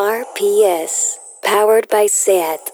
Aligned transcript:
RPS, 0.00 1.18
powered 1.42 1.86
by 1.90 2.06
SAT. 2.06 2.70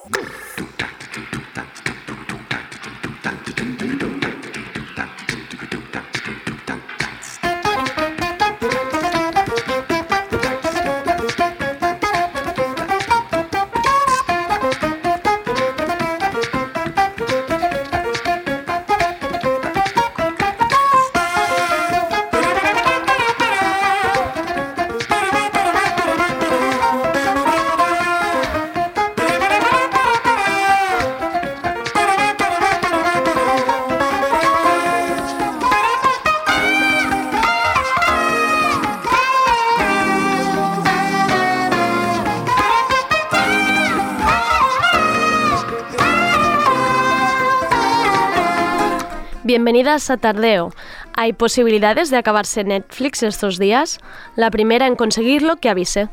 Bienvenidas 49.66 50.11
a 50.11 50.16
Tardeo. 50.16 50.70
¿Hay 51.12 51.33
posibilidades 51.33 52.09
de 52.11 52.16
acabarse 52.19 52.62
Netflix 52.62 53.25
estos 53.25 53.59
días? 53.59 53.98
La 54.37 54.48
primera 54.52 54.87
en 54.87 54.95
conseguirlo 54.95 55.56
que 55.56 55.69
avise. 55.69 56.09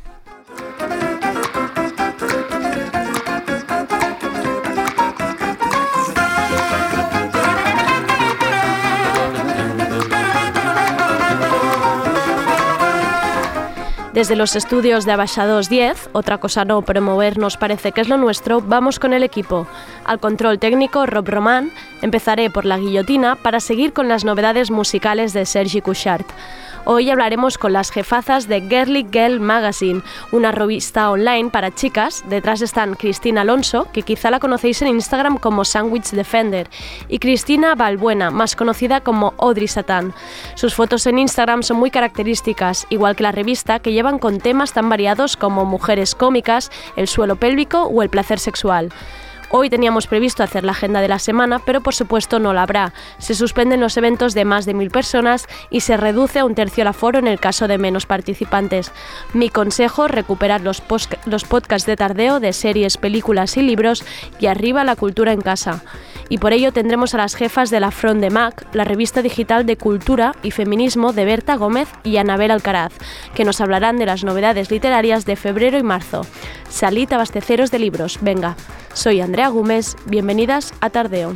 Desde 14.14 14.36
los 14.36 14.56
estudios 14.56 15.06
de 15.06 15.12
Abaixados 15.12 15.70
10, 15.70 16.12
otra 16.14 16.38
cosa 16.38 16.66
no, 16.66 16.84
pero 16.84 17.02
movernos 17.02 17.58
parece 17.58 17.92
que 17.92 18.02
es 18.02 18.10
lo 18.10 18.18
nuestro, 18.18 18.62
vamos 18.62 19.00
con 19.00 19.12
el 19.12 19.24
equipo. 19.24 19.66
Al 20.06 20.20
control 20.20 20.60
técnico, 20.60 21.06
Rob 21.06 21.28
Román, 21.30 21.72
empezaré 22.02 22.50
por 22.50 22.66
la 22.66 22.78
guillotina 22.78 23.36
para 23.36 23.62
seguir 23.62 23.94
con 23.94 24.10
las 24.10 24.26
novedades 24.26 24.70
musicales 24.70 25.32
de 25.32 25.46
Sergi 25.46 25.82
Couchard. 25.82 26.26
Hoy 26.86 27.10
hablaremos 27.10 27.58
con 27.58 27.72
las 27.72 27.92
jefazas 27.92 28.50
de 28.50 28.60
Girly 28.60 29.08
Girl 29.10 29.40
Magazine, 29.40 30.02
una 30.34 30.52
revista 30.52 31.10
online 31.10 31.50
para 31.50 31.74
chicas. 31.74 32.26
Detrás 32.28 32.62
están 32.62 32.96
Cristina 32.96 33.42
Alonso, 33.42 33.88
que 33.94 34.02
quizá 34.02 34.30
la 34.30 34.42
conocéis 34.42 34.82
en 34.82 34.90
Instagram 34.90 35.38
como 35.38 35.64
Sandwich 35.64 36.12
Defender, 36.12 36.70
y 37.08 37.20
Cristina 37.20 37.74
Balbuena, 37.76 38.32
más 38.32 38.58
conocida 38.58 39.00
como 39.00 39.34
Audrey 39.38 39.70
Satán. 39.70 40.14
Sus 40.56 40.76
fotos 40.76 41.08
en 41.08 41.20
Instagram 41.20 41.64
son 41.64 41.78
muy 41.78 41.90
características, 41.90 42.86
igual 42.90 43.16
que 43.16 43.24
la 43.24 43.32
revista, 43.32 43.80
que 43.80 43.94
llevan 43.94 44.20
con 44.20 44.40
temas 44.40 44.74
tan 44.74 44.90
variados 44.90 45.38
como 45.38 45.64
mujeres 45.64 46.16
cómicas, 46.16 46.70
el 46.98 47.08
suelo 47.08 47.38
pélvico 47.38 47.84
o 47.84 48.04
el 48.04 48.10
placer 48.10 48.40
sexual. 48.40 48.92
Hoy 49.56 49.70
teníamos 49.70 50.08
previsto 50.08 50.42
hacer 50.42 50.64
la 50.64 50.72
agenda 50.72 51.00
de 51.00 51.08
la 51.08 51.20
semana, 51.20 51.60
pero 51.60 51.82
por 51.82 51.94
supuesto 51.94 52.40
no 52.40 52.54
la 52.54 52.64
habrá. 52.64 52.92
Se 53.20 53.36
suspenden 53.36 53.82
los 53.82 53.96
eventos 53.98 54.34
de 54.34 54.46
más 54.46 54.66
de 54.66 54.74
mil 54.74 54.90
personas 54.90 55.46
y 55.70 55.82
se 55.82 55.96
reduce 55.96 56.40
a 56.40 56.46
un 56.46 56.56
tercio 56.56 56.82
el 56.82 56.88
aforo 56.88 57.20
en 57.20 57.28
el 57.28 57.40
caso 57.40 57.68
de 57.68 57.78
menos 57.78 58.08
participantes. 58.08 58.92
Mi 59.36 59.50
consejo, 59.50 60.08
recuperar 60.08 60.62
los, 60.62 60.82
los 61.28 61.44
podcasts 61.44 61.86
de 61.86 61.96
tardeo 61.96 62.40
de 62.40 62.52
series, 62.52 62.98
películas 62.98 63.56
y 63.56 63.62
libros 63.62 64.04
y 64.40 64.48
arriba 64.48 64.84
la 64.84 64.96
cultura 64.96 65.34
en 65.34 65.42
casa 65.42 65.84
y 66.30 66.40
por 66.40 66.52
ello 66.52 66.72
tendremos 66.72 67.14
a 67.14 67.18
las 67.18 67.36
jefas 67.36 67.70
de 67.70 67.80
la 67.80 67.92
Front 67.92 68.20
de 68.22 68.32
Mac, 68.32 68.66
la 68.74 68.84
revista 68.84 69.22
digital 69.22 69.68
de 69.68 69.78
cultura 69.78 70.34
y 70.42 70.50
feminismo 70.50 71.14
de 71.14 71.26
Berta 71.26 71.56
Gómez 71.58 71.90
y 72.04 72.18
Anabel 72.18 72.50
Alcaraz, 72.50 72.94
que 73.36 73.46
nos 73.46 73.62
hablarán 73.62 73.98
de 73.98 74.08
las 74.08 74.24
novedades 74.24 74.72
literarias 74.72 75.26
de 75.26 75.36
febrero 75.36 75.78
y 75.78 75.84
marzo. 75.84 76.26
Salid 76.70 77.14
abasteceros 77.14 77.70
de 77.70 77.78
libros, 77.80 78.18
venga. 78.22 78.56
Soy 78.94 79.22
Andrea 79.22 79.43
Gómez, 79.50 79.96
bienvenidas 80.06 80.74
a 80.80 80.90
Tardeo. 80.90 81.36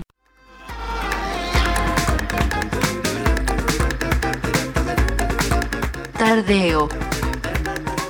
Tardeo, 6.18 6.90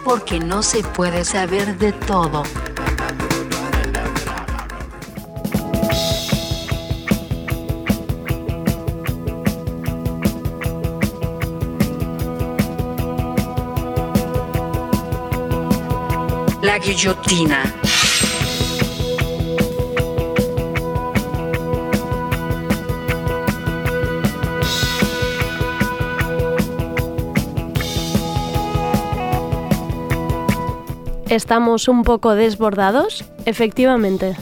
porque 0.04 0.40
no 0.40 0.64
se 0.64 0.84
puede 0.84 1.26
saber 1.26 1.78
de 1.78 1.92
todo. 1.92 2.44
La 16.62 16.80
guillotina. 16.80 17.64
¿Estamos 31.30 31.90
un 31.90 32.04
poco 32.04 32.36
desbordados? 32.36 33.26
Efectivamente. 33.46 34.36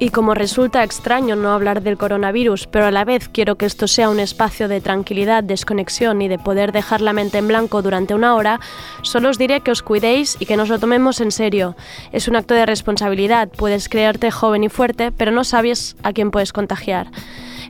Y 0.00 0.10
como 0.10 0.34
resulta 0.34 0.84
extraño 0.84 1.34
no 1.34 1.50
hablar 1.50 1.82
del 1.82 1.98
coronavirus, 1.98 2.68
pero 2.68 2.86
a 2.86 2.92
la 2.92 3.04
vez 3.04 3.28
quiero 3.28 3.56
que 3.56 3.66
esto 3.66 3.88
sea 3.88 4.10
un 4.10 4.20
espacio 4.20 4.68
de 4.68 4.80
tranquilidad, 4.80 5.42
desconexión 5.42 6.22
y 6.22 6.28
de 6.28 6.38
poder 6.38 6.70
dejar 6.70 7.00
la 7.00 7.12
mente 7.12 7.38
en 7.38 7.48
blanco 7.48 7.82
durante 7.82 8.14
una 8.14 8.36
hora, 8.36 8.60
solo 9.02 9.28
os 9.28 9.38
diré 9.38 9.60
que 9.60 9.72
os 9.72 9.82
cuidéis 9.82 10.36
y 10.38 10.46
que 10.46 10.56
nos 10.56 10.68
lo 10.68 10.78
tomemos 10.78 11.20
en 11.20 11.32
serio. 11.32 11.74
Es 12.12 12.28
un 12.28 12.36
acto 12.36 12.54
de 12.54 12.64
responsabilidad, 12.64 13.48
puedes 13.48 13.88
creerte 13.88 14.30
joven 14.30 14.62
y 14.62 14.68
fuerte, 14.68 15.10
pero 15.10 15.32
no 15.32 15.42
sabes 15.42 15.96
a 16.04 16.12
quién 16.12 16.30
puedes 16.30 16.52
contagiar. 16.52 17.08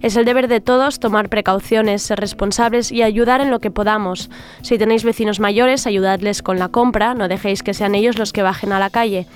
Es 0.03 0.15
el 0.17 0.27
deber 0.27 0.49
de 0.49 0.61
todos 0.61 1.01
tomar 1.01 1.31
precauciones, 1.31 2.03
ser 2.03 2.21
responsables 2.21 2.93
y 2.93 3.03
ayudar 3.03 3.41
en 3.41 3.51
lo 3.51 3.59
que 3.59 3.71
podamos. 3.71 4.29
Si 4.61 4.77
tenéis 4.77 5.03
vecinos 5.03 5.41
mayores, 5.41 5.87
ayudadles 5.87 6.43
con 6.43 6.59
la 6.59 6.69
compra, 6.69 7.15
no 7.15 7.27
dejéis 7.27 7.63
que 7.63 7.75
sean 7.75 7.95
ellos 7.95 8.19
los 8.19 8.35
que 8.35 8.43
bajen 8.43 8.73
a 8.73 8.79
la 8.79 8.91
calle. 8.91 9.27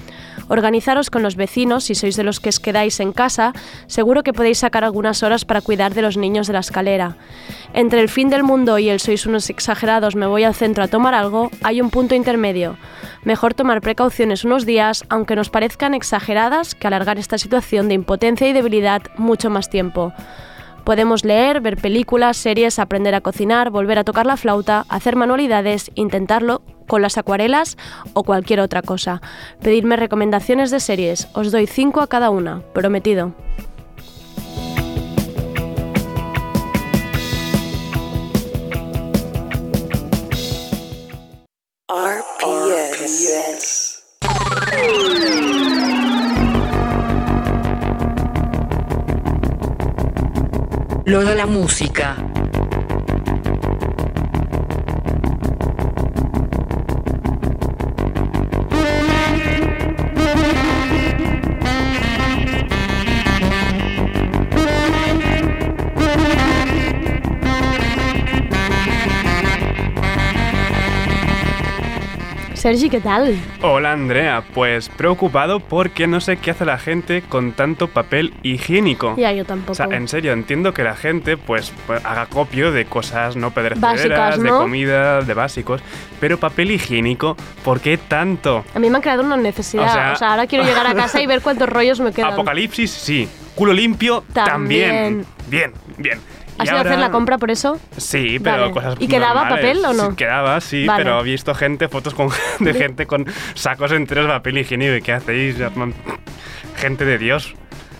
Organizaros 0.52 1.08
con 1.08 1.22
los 1.22 1.34
vecinos, 1.34 1.84
si 1.84 1.94
sois 1.94 2.14
de 2.14 2.24
los 2.24 2.38
que 2.38 2.50
os 2.50 2.60
quedáis 2.60 3.00
en 3.00 3.12
casa, 3.12 3.54
seguro 3.86 4.22
que 4.22 4.34
podéis 4.34 4.58
sacar 4.58 4.84
algunas 4.84 5.22
horas 5.22 5.46
para 5.46 5.62
cuidar 5.62 5.94
de 5.94 6.02
los 6.02 6.18
niños 6.18 6.46
de 6.46 6.52
la 6.52 6.60
escalera. 6.60 7.16
Entre 7.72 8.02
el 8.02 8.10
fin 8.10 8.28
del 8.28 8.42
mundo 8.42 8.78
y 8.78 8.90
el 8.90 9.00
sois 9.00 9.24
unos 9.24 9.48
exagerados 9.48 10.14
me 10.14 10.26
voy 10.26 10.44
al 10.44 10.54
centro 10.54 10.84
a 10.84 10.88
tomar 10.88 11.14
algo, 11.14 11.50
hay 11.62 11.80
un 11.80 11.88
punto 11.88 12.14
intermedio. 12.14 12.76
Mejor 13.24 13.54
tomar 13.54 13.80
precauciones 13.80 14.44
unos 14.44 14.66
días, 14.66 15.06
aunque 15.08 15.36
nos 15.36 15.48
parezcan 15.48 15.94
exageradas, 15.94 16.74
que 16.74 16.86
alargar 16.86 17.18
esta 17.18 17.38
situación 17.38 17.88
de 17.88 17.94
impotencia 17.94 18.46
y 18.46 18.52
debilidad 18.52 19.00
mucho 19.16 19.48
más 19.48 19.70
tiempo. 19.70 20.12
Podemos 20.84 21.24
leer, 21.24 21.60
ver 21.60 21.76
películas, 21.76 22.36
series, 22.36 22.78
aprender 22.78 23.14
a 23.14 23.20
cocinar, 23.20 23.70
volver 23.70 23.98
a 23.98 24.04
tocar 24.04 24.26
la 24.26 24.36
flauta, 24.36 24.84
hacer 24.88 25.16
manualidades, 25.16 25.90
intentarlo 25.94 26.62
con 26.88 27.02
las 27.02 27.16
acuarelas 27.18 27.76
o 28.14 28.24
cualquier 28.24 28.60
otra 28.60 28.82
cosa. 28.82 29.22
Pedirme 29.60 29.96
recomendaciones 29.96 30.70
de 30.70 30.80
series, 30.80 31.28
os 31.34 31.52
doy 31.52 31.66
5 31.66 32.00
a 32.00 32.08
cada 32.08 32.30
una, 32.30 32.62
prometido. 32.72 33.32
Lo 44.82 45.51
de 51.20 51.34
la 51.34 51.44
música. 51.44 52.31
Sergi, 72.62 72.88
¿qué 72.90 73.00
tal? 73.00 73.34
Hola 73.60 73.90
Andrea, 73.90 74.44
pues 74.54 74.88
preocupado 74.88 75.58
porque 75.58 76.06
no 76.06 76.20
sé 76.20 76.36
qué 76.36 76.52
hace 76.52 76.64
la 76.64 76.78
gente 76.78 77.22
con 77.28 77.54
tanto 77.54 77.88
papel 77.88 78.34
higiénico. 78.44 79.16
Ya, 79.16 79.32
yo 79.32 79.44
tampoco. 79.44 79.72
O 79.72 79.74
sea, 79.74 79.86
en 79.86 80.06
serio, 80.06 80.32
entiendo 80.32 80.72
que 80.72 80.84
la 80.84 80.94
gente 80.94 81.36
pues, 81.36 81.72
pues 81.88 82.04
haga 82.04 82.26
copio 82.26 82.70
de 82.70 82.84
cosas 82.84 83.34
no 83.34 83.50
perecederas, 83.50 84.40
de 84.40 84.48
comida, 84.48 85.22
de 85.22 85.34
básicos, 85.34 85.82
pero 86.20 86.38
papel 86.38 86.70
higiénico, 86.70 87.36
¿por 87.64 87.80
qué 87.80 87.98
tanto? 87.98 88.64
A 88.76 88.78
mí 88.78 88.88
me 88.90 88.98
ha 88.98 89.00
creado 89.00 89.24
una 89.24 89.36
necesidad. 89.36 89.84
O 89.84 89.92
sea- 89.92 90.12
O 90.12 90.16
sea, 90.16 90.30
ahora 90.30 90.46
quiero 90.46 90.62
llegar 90.64 90.86
a 90.86 90.94
casa 90.94 91.20
y 91.20 91.26
ver 91.26 91.40
cuántos 91.40 91.68
rollos 91.68 91.98
me 91.98 92.12
quedan. 92.12 92.32
Apocalipsis, 92.34 92.92
sí. 92.92 93.28
Culo 93.56 93.72
limpio, 93.72 94.22
También. 94.32 95.24
también. 95.24 95.26
Bien, 95.48 95.72
bien. 95.98 96.20
¿Has 96.62 96.68
ido 96.68 96.78
a 96.78 96.80
hacer 96.80 96.98
la 96.98 97.10
compra 97.10 97.38
por 97.38 97.50
eso? 97.50 97.78
Sí, 97.96 98.38
pero 98.42 98.62
Vale. 98.62 98.72
cosas 98.72 98.94
¿Y 98.98 99.08
quedaba 99.08 99.42
normales. 99.42 99.64
papel 99.66 99.84
o 99.84 99.92
no? 99.92 100.10
Sí, 100.10 100.16
quedaba, 100.16 100.60
sí, 100.60 100.86
Vale. 100.86 101.04
pero 101.04 101.20
he 101.20 101.24
visto 101.24 101.54
gente, 101.54 101.88
fotos 101.88 102.14
con, 102.14 102.28
de 102.60 102.74
gente 102.74 103.06
con 103.06 103.26
sacos 103.54 103.92
enteros 103.92 104.26
de 104.26 104.30
papel 104.32 104.58
higiénico. 104.58 104.94
¿Y 104.96 105.02
qué 105.02 105.12
hacéis? 105.12 105.56
Gente 106.76 107.04
de 107.04 107.18
Dios. 107.18 107.54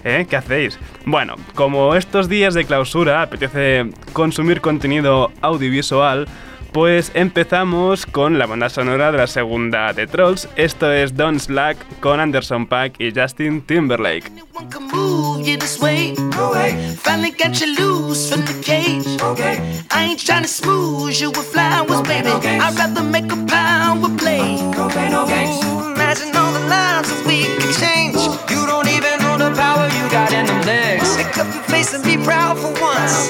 ¿Eh? 0.04 0.26
¿Qué 0.28 0.36
hacéis? 0.36 0.78
Bueno, 1.04 1.36
como 1.54 1.94
estos 1.94 2.28
días 2.28 2.54
de 2.54 2.64
clausura 2.64 3.22
apetece 3.22 3.86
consumir 4.12 4.60
contenido 4.60 5.30
audiovisual, 5.42 6.26
pues 6.72 7.12
empezamos 7.14 8.06
con 8.06 8.38
la 8.38 8.46
banda 8.46 8.68
sonora 8.68 9.12
de 9.12 9.18
la 9.18 9.26
segunda 9.28 9.92
de 9.92 10.06
Trolls. 10.08 10.48
Esto 10.56 10.90
es 10.90 11.16
Don't 11.16 11.38
Slack 11.38 11.76
con 12.00 12.18
Anderson 12.18 12.66
Paak 12.66 12.94
y 12.98 13.12
Justin 13.14 13.60
Timberlake. 13.62 14.28
Anyone 15.42 15.48
can 15.48 15.48
move 15.48 15.48
you 15.48 15.56
this 15.56 15.80
way. 15.80 16.14
Finally 16.96 17.30
got 17.30 17.60
you 17.60 17.74
loose 17.76 18.30
from 18.30 18.40
the 18.42 18.62
cage. 18.62 19.06
Okay. 19.22 19.80
I 19.90 20.04
ain't 20.04 20.20
trying 20.20 20.42
to 20.42 20.48
smooth 20.48 21.20
you 21.20 21.30
with 21.30 21.46
flowers, 21.52 22.02
baby. 22.02 22.30
I'd 22.30 22.76
rather 22.78 23.02
make 23.02 23.30
a 23.32 23.36
pound 23.46 24.02
with 24.02 24.18
blade. 24.18 24.60
Ooh, 24.60 25.92
Imagine 25.94 26.36
all 26.36 26.52
the 26.52 26.66
lives 26.68 27.08
that 27.10 27.24
we 27.26 27.44
could 27.58 27.74
change. 27.74 28.16
You 28.50 28.66
don't 28.66 28.88
even 28.88 29.18
know 29.20 29.36
the 29.36 29.54
power 29.54 29.86
you 29.88 30.04
got 30.10 30.32
in 30.32 30.46
them 30.46 30.62
legs. 30.66 31.16
Pick 31.16 31.38
up 31.38 31.52
your 31.54 31.64
face 31.64 31.92
and 31.94 32.04
be 32.04 32.16
proud 32.16 32.58
for 32.58 32.72
once. 32.80 33.28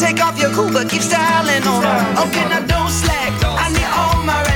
Take 0.00 0.20
off 0.22 0.38
your 0.38 0.50
cool, 0.52 0.70
but 0.72 0.88
keep 0.90 1.02
styling 1.02 1.64
on 1.66 1.82
her. 1.82 2.22
Okay, 2.28 2.48
now 2.48 2.60
don't 2.66 2.90
slack. 2.90 3.32
I 3.44 3.68
need 3.72 3.88
all 3.88 4.22
my 4.24 4.49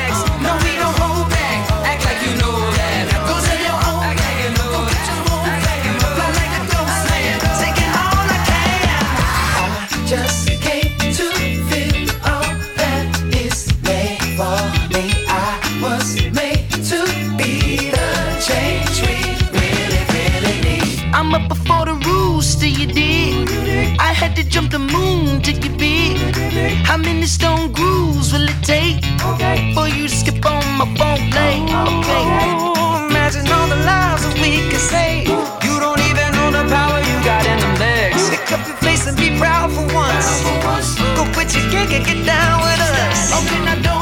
to 24.44 24.50
jump 24.50 24.70
the 24.70 24.78
moon 24.78 25.40
to 25.42 25.52
get 25.52 25.76
big. 25.78 26.16
How 26.84 26.96
many 26.96 27.26
stone 27.26 27.72
grooves 27.72 28.32
will 28.32 28.48
it 28.48 28.62
take 28.62 29.04
for 29.74 29.88
you 29.88 30.08
to 30.08 30.16
skip 30.16 30.44
on 30.44 30.64
my 30.78 30.86
phone 30.98 31.30
play? 31.30 31.56
Okay. 31.94 32.24
Ooh, 32.60 33.06
imagine 33.08 33.46
all 33.48 33.68
the 33.68 33.80
lives 33.84 34.22
that 34.24 34.34
we 34.42 34.68
could 34.70 34.80
save. 34.80 35.28
You 35.64 35.74
don't 35.80 36.00
even 36.10 36.28
know 36.36 36.50
the 36.50 36.64
power 36.68 36.98
you 37.00 37.16
got 37.24 37.46
in 37.46 37.58
them 37.58 37.74
legs. 37.78 38.30
Pick 38.30 38.52
up 38.52 38.66
your 38.66 38.76
face 38.76 39.06
and 39.06 39.16
be 39.16 39.36
proud 39.38 39.72
for 39.72 39.86
once. 39.94 40.42
Go 41.16 41.24
quit 41.32 41.54
your 41.54 41.66
gig 41.70 41.92
and 41.92 42.04
get 42.04 42.20
down 42.26 42.60
with 42.60 42.80
us. 42.80 43.32
Okay, 43.38 43.64
now 43.64 43.80
don't 43.82 43.93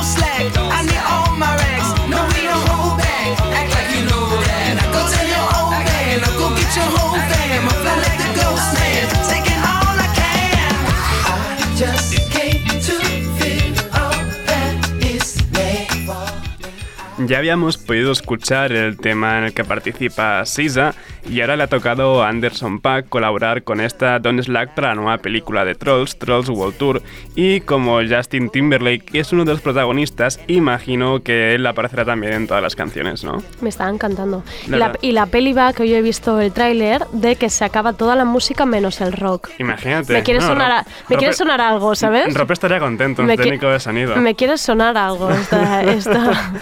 Ya 17.33 17.39
habíamos 17.39 17.79
podido 17.79 18.13
escuchar 18.13 18.73
el 18.73 18.99
tema 18.99 19.39
en 19.39 19.45
el 19.45 19.55
que 19.55 19.65
participa 19.65 20.45
Sisa 20.45 20.93
y 21.27 21.41
ahora 21.41 21.57
le 21.57 21.63
ha 21.63 21.67
tocado 21.67 22.23
a 22.23 22.29
Anderson 22.29 22.79
Paak 22.79 23.09
colaborar 23.09 23.63
con 23.63 23.81
esta 23.81 24.19
Don't 24.19 24.43
Slack 24.43 24.75
para 24.75 24.89
la 24.89 24.97
nueva 24.97 25.17
película 25.17 25.65
de 25.65 25.75
Trolls, 25.75 26.19
Trolls 26.19 26.51
World 26.51 26.77
Tour. 26.77 27.03
Y 27.35 27.63
como 27.63 28.01
Justin 28.07 28.51
Timberlake 28.51 29.19
es 29.19 29.33
uno 29.33 29.47
de 29.47 29.53
los 29.53 29.63
protagonistas, 29.63 30.41
imagino 30.47 31.23
que 31.23 31.55
él 31.55 31.67
aparecerá 31.67 32.05
también 32.05 32.35
en 32.35 32.47
todas 32.47 32.63
las 32.63 32.77
canciones, 32.77 33.25
¿no? 33.25 33.43
Me 33.63 33.71
estaba 33.71 33.89
encantando. 33.89 34.45
Y 34.67 34.73
la, 34.73 34.93
y 35.01 35.13
la 35.13 35.25
peli 35.25 35.55
va, 35.55 35.73
que 35.73 35.85
hoy 35.85 35.95
he 35.95 36.03
visto 36.03 36.39
el 36.39 36.53
tráiler, 36.53 37.07
de 37.15 37.37
que 37.37 37.49
se 37.49 37.65
acaba 37.65 37.95
toda 37.95 38.15
la 38.15 38.27
música 38.27 38.67
menos 38.67 39.01
el 39.01 39.15
rock. 39.15 39.49
Imagínate. 39.59 40.13
Me 40.13 40.23
quiere 40.23 40.41
No, 40.41 40.49
sonar, 40.49 40.71
a- 40.71 40.87
me 41.09 41.17
quiere 41.17 41.33
sonar 41.33 41.63
algo, 41.63 41.95
¿sabes? 41.95 42.35
Rope 42.35 42.53
estaría 42.53 42.79
contento, 42.79 43.23
un 43.23 43.29
técnico 43.35 43.69
de 43.71 43.81
sonido. 43.81 44.17
Me 44.17 44.35
quiere 44.35 44.59
sonar 44.59 44.99
algo 44.99 45.31
esta, 45.31 45.83
esta, 45.91 46.53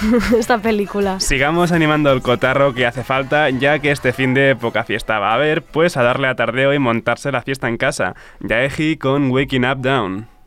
esta 0.38 0.58
película. 0.58 1.20
Sigamos 1.20 1.72
animando 1.72 2.12
el 2.12 2.22
cotarro 2.22 2.74
que 2.74 2.86
hace 2.86 3.04
falta, 3.04 3.50
ya 3.50 3.78
que 3.78 3.90
este 3.90 4.12
fin 4.12 4.34
de 4.34 4.56
poca 4.56 4.84
fiesta 4.84 5.18
va 5.18 5.32
a 5.32 5.34
haber, 5.34 5.62
pues 5.62 5.96
a 5.96 6.02
darle 6.02 6.28
a 6.28 6.34
tardeo 6.34 6.74
y 6.74 6.78
montarse 6.78 7.32
la 7.32 7.42
fiesta 7.42 7.68
en 7.68 7.76
casa. 7.76 8.14
Yaeji 8.40 8.96
con 8.96 9.30
Waking 9.30 9.64
Up 9.64 9.80
Down. 9.80 10.39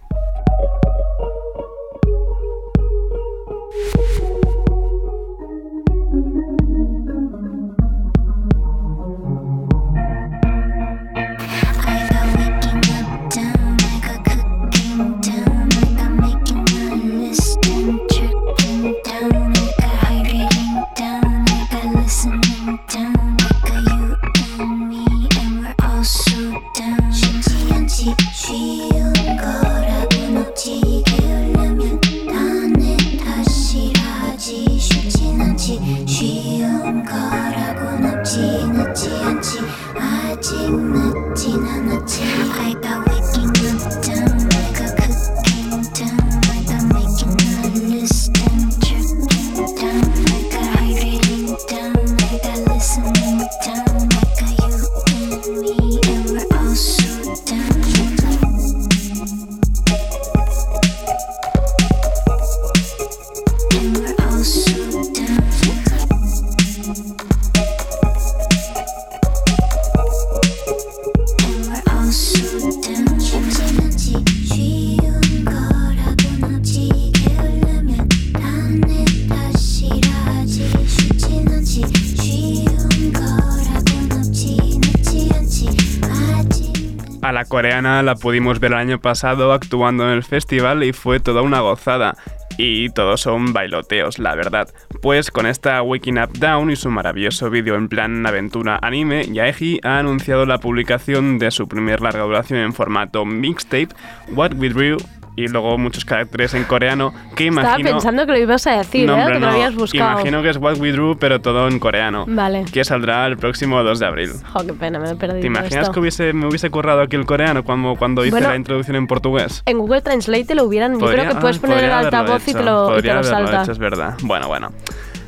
La 88.03 88.15
pudimos 88.15 88.59
ver 88.59 88.71
el 88.71 88.77
año 88.77 88.99
pasado 88.99 89.53
actuando 89.53 90.03
en 90.05 90.11
el 90.11 90.23
festival 90.23 90.83
y 90.83 90.93
fue 90.93 91.19
toda 91.19 91.41
una 91.41 91.61
gozada. 91.61 92.15
Y 92.57 92.89
todos 92.89 93.21
son 93.21 93.51
bailoteos, 93.51 94.19
la 94.19 94.35
verdad. 94.35 94.69
Pues 95.01 95.31
con 95.31 95.47
esta 95.47 95.81
Waking 95.81 96.19
Up 96.19 96.37
Down 96.37 96.69
y 96.69 96.75
su 96.75 96.89
maravilloso 96.91 97.49
vídeo 97.49 97.75
en 97.75 97.89
plan 97.89 98.25
aventura 98.25 98.79
anime, 98.81 99.25
Yaeji 99.25 99.79
ha 99.83 99.97
anunciado 99.97 100.45
la 100.45 100.59
publicación 100.59 101.39
de 101.39 101.49
su 101.49 101.67
primer 101.67 102.01
larga 102.01 102.23
duración 102.23 102.59
en 102.59 102.73
formato 102.73 103.25
mixtape, 103.25 103.89
What 104.35 104.53
We 104.53 104.69
Drew 104.69 104.97
y 105.35 105.47
luego 105.47 105.77
muchos 105.77 106.05
caracteres 106.05 106.53
en 106.53 106.63
coreano 106.65 107.13
que 107.35 107.47
Estaba 107.47 107.67
imagino... 107.69 107.89
pensando 107.91 108.25
que 108.25 108.31
lo 108.33 108.37
ibas 108.37 108.67
a 108.67 108.77
decir, 108.77 109.07
No, 109.07 109.17
¿eh? 109.17 109.25
que 109.27 109.33
lo 109.33 109.39
no. 109.39 109.47
habías 109.49 109.75
buscado. 109.75 110.11
Imagino 110.11 110.41
que 110.43 110.49
es 110.49 110.57
What 110.57 110.77
We 110.77 110.91
Drew, 110.91 111.17
pero 111.17 111.41
todo 111.41 111.67
en 111.67 111.79
coreano. 111.79 112.25
Vale. 112.27 112.65
Que 112.71 112.83
saldrá 112.83 113.25
el 113.25 113.37
próximo 113.37 113.81
2 113.83 113.99
de 113.99 114.05
abril. 114.05 114.31
Jo, 114.51 114.65
qué 114.65 114.73
pena, 114.73 114.99
me 114.99 115.09
he 115.09 115.15
perdido 115.15 115.41
¿Te 115.41 115.47
imaginas 115.47 115.73
esto. 115.83 115.91
que 115.91 115.99
hubiese, 115.99 116.33
me 116.33 116.47
hubiese 116.47 116.69
currado 116.69 117.01
aquí 117.01 117.15
el 117.15 117.25
coreano 117.25 117.63
cuando, 117.63 117.95
cuando 117.95 118.21
hice 118.23 118.31
Bueno, 118.31 118.49
la 118.49 118.55
introducción 118.55 118.95
en 118.95 119.07
portugués? 119.07 119.63
En 119.65 119.77
Google 119.79 120.01
Translate 120.01 120.45
te 120.45 120.55
lo 120.55 120.65
hubieran... 120.65 120.93
Yo 120.93 120.99
Podría- 120.99 121.23
creo 121.23 121.35
que 121.35 121.41
puedes 121.41 121.57
ah, 121.57 121.61
poner 121.61 121.83
el 121.85 121.91
altavoz 121.91 122.47
y 122.47 122.51
hecho, 122.51 122.59
te 122.59 122.65
lo, 122.65 122.99
y 122.99 123.01
te 123.01 123.13
lo 123.13 123.23
salta. 123.23 123.61
hecho, 123.63 123.71
es 123.71 123.79
verdad. 123.79 124.15
Bueno, 124.23 124.47
bueno. 124.47 124.69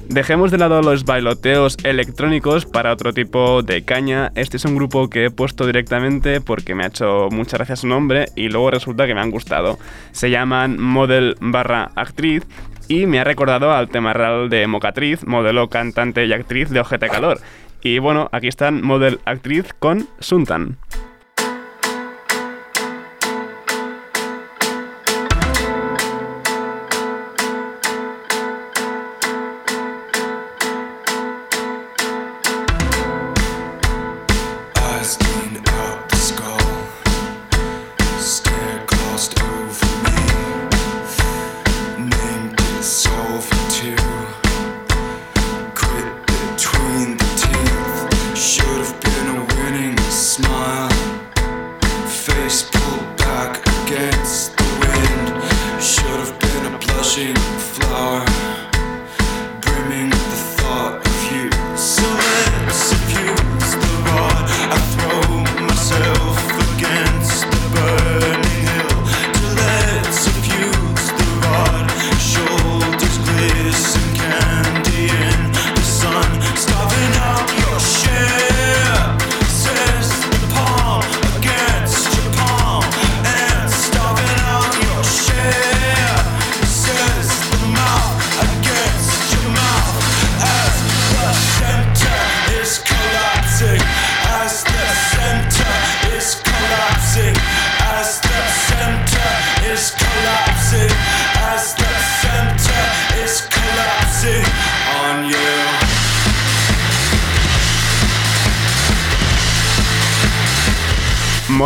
Dejemos 0.09 0.51
de 0.51 0.59
lado 0.59 0.81
los 0.81 1.03
bailoteos 1.03 1.77
electrónicos 1.83 2.65
para 2.65 2.93
otro 2.93 3.11
tipo 3.11 3.63
de 3.63 3.83
caña. 3.83 4.31
Este 4.35 4.57
es 4.57 4.65
un 4.65 4.75
grupo 4.75 5.09
que 5.09 5.25
he 5.25 5.31
puesto 5.31 5.65
directamente 5.65 6.41
porque 6.41 6.75
me 6.75 6.83
ha 6.83 6.87
hecho 6.87 7.27
mucha 7.31 7.57
gracia 7.57 7.75
su 7.75 7.87
nombre 7.87 8.27
y 8.35 8.49
luego 8.49 8.71
resulta 8.71 9.07
que 9.07 9.15
me 9.15 9.21
han 9.21 9.31
gustado. 9.31 9.79
Se 10.11 10.29
llaman 10.29 10.79
Model 10.79 11.35
barra 11.41 11.91
actriz 11.95 12.43
y 12.87 13.07
me 13.07 13.19
ha 13.19 13.23
recordado 13.23 13.71
al 13.71 13.89
tema 13.89 14.13
real 14.13 14.49
de 14.49 14.67
Mocatriz, 14.67 15.25
modelo, 15.25 15.69
cantante 15.69 16.25
y 16.25 16.33
actriz 16.33 16.69
de 16.69 16.79
Ojete 16.79 17.09
Calor. 17.09 17.39
Y 17.81 17.99
bueno, 17.99 18.29
aquí 18.31 18.47
están 18.47 18.81
Model 18.81 19.19
Actriz 19.25 19.73
con 19.77 20.07
Suntan. 20.19 20.77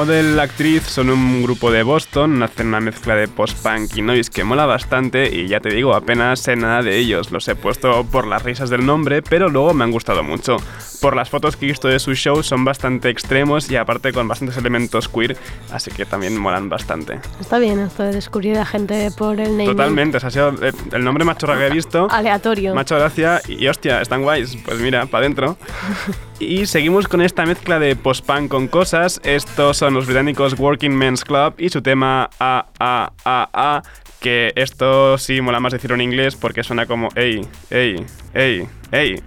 Model 0.09 0.39
Actriz 0.39 0.87
son 0.87 1.11
un 1.11 1.43
grupo 1.43 1.71
de 1.71 1.83
Boston, 1.83 2.41
hacen 2.41 2.69
una 2.69 2.79
mezcla 2.79 3.13
de 3.13 3.27
post-punk 3.27 3.95
y 3.95 4.01
noise 4.01 4.31
que 4.31 4.43
mola 4.43 4.65
bastante 4.65 5.29
y 5.29 5.47
ya 5.47 5.59
te 5.59 5.69
digo, 5.69 5.93
apenas 5.93 6.39
sé 6.39 6.55
nada 6.55 6.81
de 6.81 6.97
ellos, 6.97 7.29
los 7.29 7.47
he 7.47 7.53
puesto 7.53 8.03
por 8.05 8.25
las 8.25 8.41
risas 8.41 8.71
del 8.71 8.87
nombre, 8.87 9.21
pero 9.21 9.49
luego 9.49 9.75
me 9.75 9.83
han 9.83 9.91
gustado 9.91 10.23
mucho. 10.23 10.57
Por 10.99 11.15
las 11.15 11.29
fotos 11.29 11.55
que 11.55 11.67
he 11.67 11.69
visto 11.69 11.87
de 11.87 11.99
su 11.99 12.15
show 12.15 12.41
son 12.41 12.65
bastante 12.65 13.09
extremos 13.09 13.69
y 13.69 13.75
aparte 13.75 14.11
con 14.11 14.27
bastantes 14.27 14.57
elementos 14.57 15.07
queer, 15.07 15.37
así 15.71 15.91
que 15.91 16.07
también 16.07 16.35
molan 16.35 16.69
bastante. 16.69 17.19
Está 17.39 17.59
bien 17.59 17.77
esto 17.79 18.01
de 18.01 18.11
descubrir 18.11 18.57
a 18.57 18.65
gente 18.65 19.11
por 19.15 19.39
el 19.39 19.51
naming. 19.51 19.67
Totalmente, 19.67 20.17
o 20.17 20.19
sea, 20.19 20.29
ha 20.29 20.31
sido 20.31 20.49
eh, 20.63 20.73
el 20.91 21.03
nombre 21.03 21.23
más 21.23 21.37
chorra 21.37 21.55
que 21.55 21.67
he 21.67 21.69
visto. 21.69 22.07
Aleatorio. 22.09 22.73
Macho 22.73 22.95
gracia 22.95 23.43
y 23.47 23.67
hostia, 23.67 24.01
están 24.01 24.23
guays. 24.23 24.57
Pues 24.65 24.79
mira, 24.79 25.05
para 25.05 25.25
adentro. 25.25 25.55
Y 26.39 26.67
seguimos 26.67 27.09
con 27.09 27.21
esta 27.21 27.45
mezcla 27.45 27.79
de 27.79 27.97
post-punk 27.97 28.47
con 28.47 28.69
cosas. 28.69 29.19
Estos 29.25 29.75
son 29.75 29.93
británicos 30.05 30.57
Working 30.59 30.95
Men's 30.95 31.23
Club 31.23 31.55
y 31.57 31.69
su 31.69 31.81
tema 31.81 32.29
A, 32.39 32.65
A, 32.79 33.11
A, 33.25 33.49
A. 33.53 33.83
Que 34.19 34.51
esto 34.55 35.17
sí 35.17 35.39
mola 35.41 35.59
más 35.59 35.71
decirlo 35.71 35.95
en 35.95 36.01
inglés 36.01 36.35
porque 36.35 36.63
suena 36.63 36.85
como 36.85 37.07
ey, 37.15 37.41
ey, 37.69 38.05
ey, 38.33 38.67
ey. 38.91 39.23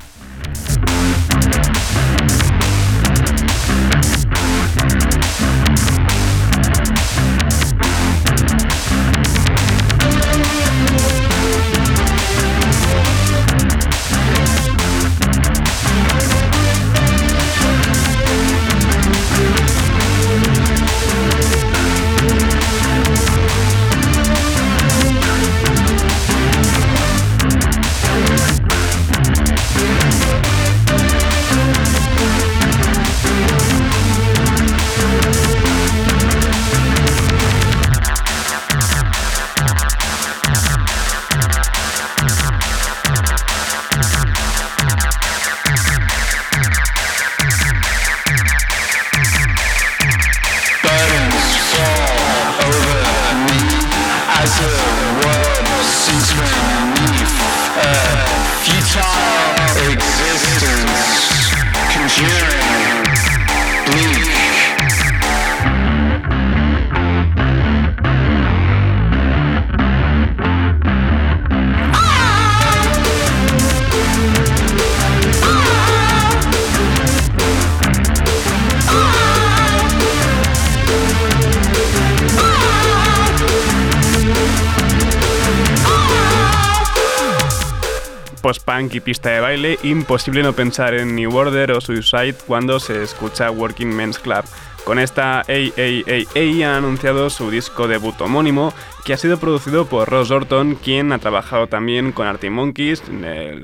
Y 88.90 89.00
pista 89.00 89.30
de 89.30 89.40
baile, 89.40 89.78
imposible 89.82 90.42
no 90.42 90.52
pensar 90.54 90.94
en 90.94 91.14
New 91.14 91.34
Order 91.34 91.72
o 91.72 91.80
Suicide 91.80 92.34
cuando 92.46 92.80
se 92.80 93.02
escucha 93.02 93.50
Working 93.50 93.94
Men's 93.94 94.18
Club. 94.18 94.44
Con 94.84 94.98
esta 94.98 95.42
AAAA 95.42 96.68
han 96.68 96.76
anunciado 96.76 97.30
su 97.30 97.50
disco 97.50 97.86
debut 97.86 98.20
homónimo, 98.20 98.74
que 99.04 99.12
ha 99.12 99.16
sido 99.16 99.38
producido 99.38 99.86
por 99.86 100.08
Ross 100.10 100.30
Orton, 100.30 100.74
quien 100.74 101.12
ha 101.12 101.18
trabajado 101.18 101.68
también 101.68 102.10
con 102.10 102.26
Artie 102.26 102.50
Monkeys, 102.50 103.02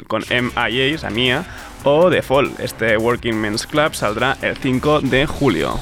con 0.06 0.22
MIA, 0.30 0.98
Samia, 0.98 1.44
o 1.82 2.08
The 2.10 2.22
Fall. 2.22 2.52
Este 2.58 2.96
Working 2.96 3.36
Men's 3.36 3.66
Club 3.66 3.94
saldrá 3.94 4.36
el 4.42 4.56
5 4.56 5.00
de 5.00 5.26
julio. 5.26 5.80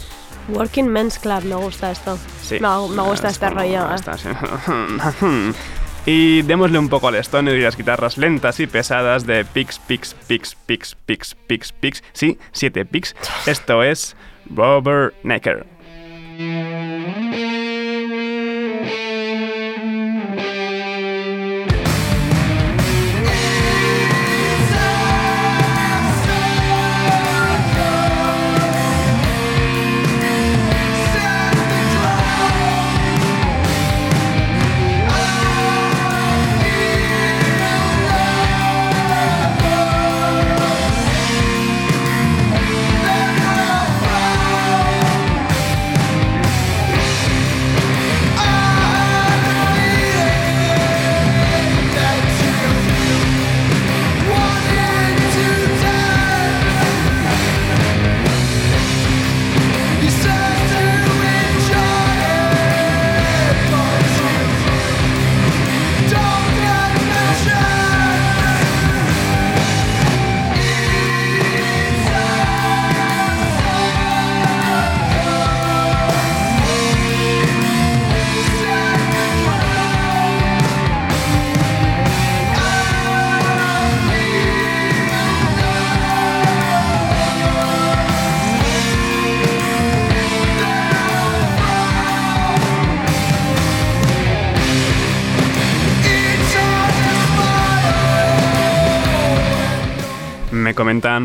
Working 0.48 0.88
Men's 0.88 1.18
Club, 1.18 1.44
me 1.44 1.56
gusta 1.56 1.90
esto. 1.90 2.18
Sí. 2.42 2.58
Me, 2.60 2.68
gusta 3.02 3.28
Es 3.28 3.34
este 3.34 3.50
rollo. 3.50 3.90
¿eh? 3.90 3.94
esta, 3.94 4.16
sí. 4.18 4.28
Y 6.06 6.42
démosle 6.42 6.78
un 6.78 6.88
poco 6.88 7.08
al 7.08 7.16
stoner 7.16 7.58
y 7.58 7.62
las 7.62 7.76
guitarras 7.76 8.16
lentas 8.16 8.60
y 8.60 8.68
pesadas 8.68 9.26
de 9.26 9.44
Pix, 9.44 9.80
Pix, 9.80 10.14
Pix, 10.28 10.54
Pix, 10.54 10.94
Pix, 11.04 11.34
Pix, 11.48 11.72
Pix. 11.72 12.04
Sí, 12.12 12.38
7 12.52 12.84
Pix. 12.84 13.16
Esto 13.44 13.82
es 13.82 14.16
Robert 14.48 15.14
Necker. 15.24 15.66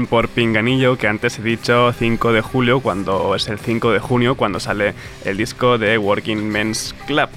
Por 0.08 0.30
pinganillo 0.30 0.96
que 0.96 1.08
antes 1.08 1.40
he 1.40 1.42
dicho 1.42 1.92
5 1.92 2.34
de 2.34 2.42
julio, 2.42 2.82
cuando 2.82 3.34
es 3.34 3.48
el 3.48 3.58
5 3.58 3.92
de 3.92 3.98
junio, 3.98 4.36
cuando 4.36 4.60
sale 4.60 4.94
el 5.26 5.38
disco 5.38 5.80
de 5.80 5.98
Working 5.98 6.50
Men's 6.50 6.94
Club. 7.08 7.30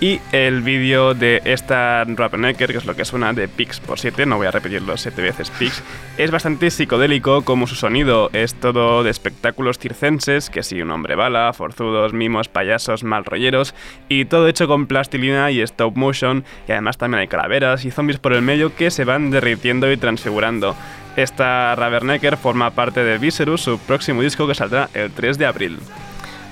Y 0.00 0.20
el 0.32 0.62
vídeo 0.62 1.14
de 1.14 1.40
esta 1.44 2.02
Rappernecker, 2.02 2.72
que 2.72 2.78
es 2.78 2.84
lo 2.84 2.96
que 2.96 3.04
suena 3.04 3.32
de 3.32 3.46
Pix 3.46 3.78
por 3.78 4.00
7, 4.00 4.26
no 4.26 4.38
voy 4.38 4.48
a 4.48 4.50
repetirlo 4.50 4.96
7 4.96 5.22
veces 5.22 5.50
Pix, 5.50 5.84
es 6.18 6.32
bastante 6.32 6.72
psicodélico 6.72 7.44
como 7.44 7.68
su 7.68 7.76
sonido 7.76 8.28
es 8.32 8.56
todo 8.56 9.04
de 9.04 9.10
espectáculos 9.10 9.78
circenses, 9.78 10.50
que 10.50 10.64
sí, 10.64 10.82
un 10.82 10.90
hombre 10.90 11.14
bala, 11.14 11.52
forzudos, 11.52 12.12
mimos, 12.12 12.48
payasos, 12.48 13.04
mal 13.04 13.24
rolleros, 13.24 13.72
y 14.08 14.24
todo 14.24 14.48
hecho 14.48 14.66
con 14.66 14.88
plastilina 14.88 15.52
y 15.52 15.60
stop 15.60 15.96
motion, 15.96 16.44
y 16.66 16.72
además 16.72 16.98
también 16.98 17.20
hay 17.20 17.28
calaveras 17.28 17.84
y 17.84 17.92
zombies 17.92 18.18
por 18.18 18.32
el 18.32 18.42
medio 18.42 18.74
que 18.74 18.90
se 18.90 19.04
van 19.04 19.30
derritiendo 19.30 19.90
y 19.92 19.96
transfigurando. 19.96 20.74
Esta 21.16 21.74
Ravernecker 21.76 22.36
forma 22.36 22.70
parte 22.70 23.04
de 23.04 23.18
Viserus, 23.18 23.60
su 23.62 23.78
próximo 23.78 24.22
disco 24.22 24.46
que 24.46 24.54
saldrá 24.54 24.88
el 24.94 25.10
3 25.12 25.38
de 25.38 25.46
abril. 25.46 25.78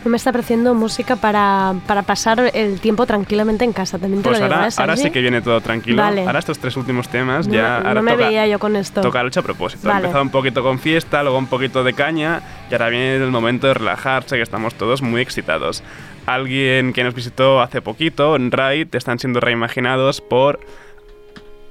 Me 0.04 0.16
está 0.16 0.32
pareciendo 0.32 0.74
música 0.74 1.14
para, 1.14 1.74
para 1.86 2.02
pasar 2.02 2.50
el 2.54 2.80
tiempo 2.80 3.06
tranquilamente 3.06 3.64
en 3.64 3.72
casa. 3.72 3.98
También 3.98 4.22
te 4.22 4.28
Pues 4.28 4.40
lo 4.40 4.46
digo, 4.46 4.56
ahora, 4.56 4.68
¿eh, 4.68 4.72
ahora 4.76 4.96
sí 4.96 5.10
que 5.12 5.20
viene 5.20 5.42
todo 5.42 5.60
tranquilo. 5.60 6.02
Vale. 6.02 6.22
Ahora 6.26 6.40
estos 6.40 6.58
tres 6.58 6.76
últimos 6.76 7.08
temas 7.08 7.46
No, 7.46 7.54
ya... 7.54 7.78
no 7.80 7.88
ahora 7.88 8.02
me 8.02 8.12
toca, 8.12 8.26
veía 8.26 8.46
yo 8.48 8.58
con 8.58 8.74
esto. 8.74 9.00
Toca 9.00 9.22
hecho 9.22 9.40
a 9.40 9.42
propósito. 9.44 9.86
Ha 9.88 9.92
Vale. 9.92 10.00
empezado 10.06 10.22
un 10.24 10.30
poquito 10.30 10.62
con 10.64 10.80
fiesta, 10.80 11.22
luego 11.22 11.38
un 11.38 11.46
poquito 11.46 11.84
de 11.84 11.92
caña 11.92 12.42
y 12.68 12.74
ahora 12.74 12.88
viene 12.88 13.16
el 13.16 13.30
momento 13.30 13.68
de 13.68 13.74
relajarse, 13.74 14.36
que 14.36 14.42
estamos 14.42 14.74
todos 14.74 15.02
muy 15.02 15.20
excitados. 15.20 15.84
Alguien 16.26 16.92
que 16.92 17.04
nos 17.04 17.14
visitó 17.14 17.60
hace 17.60 17.80
poquito, 17.80 18.36
Raid, 18.38 18.88
están 18.94 19.20
siendo 19.20 19.38
reimaginados 19.38 20.20
por 20.20 20.58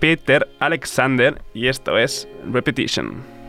Peter 0.02 0.50
Alexander 0.60 1.40
y 1.54 1.68
esto 1.68 1.98
es 1.98 2.28
Repetition. 2.52 3.41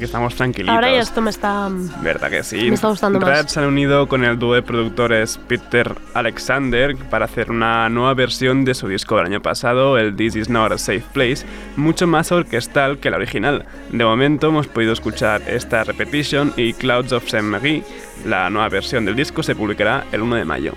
Que 0.00 0.06
estamos 0.06 0.34
tranquilitos. 0.34 0.74
Ahora 0.74 0.90
ya 0.90 1.00
esto 1.00 1.20
me 1.20 1.30
está... 1.30 1.68
¿Verdad 2.02 2.30
que 2.30 2.42
sí? 2.42 2.68
Me 2.68 2.74
está 2.74 2.88
gustando 2.88 3.20
más. 3.20 3.28
Rad 3.28 3.46
se 3.46 3.60
han 3.60 3.66
unido 3.66 4.08
con 4.08 4.24
el 4.24 4.38
dúo 4.38 4.54
de 4.54 4.62
productores 4.62 5.38
Peter 5.46 5.94
Alexander 6.14 6.96
para 6.96 7.26
hacer 7.26 7.50
una 7.50 7.88
nueva 7.88 8.14
versión 8.14 8.64
de 8.64 8.74
su 8.74 8.88
disco 8.88 9.16
del 9.16 9.26
año 9.26 9.42
pasado, 9.42 9.98
el 9.98 10.16
This 10.16 10.34
Is 10.34 10.48
Not 10.48 10.72
a 10.72 10.78
Safe 10.78 11.04
Place, 11.12 11.46
mucho 11.76 12.06
más 12.08 12.32
orquestal 12.32 12.98
que 12.98 13.10
la 13.10 13.18
original. 13.18 13.66
De 13.92 14.04
momento 14.04 14.48
hemos 14.48 14.66
podido 14.66 14.92
escuchar 14.92 15.42
esta 15.46 15.84
repetition 15.84 16.52
y 16.56 16.72
Clouds 16.72 17.12
of 17.12 17.28
Saint-Marie. 17.28 17.84
La 18.26 18.50
nueva 18.50 18.68
versión 18.68 19.04
del 19.04 19.16
disco 19.16 19.42
se 19.42 19.54
publicará 19.54 20.04
el 20.12 20.22
1 20.22 20.36
de 20.36 20.44
mayo. 20.44 20.74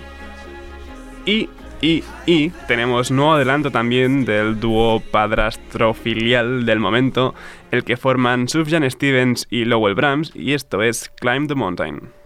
Y, 1.26 1.48
y, 1.84 2.50
tenemos 2.66 3.10
nuevo 3.10 3.34
adelanto 3.34 3.70
también 3.70 4.24
del 4.24 4.58
dúo 4.58 5.00
padrastro-filial 5.00 6.64
del 6.64 6.80
momento, 6.80 7.34
el 7.70 7.84
que 7.84 7.98
forman 7.98 8.48
Sufjan 8.48 8.90
Stevens 8.90 9.46
y 9.50 9.66
Lowell 9.66 9.94
Brahms, 9.94 10.32
y 10.34 10.54
esto 10.54 10.82
es 10.82 11.10
Climb 11.20 11.46
the 11.48 11.54
Mountain. 11.54 12.23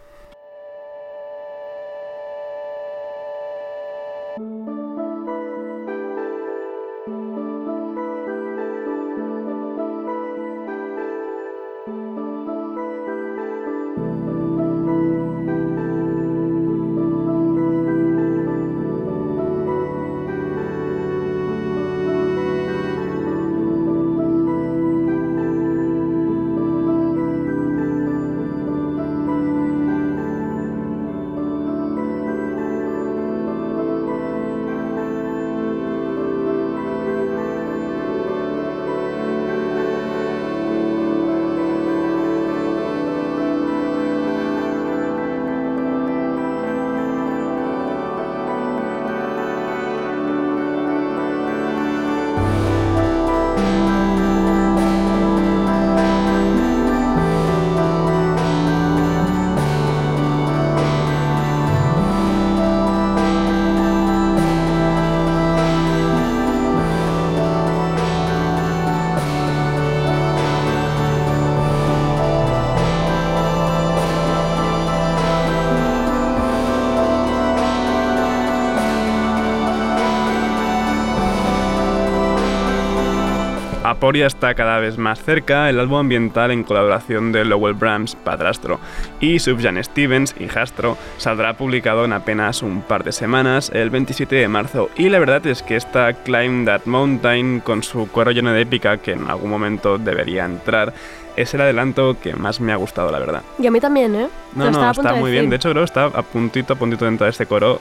Aporia 84.08 84.26
está 84.26 84.54
cada 84.54 84.78
vez 84.78 84.96
más 84.96 85.22
cerca, 85.22 85.68
el 85.68 85.78
álbum 85.78 85.98
ambiental 85.98 86.50
en 86.50 86.64
colaboración 86.64 87.30
de 87.30 87.44
Lowell 87.44 87.74
Brahms, 87.74 88.14
padrastro, 88.16 88.80
y 89.20 89.38
Subjan 89.38 89.84
Stevens, 89.84 90.34
hijastro, 90.40 90.96
saldrá 91.18 91.58
publicado 91.58 92.06
en 92.06 92.14
apenas 92.14 92.62
un 92.62 92.80
par 92.80 93.04
de 93.04 93.12
semanas, 93.12 93.70
el 93.74 93.90
27 93.90 94.34
de 94.34 94.48
marzo. 94.48 94.88
Y 94.96 95.10
la 95.10 95.18
verdad 95.18 95.46
es 95.46 95.62
que 95.62 95.76
esta 95.76 96.14
Climb 96.14 96.64
That 96.64 96.86
Mountain, 96.86 97.60
con 97.60 97.82
su 97.82 98.08
cuero 98.08 98.30
lleno 98.30 98.50
de 98.50 98.62
épica, 98.62 98.96
que 98.96 99.12
en 99.12 99.28
algún 99.28 99.50
momento 99.50 99.98
debería 99.98 100.46
entrar, 100.46 100.94
es 101.36 101.52
el 101.52 101.60
adelanto 101.60 102.16
que 102.18 102.34
más 102.34 102.62
me 102.62 102.72
ha 102.72 102.76
gustado, 102.76 103.12
la 103.12 103.18
verdad. 103.18 103.42
Y 103.58 103.66
a 103.66 103.70
mí 103.70 103.78
también, 103.78 104.14
¿eh? 104.14 104.30
No, 104.54 104.64
Lo 104.64 104.70
no, 104.70 104.90
está 104.90 105.12
de 105.12 105.20
muy 105.20 105.32
bien. 105.32 105.50
decir. 105.50 105.50
De 105.50 105.56
hecho, 105.56 105.70
creo 105.72 105.82
que 105.82 105.84
está 105.84 106.04
a 106.06 106.22
puntito, 106.22 106.72
a 106.72 106.76
puntito 106.76 107.04
de 107.04 107.10
entrar 107.10 107.28
este 107.28 107.44
coro. 107.44 107.78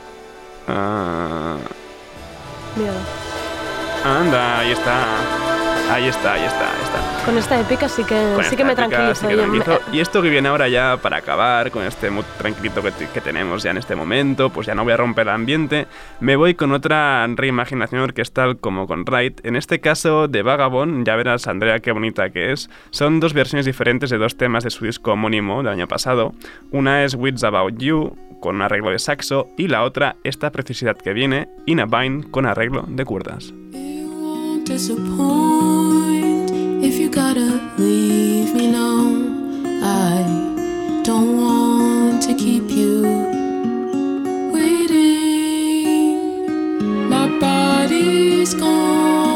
Ah, 0.68 1.56
Miedo. 2.76 3.00
anda, 4.04 4.60
ahí 4.60 4.72
está. 4.74 5.56
Ahí 5.90 6.08
está, 6.08 6.34
ahí 6.34 6.44
está, 6.44 6.70
ahí 6.70 6.84
está. 6.84 7.26
Con 7.26 7.38
esta 7.38 7.60
épica 7.60 7.88
sí 7.88 8.04
que, 8.04 8.34
Con 8.36 8.44
sí 8.44 8.56
que 8.56 8.64
me 8.66 8.74
épica 8.74 8.88
tranquilizo. 8.88 9.30
sí 9.30 9.36
que 9.36 9.48
me-. 9.48 9.96
Y 9.98 10.00
esto 10.02 10.22
que 10.22 10.30
viene 10.30 10.50
ahora 10.50 10.68
ya 10.68 10.98
para 11.02 11.18
acabar 11.18 11.72
con 11.72 11.84
este 11.84 12.10
mood 12.10 12.26
tranquilito 12.38 12.82
que, 12.84 12.92
que 13.14 13.22
tenemos 13.22 13.64
ya 13.64 13.72
en 13.72 13.78
este 13.78 13.96
momento, 13.96 14.50
pues 14.50 14.68
ya 14.68 14.76
no 14.76 14.84
voy 14.84 14.94
a 14.94 14.98
romper 14.98 15.28
el 15.28 15.34
ambiente, 15.34 15.88
me 16.20 16.36
voy 16.36 16.56
con 16.56 16.74
otra 16.74 17.26
reimaginación 17.28 18.02
orquestal 18.02 18.58
como 18.58 18.86
con 18.86 19.06
Wright. 19.06 19.46
En 19.46 19.56
este 19.56 19.80
caso 19.80 20.28
de 20.28 20.44
Vagabond, 20.44 21.06
ya 21.06 21.16
verás 21.16 21.48
Andrea 21.48 21.80
qué 21.80 21.94
bonita 21.94 22.30
que 22.32 22.52
es. 22.52 22.70
Son 22.92 23.20
dos 23.20 23.34
versiones 23.34 23.66
diferentes 23.66 24.10
de 24.10 24.18
dos 24.18 24.38
temas 24.38 24.66
de 24.66 24.70
su 24.70 24.86
disco 24.86 25.14
homónimo 25.14 25.64
del 25.64 25.72
año 25.72 25.88
pasado. 25.88 26.34
Una 26.72 27.06
es 27.06 27.16
Wits 27.16 27.44
About 27.46 27.78
You 27.80 28.16
con 28.42 28.56
un 28.58 28.62
arreglo 28.62 28.92
de 28.92 29.00
saxo 29.00 29.48
y 29.58 29.68
la 29.68 29.84
otra 29.84 30.18
esta 30.24 30.52
precisidad 30.52 30.98
que 30.98 31.14
viene, 31.14 31.48
In 31.66 31.80
a 31.80 31.86
Vine 31.86 32.30
con 32.30 32.46
arreglo 32.46 32.84
de 32.88 33.06
cuerdas. 33.06 33.54
Won't 34.70 35.57
gotta 37.28 37.52
leave 37.78 38.54
me 38.54 38.72
now. 38.72 39.04
I 39.84 40.24
don't 41.04 41.36
want 41.36 42.22
to 42.24 42.34
keep 42.34 42.70
you 42.70 43.02
waiting. 44.54 45.90
My 47.10 47.28
body's 47.40 48.54
gone 48.54 49.27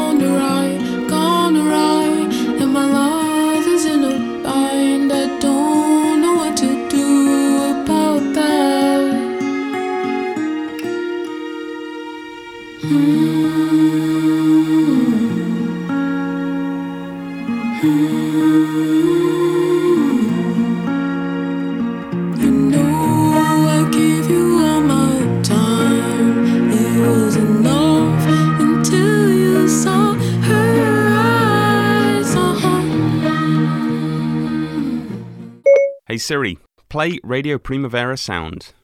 Hey 36.12 36.18
Siri, 36.18 36.58
play 36.90 37.18
Radio 37.24 37.56
Primavera 37.56 38.18
Sound. 38.18 38.74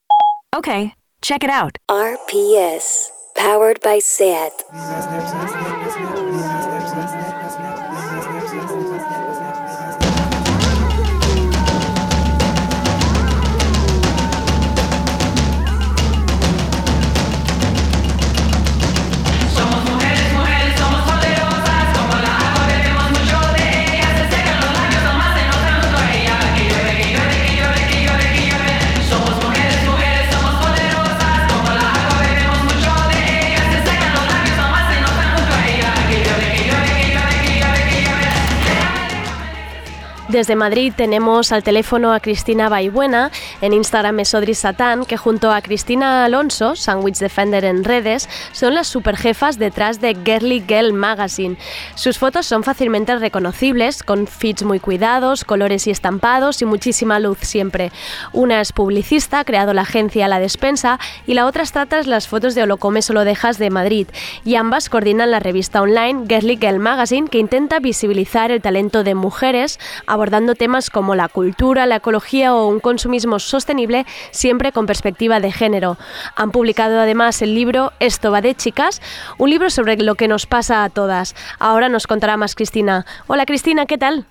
Okay, 0.55 0.95
check 1.21 1.43
it 1.43 1.51
out. 1.51 1.77
RPS, 1.87 3.09
powered 3.35 3.79
by 3.81 3.99
SAT. 3.99 4.63
Desde 40.39 40.55
Madrid 40.55 40.93
tenemos 40.95 41.51
al 41.51 41.63
teléfono 41.63 42.13
a 42.13 42.21
Cristina 42.21 42.69
Baibuena, 42.69 43.29
en 43.59 43.73
Instagram 43.73 44.21
es 44.21 44.33
Odri 44.33 44.53
Satán, 44.53 45.03
que 45.03 45.17
junto 45.17 45.51
a 45.51 45.61
Cristina 45.61 46.23
Alonso, 46.23 46.77
Sandwich 46.77 47.17
Defender 47.17 47.65
en 47.65 47.83
redes, 47.83 48.29
son 48.53 48.73
las 48.73 48.87
superjefas 48.87 49.59
detrás 49.59 49.99
de 49.99 50.15
Girly 50.15 50.63
Girl 50.65 50.93
Magazine. 50.93 51.57
Sus 51.95 52.17
fotos 52.17 52.45
son 52.45 52.63
fácilmente 52.63 53.13
reconocibles, 53.17 54.01
con 54.01 54.27
feeds 54.27 54.63
muy 54.63 54.79
cuidados, 54.79 55.43
colores 55.43 55.87
y 55.87 55.91
estampados 55.91 56.61
y 56.61 56.65
muchísima 56.65 57.19
luz 57.19 57.39
siempre. 57.41 57.91
Una 58.31 58.61
es 58.61 58.71
publicista, 58.71 59.39
ha 59.39 59.43
creado 59.43 59.73
la 59.73 59.81
agencia 59.81 60.29
La 60.29 60.39
Despensa, 60.39 61.01
y 61.27 61.33
la 61.33 61.47
otra 61.47 61.65
trata 61.65 62.01
las 62.03 62.29
fotos 62.29 62.55
de 62.55 62.63
Holocome 62.63 63.01
Solo 63.01 63.25
Dejas 63.25 63.57
de 63.57 63.71
Madrid, 63.71 64.07
y 64.45 64.55
ambas 64.55 64.87
coordinan 64.87 65.31
la 65.31 65.41
revista 65.41 65.81
online 65.81 66.23
Girly 66.29 66.55
Girl 66.55 66.79
Magazine, 66.79 67.27
que 67.27 67.39
intenta 67.39 67.79
visibilizar 67.79 68.51
el 68.51 68.61
talento 68.61 69.03
de 69.03 69.15
mujeres, 69.15 69.81
abordando 70.07 70.28
temas 70.55 70.89
como 70.89 71.15
la 71.15 71.27
cultura, 71.27 71.85
la 71.85 71.97
ecología 71.97 72.53
o 72.55 72.67
un 72.67 72.79
consumismo 72.79 73.39
sostenible, 73.39 74.05
siempre 74.31 74.71
con 74.71 74.85
perspectiva 74.85 75.39
de 75.39 75.51
género. 75.51 75.97
Han 76.35 76.51
publicado 76.51 76.99
además 76.99 77.41
el 77.41 77.53
libro 77.53 77.91
Esto 77.99 78.31
va 78.31 78.41
de 78.41 78.55
chicas, 78.55 79.01
un 79.37 79.49
libro 79.49 79.69
sobre 79.69 79.97
lo 79.97 80.15
que 80.15 80.27
nos 80.27 80.45
pasa 80.45 80.83
a 80.83 80.89
todas. 80.89 81.35
Ahora 81.59 81.89
nos 81.89 82.07
contará 82.07 82.37
más 82.37 82.55
Cristina. 82.55 83.05
Hola 83.27 83.45
Cristina, 83.45 83.85
¿qué 83.85 83.97
tal? 83.97 84.25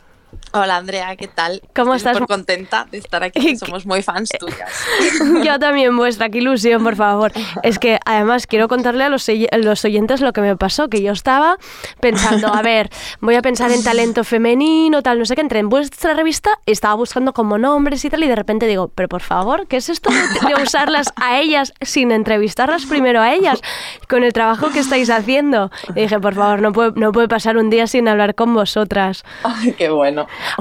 Hola 0.53 0.77
Andrea, 0.77 1.15
¿qué 1.17 1.29
tal? 1.29 1.61
¿Cómo 1.75 1.95
Estoy 1.95 2.11
estás? 2.13 2.15
súper 2.23 2.29
contenta 2.37 2.87
de 2.91 2.99
estar 2.99 3.23
aquí, 3.23 3.57
somos 3.59 3.85
muy 3.87 4.03
fans 4.03 4.31
tuyas. 4.39 4.85
Yo 5.45 5.59
también, 5.59 5.95
vuestra, 5.97 6.31
qué 6.31 6.39
ilusión, 6.39 6.83
por 6.83 6.97
favor. 6.97 7.33
Es 7.63 7.79
que 7.79 7.99
además 8.07 8.47
quiero 8.47 8.67
contarle 8.67 9.05
a 9.05 9.09
los, 9.11 9.29
oy- 9.29 9.49
los 9.53 9.85
oyentes 9.85 10.21
lo 10.23 10.33
que 10.33 10.41
me 10.41 10.57
pasó, 10.57 10.89
que 10.89 11.03
yo 11.03 11.13
estaba 11.13 11.59
pensando, 12.01 12.49
a 12.53 12.63
ver, 12.63 12.89
voy 13.21 13.35
a 13.35 13.43
pensar 13.43 13.71
en 13.73 13.85
talento 13.85 14.25
femenino, 14.25 15.03
tal, 15.03 15.19
no 15.19 15.25
sé 15.27 15.35
qué, 15.35 15.43
entré 15.43 15.59
en 15.59 15.69
vuestra 15.69 16.15
revista, 16.15 16.51
estaba 16.67 16.95
buscando 16.95 17.33
como 17.35 17.59
nombres 17.59 18.05
y 18.05 18.11
tal, 18.11 18.25
y 18.25 18.29
de 18.29 18.37
repente 18.37 18.67
digo, 18.67 18.89
pero 18.95 19.09
por 19.09 19.21
favor, 19.23 19.67
¿qué 19.67 19.77
es 19.77 19.89
esto 19.91 20.11
de, 20.11 20.49
de 20.55 20.63
usarlas 20.63 21.13
a 21.17 21.39
ellas 21.41 21.75
sin 21.83 22.11
entrevistarlas 22.11 22.87
primero 22.87 23.21
a 23.21 23.35
ellas? 23.35 23.61
Con 24.09 24.25
el 24.25 24.33
trabajo 24.33 24.71
que 24.71 24.79
estáis 24.81 25.11
haciendo. 25.11 25.71
Y 25.95 26.01
dije, 26.03 26.19
por 26.21 26.35
favor, 26.35 26.63
no 26.63 26.73
puede, 26.73 26.93
no 26.97 27.13
puede 27.13 27.29
pasar 27.29 27.59
un 27.59 27.69
día 27.71 27.87
sin 27.87 28.09
hablar 28.09 28.35
con 28.35 28.55
vosotras. 28.55 29.25
Ay, 29.43 29.73
qué 29.73 29.91
bueno. 29.91 30.18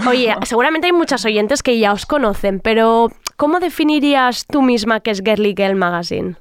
Oye, 0.08 0.36
seguramente 0.44 0.88
hay 0.88 0.94
muchas 0.94 1.26
oyentes 1.26 1.64
que 1.64 1.80
ya 1.80 1.94
os 1.94 2.06
conocen, 2.06 2.60
pero 2.60 3.12
¿cómo 3.36 3.60
definirías 3.60 4.46
tú 4.46 4.62
misma 4.62 5.00
que 5.00 5.12
es 5.12 5.22
Girly 5.24 5.54
Girl 5.56 5.76
Magazine? 5.76 6.36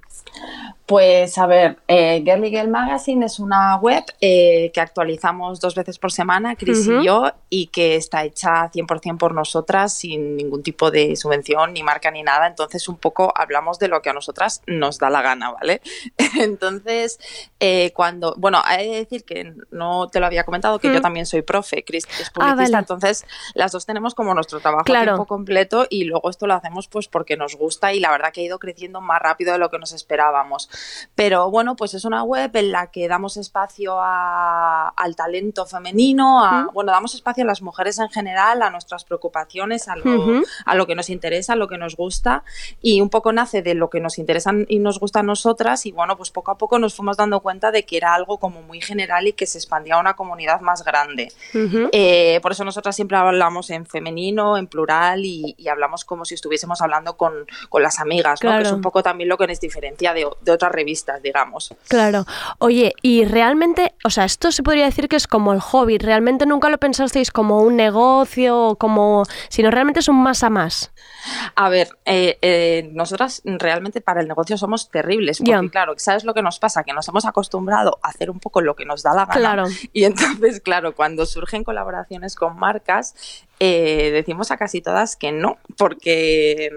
Pues 0.86 1.36
a 1.36 1.46
ver, 1.46 1.78
eh, 1.88 2.22
Girly 2.24 2.50
Girl 2.50 2.68
Magazine 2.68 3.26
es 3.26 3.40
una 3.40 3.74
web 3.78 4.04
eh, 4.20 4.70
que 4.72 4.80
actualizamos 4.80 5.58
dos 5.58 5.74
veces 5.74 5.98
por 5.98 6.12
semana, 6.12 6.54
Chris 6.54 6.86
Ujú. 6.86 7.00
y 7.00 7.04
yo, 7.06 7.32
y 7.50 7.66
que 7.66 7.96
está 7.96 8.22
hecha 8.22 8.70
100% 8.70 9.18
por 9.18 9.34
nosotras, 9.34 9.92
sin 9.94 10.36
ningún 10.36 10.62
tipo 10.62 10.92
de 10.92 11.16
subvención, 11.16 11.72
ni 11.72 11.82
marca, 11.82 12.12
ni 12.12 12.22
nada. 12.22 12.46
Entonces, 12.46 12.88
un 12.88 12.98
poco 12.98 13.32
hablamos 13.36 13.80
de 13.80 13.88
lo 13.88 14.00
que 14.00 14.10
a 14.10 14.12
nosotras 14.12 14.62
nos 14.68 14.98
da 15.00 15.10
la 15.10 15.22
gana, 15.22 15.50
¿vale? 15.50 15.82
Entonces, 16.38 17.18
eh, 17.58 17.90
cuando, 17.92 18.34
bueno, 18.38 18.60
hay 18.64 18.88
que 18.88 18.96
decir 18.96 19.24
que 19.24 19.54
no 19.72 20.06
te 20.08 20.20
lo 20.20 20.26
había 20.26 20.44
comentado, 20.44 20.78
que 20.78 20.88
Mm. 20.88 20.94
yo 20.94 21.00
también 21.00 21.26
soy 21.26 21.42
profe, 21.42 21.84
Chris 21.84 22.04
es 22.20 22.28
Ah, 22.28 22.32
publicista, 22.32 22.62
vale. 22.62 22.76
entonces 22.78 23.24
las 23.54 23.72
dos 23.72 23.86
tenemos 23.86 24.14
como 24.14 24.34
nuestro 24.34 24.60
trabajo 24.60 24.84
Claro. 24.84 25.00
a 25.12 25.14
tiempo 25.16 25.26
completo 25.26 25.86
y 25.90 26.04
luego 26.04 26.30
esto 26.30 26.46
lo 26.46 26.54
hacemos 26.54 26.86
pues 26.86 27.08
porque 27.08 27.36
nos 27.36 27.56
gusta 27.56 27.92
y 27.92 27.98
la 27.98 28.12
verdad 28.12 28.32
que 28.32 28.42
ha 28.42 28.44
ido 28.44 28.60
creciendo 28.60 29.00
más 29.00 29.20
rápido 29.20 29.52
de 29.52 29.58
lo 29.58 29.68
que 29.68 29.80
nos 29.80 29.92
esperábamos. 29.92 30.70
Pero 31.14 31.50
bueno, 31.50 31.76
pues 31.76 31.94
es 31.94 32.04
una 32.04 32.22
web 32.22 32.54
en 32.54 32.72
la 32.72 32.88
que 32.90 33.08
damos 33.08 33.36
espacio 33.36 33.98
a- 34.00 34.88
al 34.88 35.16
talento 35.16 35.66
femenino, 35.66 36.44
a, 36.44 36.62
Ujú. 36.64 36.72
bueno, 36.72 36.92
damos 36.92 37.14
espacio 37.14 37.44
a 37.44 37.46
las 37.46 37.62
mujeres 37.62 37.98
en 37.98 38.08
general, 38.10 38.62
a 38.62 38.70
nuestras 38.70 39.04
preocupaciones, 39.04 39.88
a 39.88 39.96
lo, 39.96 40.14
Ujú. 40.14 40.42
a 40.64 40.74
lo 40.74 40.86
que 40.86 40.94
nos 40.94 41.10
interesa, 41.10 41.54
a 41.54 41.56
lo 41.56 41.68
que 41.68 41.78
nos 41.78 41.96
gusta 41.96 42.44
y 42.82 43.00
un 43.00 43.10
poco 43.10 43.32
nace 43.32 43.62
de 43.62 43.74
lo 43.74 43.90
que 43.90 44.00
nos 44.00 44.18
interesa 44.18 44.52
y 44.68 44.78
nos 44.78 44.98
gusta 45.00 45.20
a 45.20 45.22
nosotras 45.22 45.86
y 45.86 45.92
bueno, 45.92 46.16
pues 46.16 46.30
poco 46.30 46.50
a 46.50 46.58
poco 46.58 46.78
nos 46.78 46.94
fuimos 46.94 47.16
dando 47.16 47.40
cuenta 47.40 47.70
de 47.70 47.84
que 47.84 47.96
era 47.96 48.14
algo 48.14 48.38
como 48.38 48.62
muy 48.62 48.80
general 48.80 49.26
y 49.26 49.32
que 49.32 49.46
se 49.46 49.58
expandía 49.58 49.94
a 49.96 50.00
una 50.00 50.14
comunidad 50.14 50.60
más 50.60 50.84
grande. 50.84 51.32
Ujú. 51.54 51.88
Eh, 51.92 52.40
por 52.42 52.52
eso 52.52 52.64
nosotras 52.64 52.94
siempre 52.96 53.16
hablamos 53.16 53.70
en 53.70 53.86
femenino, 53.86 54.56
en 54.56 54.66
plural 54.66 55.24
y, 55.24 55.54
y 55.58 55.68
hablamos 55.68 56.04
como 56.04 56.24
si 56.24 56.34
estuviésemos 56.34 56.80
hablando 56.82 57.16
con, 57.16 57.32
con 57.68 57.82
las 57.82 57.98
amigas, 58.00 58.42
¿no? 58.42 58.48
Claro. 58.50 58.62
que 58.62 58.68
es 58.68 58.72
un 58.72 58.82
poco 58.82 59.02
también 59.02 59.28
lo 59.28 59.36
que 59.38 59.46
nos 59.46 59.60
diferencia 59.60 60.12
de, 60.12 60.26
de 60.42 60.52
otras 60.52 60.65
revistas, 60.72 61.22
digamos. 61.22 61.74
Claro. 61.88 62.24
Oye, 62.58 62.94
y 63.02 63.24
realmente, 63.24 63.94
o 64.04 64.10
sea, 64.10 64.24
esto 64.24 64.52
se 64.52 64.62
podría 64.62 64.84
decir 64.84 65.08
que 65.08 65.16
es 65.16 65.26
como 65.26 65.52
el 65.52 65.60
hobby. 65.60 65.98
¿Realmente 65.98 66.46
nunca 66.46 66.68
lo 66.68 66.78
pensasteis 66.78 67.30
como 67.30 67.62
un 67.62 67.76
negocio, 67.76 68.76
como, 68.78 69.24
sino 69.48 69.70
realmente 69.70 70.00
es 70.00 70.08
un 70.08 70.22
más 70.22 70.42
a 70.42 70.50
más? 70.50 70.92
A 71.54 71.68
ver, 71.68 71.88
eh, 72.04 72.38
eh, 72.42 72.90
nosotras 72.92 73.42
realmente 73.44 74.00
para 74.00 74.20
el 74.20 74.28
negocio 74.28 74.56
somos 74.56 74.90
terribles, 74.90 75.42
porque 75.44 75.70
claro, 75.70 75.94
¿sabes 75.96 76.24
lo 76.24 76.34
que 76.34 76.42
nos 76.42 76.58
pasa? 76.58 76.84
Que 76.84 76.92
nos 76.92 77.08
hemos 77.08 77.24
acostumbrado 77.24 77.98
a 78.02 78.08
hacer 78.08 78.30
un 78.30 78.38
poco 78.38 78.60
lo 78.60 78.76
que 78.76 78.84
nos 78.84 79.02
da 79.02 79.14
la 79.14 79.26
gana. 79.26 79.40
Claro. 79.40 79.64
Y 79.92 80.04
entonces, 80.04 80.60
claro, 80.60 80.94
cuando 80.94 81.26
surgen 81.26 81.64
colaboraciones 81.64 82.36
con 82.36 82.56
marcas, 82.58 83.14
eh, 83.58 84.10
decimos 84.12 84.50
a 84.50 84.56
casi 84.56 84.80
todas 84.80 85.16
que 85.16 85.32
no, 85.32 85.58
porque 85.76 86.70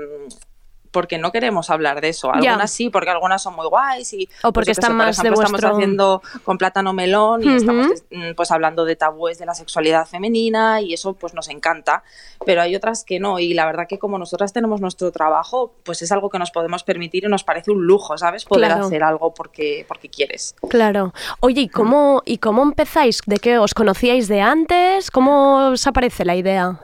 porque 0.92 1.18
no 1.18 1.32
queremos 1.32 1.70
hablar 1.70 2.02
de 2.02 2.10
eso. 2.10 2.32
Algunas 2.34 2.72
sí, 2.72 2.90
porque 2.90 3.10
algunas 3.10 3.42
son 3.44 3.56
muy 3.56 3.68
guays 3.68 4.12
y 4.14 4.28
O 4.44 4.52
porque 4.52 4.68
pues, 4.70 4.78
están 4.80 4.92
sé, 4.92 4.94
más 4.96 5.16
por 5.18 5.24
de 5.24 5.30
ejemplo, 5.30 5.36
vuestro- 5.42 5.58
estamos 5.58 5.78
haciendo 5.78 6.22
con 6.44 6.58
plátano 6.58 6.94
melón 6.94 7.44
y 7.44 7.54
estamos 7.56 7.88
mm, 8.12 8.32
pues 8.36 8.52
hablando 8.52 8.86
de 8.86 8.96
tabúes 8.96 9.38
de 9.38 9.46
la 9.46 9.54
sexualidad 9.54 10.08
femenina 10.08 10.82
y 10.82 10.94
eso 10.94 11.14
pues 11.14 11.34
nos 11.34 11.50
encanta, 11.50 12.04
pero 12.46 12.62
hay 12.62 12.76
otras 12.76 13.04
que 13.04 13.20
no 13.20 13.40
y 13.40 13.54
la 13.54 13.66
verdad 13.66 13.88
que 13.88 14.00
como 14.00 14.18
nosotras 14.18 14.52
tenemos 14.54 14.82
nuestro 14.82 15.12
trabajo, 15.12 15.74
pues 15.84 16.02
es 16.02 16.12
algo 16.12 16.30
que 16.30 16.40
nos 16.40 16.52
podemos 16.52 16.84
permitir 16.84 17.24
y 17.26 17.28
nos 17.28 17.44
parece 17.44 17.72
un 17.72 17.86
lujo, 17.86 18.18
¿sabes? 18.18 18.46
Poder 18.46 18.68
Claro. 18.70 18.86
hacer 18.86 19.04
algo 19.04 19.34
porque 19.34 19.86
porque 19.88 20.10
quieres. 20.10 20.56
Claro. 20.70 21.14
Oye, 21.42 21.62
¿y 21.62 21.70
cómo, 21.70 22.22
¿y 22.26 22.38
cómo 22.40 22.64
empezáis? 22.64 23.22
¿De 23.26 23.38
qué 23.38 23.58
os 23.60 23.74
conocíais 23.74 24.28
de 24.28 24.42
antes? 24.42 25.12
¿Cómo 25.12 25.70
os 25.72 25.86
aparece 25.88 26.26
la 26.26 26.36
idea? 26.36 26.80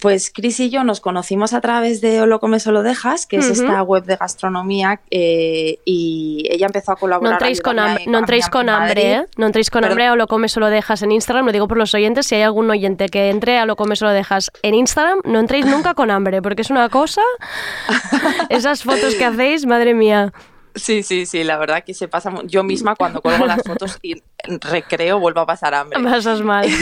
Pues 0.00 0.30
Cris 0.32 0.60
y 0.60 0.70
yo 0.70 0.84
nos 0.84 1.00
conocimos 1.00 1.54
a 1.54 1.60
través 1.60 2.00
de 2.00 2.24
lo 2.26 2.40
comes 2.40 2.66
o 2.66 2.72
lo 2.72 2.82
dejas, 2.82 3.26
que 3.26 3.36
es 3.36 3.48
esta 3.48 3.82
web 3.82 4.04
de 4.04 4.16
gastronomía 4.16 5.00
eh, 5.10 5.78
y 5.84 6.46
ella 6.50 6.66
empezó 6.66 6.92
a 6.92 6.96
colaborar. 6.96 7.30
No 7.30 7.36
entréis 7.36 7.62
con, 7.62 7.78
hambre, 7.78 8.04
no 8.06 8.18
entréis 8.18 8.48
con 8.48 8.68
hambre. 8.68 9.12
¿eh? 9.12 9.26
No 9.36 9.46
entréis 9.46 9.70
con 9.70 9.80
Perdón. 9.80 9.92
hambre 9.92 10.10
o 10.10 10.16
lo 10.16 10.26
comes 10.26 10.56
o 10.56 10.60
lo 10.60 10.68
dejas 10.68 11.02
en 11.02 11.12
Instagram. 11.12 11.46
Lo 11.46 11.52
digo 11.52 11.68
por 11.68 11.78
los 11.78 11.94
oyentes. 11.94 12.26
Si 12.26 12.34
hay 12.34 12.42
algún 12.42 12.70
oyente 12.70 13.08
que 13.08 13.30
entre 13.30 13.58
a 13.58 13.66
lo 13.66 13.76
comes 13.76 14.02
o 14.02 14.04
lo 14.04 14.12
dejas 14.12 14.50
en 14.62 14.74
Instagram, 14.74 15.20
no 15.24 15.40
entréis 15.40 15.64
nunca 15.64 15.94
con 15.94 16.10
hambre, 16.10 16.42
porque 16.42 16.62
es 16.62 16.70
una 16.70 16.90
cosa. 16.90 17.22
Esas 18.50 18.82
fotos 18.82 19.14
que 19.14 19.24
hacéis, 19.24 19.64
madre 19.64 19.94
mía. 19.94 20.32
Sí, 20.74 21.02
sí, 21.02 21.26
sí, 21.26 21.44
la 21.44 21.56
verdad 21.58 21.82
que 21.84 21.94
se 21.94 22.08
pasa. 22.08 22.32
Yo 22.44 22.62
misma 22.62 22.94
cuando 22.94 23.20
colgo 23.20 23.46
las 23.46 23.62
fotos 23.62 23.98
recreo 24.44 25.18
vuelvo 25.18 25.40
a 25.40 25.46
pasar 25.46 25.74
hambre. 25.74 26.00
Pasas 26.02 26.40
mal. 26.42 26.66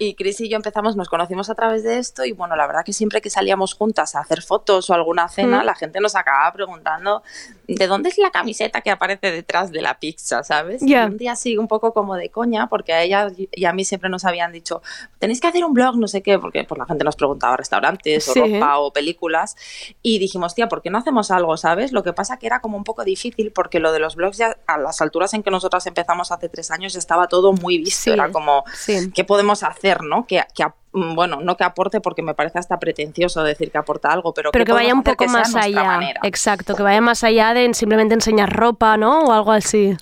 Y 0.00 0.14
Chris 0.14 0.40
y 0.40 0.48
yo 0.48 0.54
empezamos, 0.54 0.94
nos 0.94 1.08
conocimos 1.08 1.50
a 1.50 1.56
través 1.56 1.82
de 1.82 1.98
esto 1.98 2.24
y 2.24 2.30
bueno, 2.30 2.54
la 2.54 2.68
verdad 2.68 2.84
que 2.84 2.92
siempre 2.92 3.20
que 3.20 3.30
salíamos 3.30 3.74
juntas 3.74 4.14
a 4.14 4.20
hacer 4.20 4.42
fotos 4.42 4.88
o 4.90 4.94
alguna 4.94 5.28
cena, 5.28 5.62
Mm. 5.62 5.66
la 5.66 5.74
gente 5.74 5.98
nos 5.98 6.14
acababa 6.14 6.52
preguntando 6.52 7.24
¿de 7.66 7.86
dónde 7.88 8.08
es 8.10 8.16
la 8.18 8.30
camiseta 8.30 8.80
que 8.80 8.92
aparece 8.92 9.32
detrás 9.32 9.72
de 9.72 9.82
la 9.82 9.98
pizza? 9.98 10.44
¿Sabes? 10.44 10.82
Y 10.84 10.94
un 10.94 11.16
día 11.18 11.32
así 11.32 11.58
un 11.58 11.66
poco 11.66 11.92
como 11.92 12.14
de 12.14 12.28
coña, 12.30 12.68
porque 12.68 12.92
a 12.92 13.02
ella 13.02 13.26
y 13.36 13.64
a 13.64 13.72
mí 13.72 13.84
siempre 13.84 14.08
nos 14.08 14.24
habían 14.24 14.52
dicho 14.52 14.82
tenéis 15.18 15.40
que 15.40 15.48
hacer 15.48 15.64
un 15.64 15.74
blog, 15.74 15.96
no 15.96 16.06
sé 16.06 16.22
qué, 16.22 16.38
porque 16.38 16.62
pues, 16.62 16.78
la 16.78 16.86
gente 16.86 17.02
nos 17.02 17.16
preguntaba 17.16 17.56
restaurantes 17.56 18.24
Sí. 18.24 18.38
o 18.38 18.44
ropa 18.46 18.78
o 18.78 18.92
películas 18.92 19.56
y 20.00 20.20
dijimos, 20.20 20.54
tía, 20.54 20.68
¿por 20.68 20.80
qué 20.80 20.90
no 20.90 20.98
hacemos 20.98 21.32
algo, 21.32 21.56
sabes? 21.56 21.90
Lo 21.90 22.04
que 22.04 22.12
pasa 22.12 22.38
que 22.38 22.46
era 22.46 22.60
como 22.60 22.76
un 22.76 22.84
poco 22.84 23.02
difícil 23.02 23.50
porque 23.50 23.80
lo 23.80 23.90
de 23.90 23.98
los 23.98 24.14
blogs 24.14 24.36
ya 24.36 24.56
a 24.68 24.78
las 24.78 25.00
alturas 25.00 25.34
en 25.34 25.42
que 25.42 25.50
nosotras 25.50 25.84
empezamos 25.88 26.30
hace 26.48 26.54
tres 26.54 26.70
años 26.70 26.92
ya 26.92 26.98
estaba 26.98 27.28
todo 27.28 27.52
muy 27.52 27.78
visto, 27.78 28.04
Sí, 28.04 28.10
era 28.10 28.30
como 28.30 28.64
sí. 28.74 29.10
¿qué 29.14 29.24
podemos 29.24 29.62
hacer, 29.62 30.02
no? 30.02 30.26
Que, 30.26 30.42
que 30.54 30.64
mm, 30.92 31.14
bueno, 31.14 31.40
no 31.40 31.56
que 31.56 31.64
aporte 31.64 32.00
porque 32.00 32.22
me 32.22 32.34
parece 32.34 32.58
hasta 32.58 32.78
pretencioso 32.78 33.42
decir 33.42 33.70
que 33.70 33.78
aporta 33.78 34.10
algo, 34.10 34.32
pero, 34.32 34.50
Pero 34.50 34.64
¿qué 34.64 34.68
que 34.70 34.72
vaya 34.72 34.94
un 34.94 35.02
poco 35.02 35.26
más 35.26 35.54
allá. 35.54 35.84
manera? 35.84 36.20
Exacto, 36.24 36.74
que 36.74 36.82
vaya 36.82 37.00
más 37.00 37.22
allá 37.24 37.54
de 37.54 37.72
simplemente 37.74 38.14
enseñar 38.14 38.52
ropa, 38.54 38.96
¿no? 38.96 39.24
O 39.24 39.32
algo 39.32 39.52
así. 39.52 39.96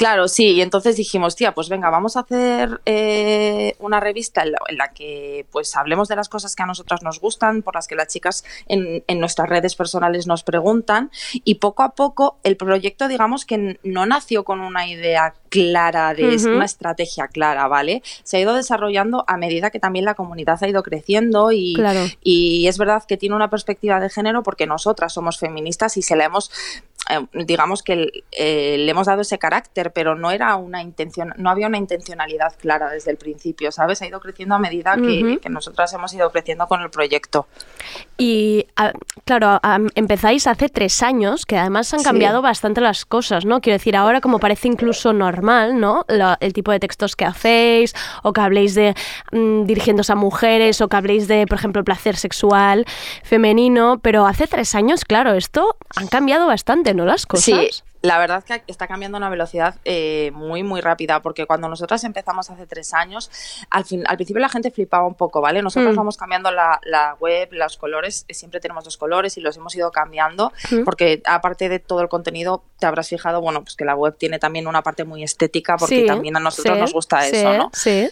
Claro, 0.00 0.28
sí, 0.28 0.52
y 0.52 0.62
entonces 0.62 0.96
dijimos, 0.96 1.36
tía, 1.36 1.52
pues 1.52 1.68
venga, 1.68 1.90
vamos 1.90 2.16
a 2.16 2.20
hacer 2.20 2.80
eh, 2.86 3.76
una 3.80 4.00
revista 4.00 4.40
en 4.40 4.52
la, 4.52 4.58
en 4.68 4.78
la 4.78 4.94
que 4.94 5.44
pues 5.52 5.76
hablemos 5.76 6.08
de 6.08 6.16
las 6.16 6.30
cosas 6.30 6.56
que 6.56 6.62
a 6.62 6.66
nosotras 6.66 7.02
nos 7.02 7.20
gustan, 7.20 7.60
por 7.60 7.74
las 7.74 7.86
que 7.86 7.96
las 7.96 8.08
chicas 8.08 8.42
en, 8.66 9.04
en 9.06 9.20
nuestras 9.20 9.50
redes 9.50 9.76
personales 9.76 10.26
nos 10.26 10.42
preguntan, 10.42 11.10
y 11.44 11.56
poco 11.56 11.82
a 11.82 11.90
poco 11.90 12.38
el 12.44 12.56
proyecto, 12.56 13.08
digamos 13.08 13.44
que 13.44 13.78
no 13.82 14.06
nació 14.06 14.42
con 14.42 14.60
una 14.60 14.88
idea 14.88 15.34
clara, 15.50 16.14
de 16.14 16.36
una 16.46 16.64
estrategia 16.64 17.28
clara, 17.28 17.68
¿vale? 17.68 18.02
Se 18.22 18.38
ha 18.38 18.40
ido 18.40 18.54
desarrollando 18.54 19.24
a 19.26 19.36
medida 19.36 19.70
que 19.70 19.80
también 19.80 20.06
la 20.06 20.14
comunidad 20.14 20.62
ha 20.62 20.68
ido 20.68 20.82
creciendo 20.82 21.52
y, 21.52 21.74
Claro. 21.74 22.06
y 22.22 22.68
es 22.68 22.78
verdad 22.78 23.04
que 23.06 23.18
tiene 23.18 23.34
una 23.36 23.50
perspectiva 23.50 24.00
de 24.00 24.08
género 24.08 24.42
porque 24.42 24.66
nosotras 24.66 25.12
somos 25.12 25.38
feministas 25.38 25.98
y 25.98 26.02
se 26.02 26.16
la 26.16 26.24
hemos, 26.24 26.50
eh, 27.10 27.26
digamos 27.44 27.82
que 27.82 28.24
eh, 28.32 28.76
le 28.78 28.90
hemos 28.90 29.06
dado 29.06 29.22
ese 29.22 29.38
carácter, 29.38 29.92
pero 29.92 30.14
no 30.14 30.30
era 30.30 30.56
una 30.56 30.82
intención, 30.82 31.32
no 31.36 31.50
había 31.50 31.66
una 31.66 31.78
intencionalidad 31.78 32.54
clara 32.58 32.90
desde 32.90 33.10
el 33.10 33.16
principio, 33.16 33.72
¿sabes? 33.72 34.00
Ha 34.02 34.06
ido 34.06 34.20
creciendo 34.20 34.54
a 34.54 34.58
medida 34.58 34.96
que, 34.96 35.38
nosotras 35.50 35.92
hemos 35.92 36.12
ido 36.14 36.30
creciendo 36.30 36.66
con 36.68 36.80
el 36.80 36.90
proyecto. 36.90 37.46
Y 38.18 38.66
a- 38.76 38.92
claro, 39.24 39.58
a- 39.62 39.78
empezáis 39.94 40.46
hace 40.46 40.68
tres 40.68 41.02
años, 41.02 41.44
que 41.46 41.58
además 41.58 41.92
han 41.92 42.00
Sí. 42.00 42.04
cambiado 42.04 42.40
bastante 42.42 42.80
las 42.80 43.04
cosas, 43.04 43.44
¿no? 43.44 43.60
Quiero 43.60 43.78
decir, 43.78 43.96
ahora 43.96 44.20
como 44.20 44.38
parece 44.38 44.68
incluso 44.68 45.12
normal, 45.12 45.80
¿no? 45.80 46.04
El 46.40 46.52
tipo 46.52 46.70
de 46.70 46.78
textos 46.80 47.16
que 47.16 47.24
hacéis, 47.24 47.94
o 48.22 48.32
que 48.32 48.40
habléis 48.40 48.74
de 48.74 48.94
mm, 49.32 49.64
dirigiéndose 49.64 50.12
a 50.12 50.16
mujeres, 50.16 50.80
o 50.80 50.88
que 50.88 50.96
habléis 50.96 51.26
de, 51.28 51.46
por 51.46 51.58
ejemplo, 51.58 51.82
placer 51.84 52.16
sexual 52.16 52.84
femenino, 53.24 53.98
pero 54.02 54.26
hace 54.26 54.46
tres 54.46 54.74
años, 54.74 55.04
claro, 55.04 55.32
esto 55.34 55.76
han 55.96 56.06
cambiado 56.08 56.46
bastante, 56.46 56.94
¿no? 56.94 56.99
Las 57.04 57.26
cosas. 57.26 57.44
Sí, 57.44 57.70
la 58.02 58.18
verdad 58.18 58.42
que 58.42 58.62
está 58.66 58.86
cambiando 58.86 59.16
a 59.16 59.20
una 59.20 59.28
velocidad 59.28 59.74
eh, 59.84 60.30
muy, 60.32 60.62
muy 60.62 60.80
rápida, 60.80 61.20
porque 61.20 61.44
cuando 61.46 61.68
nosotras 61.68 62.02
empezamos 62.04 62.48
hace 62.48 62.66
tres 62.66 62.94
años, 62.94 63.30
al, 63.68 63.84
fin, 63.84 64.04
al 64.06 64.16
principio 64.16 64.40
la 64.40 64.48
gente 64.48 64.70
flipaba 64.70 65.06
un 65.06 65.14
poco, 65.14 65.40
¿vale? 65.42 65.60
Nosotros 65.60 65.92
Mm. 65.92 65.96
vamos 65.98 66.16
cambiando 66.16 66.50
la, 66.50 66.80
la 66.84 67.14
web, 67.20 67.50
los 67.52 67.76
colores, 67.76 68.24
eh, 68.28 68.34
siempre 68.34 68.58
tenemos 68.60 68.84
dos 68.84 68.96
colores 68.96 69.36
y 69.36 69.40
los 69.42 69.56
hemos 69.58 69.74
ido 69.76 69.90
cambiando, 69.90 70.52
Mm. 70.70 70.84
porque 70.84 71.20
aparte 71.26 71.68
de 71.68 71.78
todo 71.78 72.00
el 72.00 72.08
contenido, 72.08 72.62
te 72.78 72.86
habrás 72.86 73.08
fijado, 73.10 73.42
bueno, 73.42 73.62
pues 73.62 73.76
que 73.76 73.84
la 73.84 73.94
web 73.94 74.16
tiene 74.16 74.38
también 74.38 74.66
una 74.66 74.82
parte 74.82 75.04
muy 75.04 75.22
estética, 75.22 75.76
porque 75.76 76.00
Sí, 76.00 76.06
también 76.06 76.34
a 76.36 76.40
nosotros 76.40 76.74
sí, 76.76 76.80
nos 76.80 76.92
gusta 76.94 77.20
sí, 77.22 77.36
eso, 77.36 77.52
¿no? 77.52 77.70
Sí. 77.74 78.08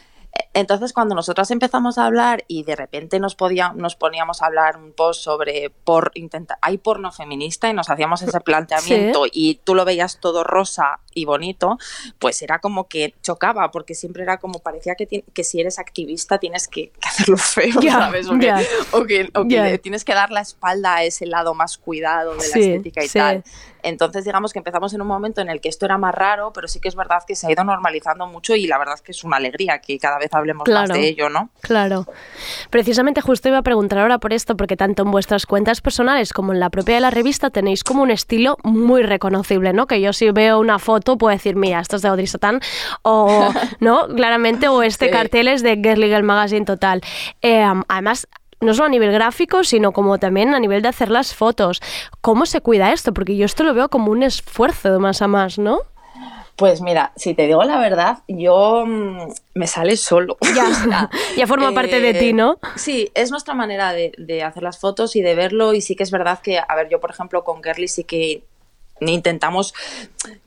Entonces, 0.54 0.92
cuando 0.92 1.14
nosotras 1.14 1.50
empezamos 1.50 1.98
a 1.98 2.06
hablar 2.06 2.44
y 2.48 2.64
de 2.64 2.76
repente 2.76 3.20
nos, 3.20 3.34
podía, 3.34 3.72
nos 3.74 3.96
poníamos 3.96 4.42
a 4.42 4.46
hablar 4.46 4.76
un 4.76 4.92
post 4.92 5.22
sobre 5.22 5.70
por 5.70 6.10
intenta, 6.14 6.58
hay 6.60 6.78
porno 6.78 7.12
feminista 7.12 7.68
y 7.68 7.74
nos 7.74 7.90
hacíamos 7.90 8.22
ese 8.22 8.40
planteamiento 8.44 9.24
y 9.30 9.56
tú 9.64 9.74
lo 9.74 9.84
veías 9.84 10.20
todo 10.20 10.44
rosa 10.44 11.00
y 11.18 11.24
bonito, 11.24 11.78
pues 12.18 12.40
era 12.42 12.59
como 12.59 12.88
que 12.88 13.14
chocaba, 13.22 13.70
porque 13.70 13.94
siempre 13.94 14.22
era 14.22 14.38
como 14.38 14.59
parecía 14.61 14.94
que, 14.94 15.24
que 15.33 15.44
si 15.44 15.61
eres 15.61 15.78
activista 15.78 16.38
tienes 16.38 16.68
que, 16.68 16.90
que 16.90 17.00
hacerlo 17.09 17.37
feo, 17.37 17.81
¿sabes? 17.83 18.28
O 18.28 18.38
que, 18.38 18.46
ya. 18.46 18.61
o 18.92 19.04
que- 19.04 19.31
o 19.35 19.42
que 19.44 19.54
Ya. 19.54 19.64
le 19.64 19.78
tienes 19.78 20.04
que 20.04 20.14
dar 20.14 20.31
la 20.31 20.40
espalda 20.40 20.96
a 20.96 21.04
ese 21.04 21.26
lado 21.26 21.54
más 21.54 21.78
cuidado 21.78 22.33
de 22.33 22.48
la 22.48 22.54
Sí, 22.54 22.61
estética 22.62 23.04
y 23.04 23.09
sí. 23.09 23.18
tal. 23.18 23.44
Entonces, 23.83 24.24
digamos 24.24 24.52
que 24.52 24.59
empezamos 24.59 24.92
en 24.92 25.00
un 25.00 25.07
momento 25.07 25.40
en 25.40 25.48
el 25.48 25.61
que 25.61 25.68
esto 25.68 25.87
era 25.87 25.98
más 25.98 26.14
raro, 26.14 26.52
pero 26.52 26.66
sí 26.66 26.81
que 26.81 26.88
es 26.88 26.96
verdad 26.96 27.22
que 27.26 27.37
se 27.37 27.46
ha 27.46 27.52
ido 27.52 27.62
normalizando 27.64 28.26
mucho 28.26 28.57
y 28.57 28.66
la 28.66 28.76
verdad 28.78 28.94
es 28.96 29.02
que 29.02 29.12
es 29.12 29.22
una 29.24 29.37
alegría 29.37 29.78
que 29.81 29.98
cada 29.98 30.18
vez 30.18 30.31
hablemos 30.35 30.68
más 30.68 30.87
Claro. 30.88 30.94
de 31.00 31.09
ello, 31.09 31.28
¿no? 31.28 31.50
Claro. 31.61 32.07
Precisamente 32.70 33.20
justo 33.20 33.48
iba 33.48 33.59
a 33.59 33.62
preguntar 33.62 33.98
ahora 34.00 34.18
por 34.18 34.33
esto, 34.33 34.57
porque 34.57 34.76
tanto 34.76 35.02
en 35.02 35.11
vuestras 35.11 35.46
cuentas 35.46 35.81
personales 35.81 36.33
como 36.33 36.52
en 36.52 36.61
la 36.61 36.70
propia 36.70 36.96
de 36.96 37.00
la 37.00 37.11
revista 37.11 37.50
tenéis 37.50 37.85
como 37.85 38.02
un 38.02 38.11
estilo 38.11 38.57
muy 38.62 39.02
reconocible, 39.02 39.72
¿no? 39.72 39.87
Que 39.87 40.00
yo 40.00 40.12
si 40.12 40.31
veo 40.31 40.59
una 40.59 40.78
foto 40.78 41.07
puedo 41.16 41.32
decir, 41.32 41.56
mira, 41.56 41.80
esto 41.80 41.96
es 41.96 42.02
de 42.02 42.08
Audrey 42.08 42.26
Satán, 42.26 42.60
o, 43.02 43.48
¿no? 43.80 44.08
Claramente, 44.08 44.68
o 44.68 44.82
este 44.82 45.06
Sí. 45.06 45.10
cartel 45.12 45.48
es 45.48 45.62
de 45.62 45.76
Girly 45.76 46.08
Girl 46.08 46.24
Magazine 46.24 46.66
total. 46.66 47.00
Eh, 47.40 47.64
además, 47.88 48.28
no 48.60 48.74
solo 48.74 48.86
a 48.86 48.90
nivel 48.90 49.12
gráfico, 49.12 49.62
sino 49.62 49.92
como 49.92 50.18
también 50.18 50.52
a 50.54 50.58
nivel 50.60 50.82
de 50.82 50.88
hacer 50.88 51.10
las 51.10 51.34
fotos. 51.34 51.80
¿Cómo 52.20 52.44
se 52.44 52.60
cuida 52.60 52.92
esto? 52.92 53.14
Porque 53.14 53.36
yo 53.36 53.46
esto 53.46 53.62
lo 53.62 53.72
veo 53.72 53.88
como 53.88 54.10
un 54.10 54.24
esfuerzo 54.24 54.92
de 54.92 54.98
más 54.98 55.22
a 55.22 55.28
más, 55.28 55.58
¿no? 55.58 55.78
Pues 56.56 56.80
mira, 56.80 57.12
si 57.14 57.34
te 57.34 57.46
digo 57.46 57.62
la 57.62 57.78
verdad, 57.78 58.18
yo 58.26 58.82
mm, 58.84 59.28
me 59.54 59.68
sale 59.68 59.96
solo. 59.96 60.36
Ya, 60.56 60.74
sea, 60.74 61.10
ya 61.36 61.46
forma 61.46 61.70
parte 61.72 62.00
de 62.00 62.10
eh, 62.10 62.14
ti, 62.14 62.32
¿no? 62.32 62.58
Sí, 62.74 63.12
es 63.14 63.30
nuestra 63.30 63.54
manera 63.54 63.92
de, 63.92 64.10
de 64.18 64.42
hacer 64.42 64.64
las 64.64 64.80
fotos 64.80 65.14
y 65.14 65.22
de 65.22 65.36
verlo 65.36 65.72
y 65.72 65.80
sí 65.80 65.94
que 65.94 66.02
es 66.02 66.10
verdad 66.10 66.40
que, 66.40 66.58
a 66.58 66.74
ver, 66.74 66.88
yo 66.88 66.98
por 66.98 67.10
ejemplo 67.12 67.44
con 67.44 67.62
Girly 67.62 67.86
sí 67.86 68.02
que 68.02 68.42
intentamos 69.00 69.74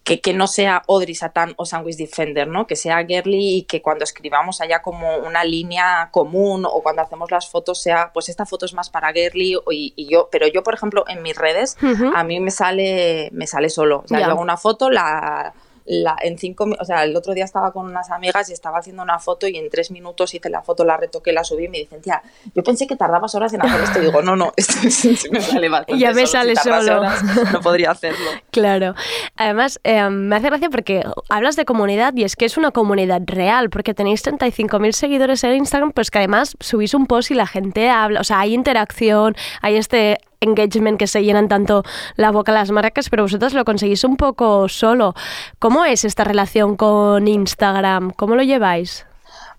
que, 0.03 0.19
que 0.19 0.33
no 0.33 0.47
sea 0.47 0.81
Audrey 0.87 1.15
Satan 1.15 1.53
o 1.57 1.65
Sandwich 1.65 1.95
Defender, 1.97 2.47
¿no? 2.47 2.67
Que 2.67 2.75
sea 2.75 3.05
Girly 3.05 3.57
y 3.57 3.63
que 3.63 3.81
cuando 3.81 4.03
escribamos 4.03 4.59
haya 4.61 4.81
como 4.81 5.17
una 5.17 5.43
línea 5.43 6.09
común 6.11 6.65
o 6.65 6.81
cuando 6.83 7.01
hacemos 7.01 7.31
las 7.31 7.47
fotos 7.49 7.81
sea, 7.81 8.11
pues 8.13 8.27
esta 8.29 8.45
foto 8.45 8.65
es 8.65 8.73
más 8.73 8.89
para 8.89 9.11
Girly 9.13 9.57
y, 9.71 9.93
y 9.95 10.07
yo, 10.11 10.27
pero 10.31 10.47
yo 10.47 10.63
por 10.63 10.73
ejemplo 10.73 11.05
en 11.07 11.21
mis 11.21 11.35
redes 11.37 11.77
a 12.15 12.23
mí 12.23 12.39
me 12.39 12.51
sale 12.51 13.29
me 13.31 13.47
sale 13.47 13.69
solo, 13.69 14.01
o 14.03 14.07
sea, 14.07 14.19
Ya. 14.19 14.25
yo 14.25 14.31
hago 14.33 14.41
una 14.41 14.57
foto, 14.57 14.89
la 14.89 15.53
la, 15.93 16.15
en 16.21 16.37
cinco, 16.37 16.69
o 16.79 16.85
sea, 16.85 17.03
el 17.03 17.13
otro 17.17 17.33
día 17.33 17.43
estaba 17.43 17.73
con 17.73 17.85
unas 17.85 18.09
amigas 18.11 18.49
y 18.49 18.53
estaba 18.53 18.77
haciendo 18.77 19.03
una 19.03 19.19
foto 19.19 19.45
y 19.45 19.57
en 19.57 19.69
tres 19.69 19.91
minutos 19.91 20.33
hice 20.33 20.49
la 20.49 20.61
foto, 20.61 20.85
la 20.85 20.95
retoqué, 20.95 21.33
la 21.33 21.43
subí 21.43 21.65
y 21.65 21.67
me 21.67 21.79
dicen, 21.79 22.01
tía, 22.01 22.21
yo 22.55 22.63
pensé 22.63 22.87
que 22.87 22.95
tardabas 22.95 23.35
horas 23.35 23.51
en 23.53 23.61
hacer 23.61 23.81
esto. 23.81 23.99
Y 23.99 24.05
digo, 24.05 24.21
no, 24.21 24.37
no, 24.37 24.53
esto 24.55 24.75
me 25.31 25.41
sale 25.41 25.67
bastante 25.69 25.99
Ya 26.01 26.13
me 26.13 26.25
solo. 26.25 26.27
sale 26.27 26.55
Si 26.55 26.69
solo. 26.69 26.99
horas, 27.01 27.23
no 27.51 27.59
podría 27.59 27.91
hacerlo. 27.91 28.29
Claro. 28.51 28.95
Además, 29.35 29.79
eh, 29.83 30.09
me 30.09 30.35
hace 30.35 30.47
gracia 30.47 30.69
porque 30.69 31.03
hablas 31.29 31.55
de 31.55 31.65
comunidad 31.65 32.13
y 32.15 32.23
es 32.23 32.35
que 32.35 32.45
es 32.45 32.57
una 32.57 32.71
comunidad 32.71 33.21
real, 33.25 33.69
porque 33.69 33.93
tenéis 33.93 34.23
35.000 34.25 34.91
seguidores 34.93 35.43
en 35.43 35.55
Instagram, 35.55 35.91
pues 35.91 36.09
que 36.11 36.19
además 36.19 36.55
subís 36.59 36.93
un 36.93 37.05
post 37.07 37.31
y 37.31 37.33
la 37.33 37.47
gente 37.47 37.89
habla, 37.89 38.21
o 38.21 38.23
sea, 38.23 38.39
hay 38.39 38.53
interacción, 38.53 39.35
hay 39.61 39.75
este 39.77 40.19
engagement 40.51 40.97
que 40.97 41.07
se 41.07 41.23
llenan 41.23 41.47
tanto 41.47 41.83
la 42.15 42.31
boca 42.31 42.51
las 42.51 42.71
marcas, 42.71 43.09
pero 43.09 43.23
vosotros 43.23 43.53
lo 43.53 43.63
conseguís 43.63 44.03
un 44.03 44.17
poco 44.17 44.67
solo. 44.67 45.13
¿Cómo 45.59 45.85
es 45.85 46.03
esta 46.03 46.23
relación 46.23 46.75
con 46.75 47.27
Instagram? 47.27 48.11
¿Cómo 48.11 48.35
lo 48.35 48.43
lleváis? 48.43 49.05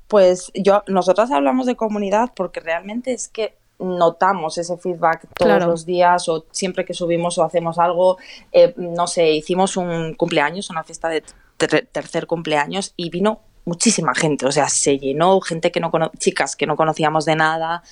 Pues 0.08 0.50
yo, 0.54 0.82
nosotras 0.88 1.30
hablamos 1.30 1.66
de 1.66 1.76
comunidad 1.76 2.30
porque 2.34 2.60
realmente 2.60 3.12
es 3.12 3.28
que 3.28 3.54
notamos 3.78 4.58
ese 4.58 4.76
feedback 4.76 5.22
todos 5.34 5.48
Claro. 5.48 5.66
los 5.68 5.86
días 5.86 6.28
o 6.28 6.44
siempre 6.50 6.84
que 6.84 6.94
subimos 6.94 7.38
o 7.38 7.44
hacemos 7.44 7.78
algo. 7.78 8.18
Eh, 8.52 8.74
no 8.76 9.06
sé, 9.06 9.30
hicimos 9.30 9.76
un 9.76 10.14
cumpleaños, 10.14 10.68
una 10.70 10.82
fiesta 10.84 11.08
de 11.08 11.22
ter- 11.56 11.88
tercer 11.90 12.26
cumpleaños 12.26 12.92
y 12.96 13.08
vino 13.10 13.40
muchísima 13.64 14.12
gente, 14.16 14.44
o 14.44 14.50
sea, 14.50 14.68
se 14.68 14.98
llenó 14.98 15.40
gente 15.40 15.70
que 15.70 15.78
no 15.78 15.92
chicas 16.18 16.56
que 16.56 16.66
no 16.66 16.74
conocíamos 16.74 17.24
de 17.24 17.36
nada 17.36 17.84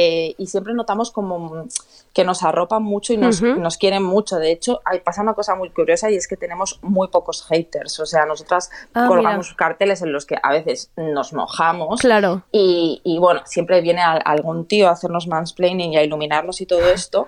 eh, 0.00 0.36
y 0.38 0.46
siempre 0.46 0.74
notamos 0.74 1.10
como 1.10 1.64
que 2.12 2.22
nos 2.22 2.44
arropan 2.44 2.84
mucho 2.84 3.12
y 3.12 3.16
nos, 3.16 3.42
nos 3.42 3.76
quieren 3.78 4.04
mucho. 4.04 4.36
De 4.36 4.52
hecho, 4.52 4.80
hay, 4.84 5.00
pasa 5.00 5.22
una 5.22 5.34
cosa 5.34 5.56
muy 5.56 5.70
curiosa 5.70 6.08
y 6.08 6.14
es 6.14 6.28
que 6.28 6.36
tenemos 6.36 6.78
muy 6.82 7.08
pocos 7.08 7.44
haters, 7.46 7.98
o 7.98 8.06
sea, 8.06 8.24
nosotras 8.24 8.70
Ah, 8.94 9.06
colgamos 9.08 9.46
mira. 9.48 9.56
carteles 9.56 10.00
en 10.02 10.12
los 10.12 10.24
que 10.24 10.36
a 10.40 10.52
veces 10.52 10.92
nos 10.96 11.32
mojamos 11.32 12.00
Claro. 12.00 12.44
y, 12.52 13.00
y, 13.02 13.18
bueno, 13.18 13.40
siempre 13.44 13.80
viene 13.80 14.00
al- 14.00 14.22
algún 14.24 14.66
tío 14.66 14.86
a 14.88 14.92
hacernos 14.92 15.26
mansplaining 15.26 15.94
y 15.94 15.96
a 15.96 16.04
iluminarnos 16.04 16.60
y 16.60 16.66
todo 16.66 16.78
esto, 16.94 17.26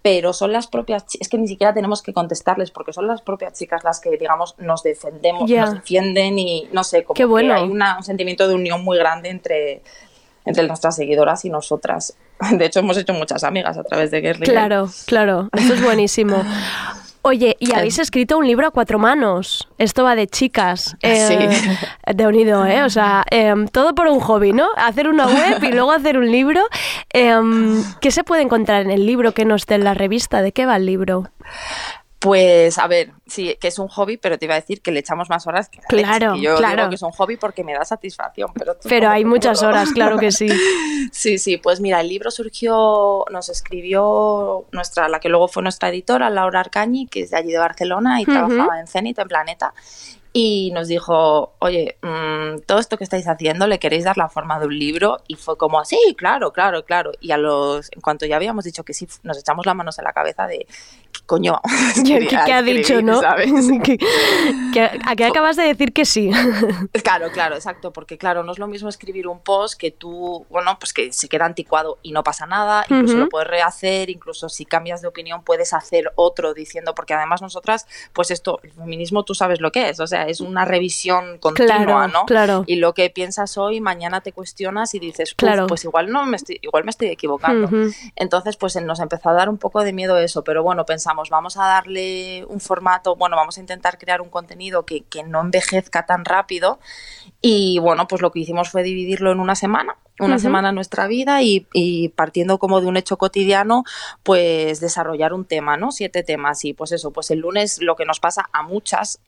pero 0.00 0.32
son 0.32 0.52
las 0.52 0.68
propias, 0.68 1.04
es 1.20 1.28
que 1.28 1.38
ni 1.38 1.48
siquiera 1.48 1.74
tenemos 1.74 2.02
que 2.02 2.12
contestarles 2.12 2.70
porque 2.70 2.92
son 2.92 3.08
las 3.08 3.20
propias 3.20 3.52
chicas 3.54 3.82
las 3.82 4.00
que, 4.00 4.10
digamos, 4.16 4.54
nos 4.58 4.84
defendemos, 4.84 5.50
Ya. 5.50 5.62
nos 5.62 5.74
defienden 5.74 6.38
y 6.38 6.68
no 6.72 6.84
sé, 6.84 7.02
como 7.02 7.14
Qué 7.16 7.24
bueno. 7.24 7.54
que 7.54 7.60
hay 7.62 7.68
una- 7.68 7.96
un 7.98 8.04
sentimiento 8.04 8.46
de 8.46 8.54
unión 8.54 8.84
muy 8.84 8.96
grande 8.96 9.28
entre, 9.28 9.82
entre 10.44 10.66
nuestras 10.66 10.96
seguidoras 10.96 11.44
y 11.44 11.50
nosotras. 11.50 12.16
De 12.50 12.64
hecho, 12.66 12.80
hemos 12.80 12.96
hecho 12.96 13.12
muchas 13.12 13.44
amigas 13.44 13.76
a 13.78 13.84
través 13.84 14.10
de 14.10 14.20
Girl. 14.20 14.40
Claro, 14.40 14.88
claro, 15.06 15.48
eso 15.52 15.74
es 15.74 15.82
buenísimo. 15.82 16.42
Oye, 17.24 17.56
y 17.60 17.72
habéis 17.72 18.00
escrito 18.00 18.36
un 18.36 18.48
libro 18.48 18.66
a 18.66 18.72
cuatro 18.72 18.98
manos. 18.98 19.68
Esto 19.78 20.02
va 20.02 20.16
de 20.16 20.26
chicas. 20.26 20.96
Eh, 21.02 21.48
De 22.12 22.26
unido, 22.26 22.66
¿eh? 22.66 22.82
O 22.82 22.90
sea, 22.90 23.24
em, 23.30 23.68
todo 23.68 23.94
por 23.94 24.08
un 24.08 24.18
hobby, 24.18 24.52
¿no? 24.52 24.66
Hacer 24.76 25.06
una 25.06 25.26
web 25.26 25.62
y 25.62 25.70
luego 25.70 25.92
hacer 25.92 26.18
un 26.18 26.28
libro. 26.28 26.60
Em, 27.12 27.80
¿Qué 28.00 28.10
se 28.10 28.24
puede 28.24 28.42
encontrar 28.42 28.82
en 28.82 28.90
el 28.90 29.06
libro 29.06 29.30
que 29.32 29.44
no 29.44 29.54
esté 29.54 29.76
en 29.76 29.84
la 29.84 29.94
revista? 29.94 30.42
¿De 30.42 30.50
qué 30.50 30.66
va 30.66 30.74
el 30.76 30.84
libro? 30.84 31.30
Pues 32.22 32.78
a 32.78 32.86
ver, 32.86 33.10
sí, 33.26 33.56
que 33.60 33.66
es 33.66 33.80
un 33.80 33.88
hobby, 33.88 34.16
pero 34.16 34.38
te 34.38 34.44
iba 34.44 34.54
a 34.54 34.60
decir 34.60 34.80
que 34.80 34.92
le 34.92 35.00
echamos 35.00 35.28
más 35.28 35.44
horas 35.48 35.68
que 35.68 35.80
Claro, 35.80 36.34
que 36.34 36.40
yo 36.40 36.56
claro. 36.56 36.76
digo 36.76 36.88
que 36.90 36.94
es 36.94 37.02
un 37.02 37.10
hobby 37.10 37.36
porque 37.36 37.64
me 37.64 37.74
da 37.74 37.84
satisfacción, 37.84 38.52
pero 38.54 38.76
Pero 38.84 39.08
hay 39.08 39.24
muchas 39.24 39.62
horas, 39.64 39.90
claro 39.92 40.18
que 40.18 40.30
sí. 40.30 40.48
Sí, 41.10 41.38
sí, 41.38 41.56
pues 41.56 41.80
mira, 41.80 42.00
el 42.00 42.08
libro 42.08 42.30
surgió, 42.30 43.24
nos 43.30 43.48
escribió 43.48 44.66
nuestra, 44.70 45.08
la 45.08 45.18
que 45.18 45.28
luego 45.28 45.48
fue 45.48 45.62
nuestra 45.64 45.88
editora, 45.88 46.30
Laura 46.30 46.60
Arcañi, 46.60 47.06
que 47.06 47.22
es 47.22 47.30
de 47.30 47.38
allí 47.38 47.50
de 47.50 47.58
Barcelona 47.58 48.20
y 48.20 48.24
trabajaba 48.24 48.78
en 48.78 48.86
Zenit, 48.86 49.18
en 49.18 49.26
Planeta, 49.28 49.74
y 50.34 50.70
nos 50.72 50.88
dijo, 50.88 51.52
oye, 51.58 51.98
mm, 52.00 52.60
todo 52.66 52.78
esto 52.78 52.96
que 52.96 53.04
estáis 53.04 53.28
haciendo, 53.28 53.66
¿le 53.66 53.78
queréis 53.78 54.04
dar 54.04 54.16
la 54.16 54.30
forma 54.30 54.58
de 54.58 54.66
un 54.66 54.78
libro? 54.78 55.18
Y 55.28 55.34
fue 55.34 55.58
como, 55.58 55.84
sí, 55.84 55.98
claro, 56.16 56.52
claro, 56.52 56.84
claro. 56.86 57.12
Y 57.20 57.32
a 57.32 57.36
los, 57.36 57.90
en 57.92 58.00
cuanto 58.00 58.24
ya 58.24 58.36
habíamos 58.36 58.64
dicho 58.64 58.82
que 58.82 58.94
sí, 58.94 59.06
nos 59.24 59.38
echamos 59.38 59.66
las 59.66 59.76
manos 59.76 59.98
en 59.98 60.04
la 60.04 60.14
cabeza 60.14 60.46
de, 60.46 60.66
¿qué 61.11 61.11
coño? 61.26 61.60
¿Qué, 62.06 62.26
qué 62.26 62.52
ha 62.52 62.62
dicho, 62.62 63.02
no? 63.02 63.20
¿sabes? 63.20 63.50
Que- 63.82 63.98
que- 64.72 64.90
¿A 65.06 65.16
qué 65.16 65.24
acabas 65.24 65.56
de 65.56 65.64
decir 65.64 65.92
que 65.92 66.04
sí? 66.04 66.30
Claro, 67.02 67.30
claro, 67.32 67.54
exacto, 67.56 67.92
porque 67.92 68.16
claro, 68.16 68.42
no 68.42 68.52
es 68.52 68.58
lo 68.58 68.66
mismo 68.66 68.88
escribir 68.88 69.26
un 69.28 69.40
post 69.40 69.78
que 69.78 69.90
tú, 69.90 70.46
bueno, 70.50 70.76
pues 70.78 70.92
que 70.92 71.12
se 71.12 71.28
queda 71.28 71.44
anticuado 71.46 71.98
y 72.02 72.12
no 72.12 72.22
pasa 72.22 72.46
nada, 72.46 72.84
incluso 72.88 73.16
lo 73.16 73.28
puedes 73.28 73.48
rehacer, 73.48 74.08
incluso 74.08 74.48
si 74.48 74.64
cambias 74.64 75.02
de 75.02 75.08
opinión 75.08 75.42
puedes 75.42 75.72
hacer 75.72 76.12
otro 76.14 76.54
diciendo, 76.54 76.94
porque 76.94 77.14
además 77.14 77.42
nosotras, 77.42 77.86
pues 78.12 78.30
esto, 78.30 78.60
el 78.62 78.72
feminismo 78.72 79.24
tú 79.24 79.34
sabes 79.34 79.60
lo 79.60 79.72
que 79.72 79.88
es, 79.90 80.00
o 80.00 80.06
sea, 80.06 80.26
es 80.28 80.40
una 80.40 80.64
revisión 80.64 81.38
continua, 81.38 81.76
Claro, 81.84 82.08
¿no? 82.08 82.24
claro. 82.26 82.64
Y 82.66 82.76
lo 82.76 82.94
que 82.94 83.10
piensas 83.10 83.58
hoy, 83.58 83.80
mañana 83.80 84.20
te 84.20 84.32
cuestionas 84.32 84.94
y 84.94 84.98
dices, 85.00 85.32
"Uf, 85.32 85.36
Claro. 85.36 85.66
pues 85.66 85.84
igual 85.84 86.10
no 86.10 86.24
me 86.24 86.36
estoy, 86.36 86.58
igual 86.62 86.84
me 86.84 86.90
estoy 86.90 87.08
equivocando. 87.08 87.68
Entonces, 88.16 88.56
pues 88.56 88.76
nos 88.76 89.00
empezó 89.00 89.30
a 89.30 89.32
dar 89.34 89.48
un 89.48 89.58
poco 89.58 89.82
de 89.82 89.92
miedo 89.92 90.16
eso, 90.18 90.44
pero 90.44 90.62
bueno, 90.62 90.86
pensamos, 91.02 91.30
vamos 91.30 91.56
a 91.56 91.66
darle 91.66 92.44
un 92.46 92.60
formato, 92.60 93.16
bueno, 93.16 93.34
vamos 93.34 93.58
a 93.58 93.60
intentar 93.60 93.98
crear 93.98 94.20
un 94.20 94.28
contenido 94.28 94.86
que, 94.86 95.02
que 95.02 95.24
no 95.24 95.40
envejezca 95.40 96.06
tan 96.06 96.24
rápido 96.24 96.78
y 97.40 97.80
bueno, 97.80 98.06
pues 98.06 98.22
lo 98.22 98.30
que 98.30 98.38
hicimos 98.38 98.70
fue 98.70 98.84
dividirlo 98.84 99.32
en 99.32 99.40
una 99.40 99.56
semana, 99.56 99.96
una 100.20 100.38
semana 100.38 100.68
en 100.68 100.76
nuestra 100.76 101.08
vida 101.08 101.42
y, 101.42 101.66
y 101.72 102.10
partiendo 102.10 102.58
como 102.58 102.80
de 102.80 102.86
un 102.86 102.96
hecho 102.96 103.16
cotidiano, 103.16 103.82
pues 104.22 104.78
desarrollar 104.78 105.32
un 105.32 105.44
tema, 105.44 105.76
¿no? 105.76 105.90
Siete 105.90 106.22
temas 106.22 106.64
y 106.64 106.72
pues 106.72 106.92
eso, 106.92 107.10
pues 107.10 107.32
el 107.32 107.40
lunes 107.40 107.82
lo 107.82 107.96
que 107.96 108.04
nos 108.04 108.20
pasa 108.20 108.48
a 108.52 108.62
muchas 108.62 109.18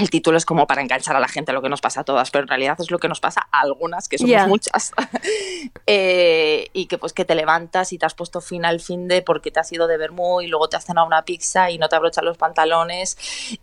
el 0.00 0.10
título 0.10 0.36
es 0.38 0.44
como 0.44 0.66
para 0.66 0.82
enganchar 0.82 1.14
a 1.16 1.20
la 1.20 1.28
gente 1.28 1.50
a 1.52 1.54
lo 1.54 1.62
que 1.62 1.68
nos 1.68 1.80
pasa 1.80 2.00
a 2.00 2.04
todas, 2.04 2.30
pero 2.30 2.42
en 2.42 2.48
realidad 2.48 2.76
es 2.80 2.90
lo 2.90 2.98
que 2.98 3.08
nos 3.08 3.20
pasa 3.20 3.46
a 3.52 3.60
algunas, 3.60 4.08
que 4.08 4.18
somos 4.18 4.30
muchas. 4.48 4.92
Eh, 5.86 6.68
y 6.72 6.86
que 6.86 6.98
pues 6.98 7.12
que 7.12 7.24
te 7.24 7.34
levantas 7.34 7.92
y 7.92 7.98
te 7.98 8.06
has 8.06 8.14
puesto 8.14 8.40
fin 8.40 8.64
al 8.64 8.80
fin 8.80 9.08
de 9.08 9.22
porque 9.22 9.50
te 9.50 9.60
has 9.60 9.70
ido 9.72 9.86
de 9.86 9.96
vermú 9.96 10.40
y 10.40 10.46
luego 10.46 10.68
te 10.68 10.76
has 10.76 10.84
cenado 10.84 11.06
una 11.06 11.24
pizza 11.24 11.70
y 11.70 11.78
no 11.78 11.88
te 11.88 11.96
abrochan 11.96 12.24
los 12.24 12.36
pantalones 12.38 13.16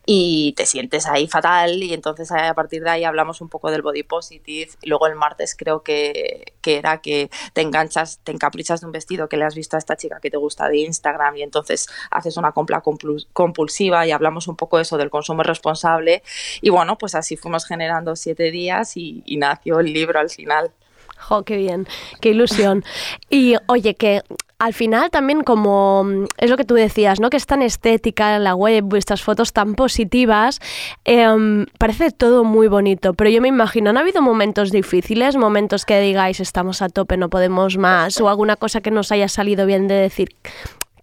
y 0.06 0.54
te 0.58 0.66
sientes 0.66 1.08
ahí 1.08 1.28
fatal 1.28 1.82
y 1.82 1.94
entonces 1.94 2.30
eh, 2.32 2.40
a 2.40 2.54
partir 2.54 2.84
de 2.84 2.90
ahí 2.90 3.04
hablamos 3.04 3.40
un 3.42 3.50
poco 3.50 3.72
del 3.72 3.82
body 3.82 4.04
positive 4.04 4.72
y 4.82 4.90
luego 4.90 5.08
el 5.08 5.16
martes 5.16 5.56
creo 5.58 5.84
que, 5.84 6.54
que 6.62 6.78
era 6.78 7.00
que 7.02 7.30
te 7.54 7.62
enganchas, 7.62 8.20
te 8.24 8.32
encaprichas 8.32 8.82
de 8.82 8.88
un 8.88 8.92
vestido 8.92 9.30
que 9.30 9.38
le 9.38 9.46
has 9.46 9.56
visto 9.56 9.76
a 9.78 9.80
esta 9.80 9.96
chica 9.96 10.20
que 10.20 10.30
te 10.30 10.38
gusta 10.38 10.68
de 10.68 10.78
Instagram 10.78 11.38
y 11.38 11.44
entonces 11.44 11.88
haces 12.12 12.38
una 12.38 12.52
compra 12.52 12.84
compul- 12.84 13.28
compulsiva 13.34 14.06
y 14.06 14.12
hablamos 14.12 14.48
un 14.48 14.56
poco 14.56 14.78
de 14.78 14.84
eso 14.84 14.98
del 14.98 15.10
consumo 15.10 15.44
responsable 15.44 16.24
y 16.62 16.70
bueno 16.70 16.98
pues 16.98 17.16
así 17.16 17.38
fuimos 17.38 17.66
generando 17.66 18.16
siete 18.16 18.52
días 18.52 18.98
y, 18.98 19.24
nació 19.38 19.80
el 19.80 19.94
libro 19.94 20.20
al 20.20 20.30
final. 20.30 20.72
Jo, 21.18 21.44
qué 21.44 21.58
bien, 21.58 21.88
qué 22.22 22.30
ilusión. 22.30 22.84
Y 23.30 23.56
oye, 23.68 23.96
que 23.96 24.22
al 24.60 24.74
final 24.74 25.12
también 25.12 25.44
como 25.44 26.06
es 26.38 26.50
lo 26.50 26.58
que 26.58 26.64
tú 26.64 26.74
decías, 26.74 27.20
¿no? 27.20 27.30
Que 27.30 27.38
es 27.38 27.46
tan 27.46 27.62
estética 27.62 28.40
la 28.40 28.56
web, 28.56 28.84
vuestras 28.84 29.22
fotos 29.22 29.54
tan 29.54 29.76
positivas, 29.76 30.60
em, 31.06 31.66
parece 31.78 32.12
todo 32.12 32.44
muy 32.44 32.68
bonito, 32.68 33.14
pero 33.14 33.30
yo 33.30 33.42
me 33.42 33.48
imagino, 33.48 33.92
¿han 33.92 33.98
habido 33.98 34.22
momentos 34.22 34.72
difíciles, 34.72 35.36
momentos 35.36 35.86
que 35.86 36.00
digáis 36.00 36.40
estamos 36.40 36.82
a 36.82 36.90
tope, 36.90 37.18
no 37.18 37.30
podemos 37.30 37.78
más, 37.78 38.20
o 38.20 38.30
alguna 38.30 38.56
cosa 38.56 38.82
que 38.82 38.92
nos 38.92 39.12
haya 39.12 39.28
salido 39.28 39.66
bien 39.66 39.88
de 39.88 39.96
decir 39.96 40.30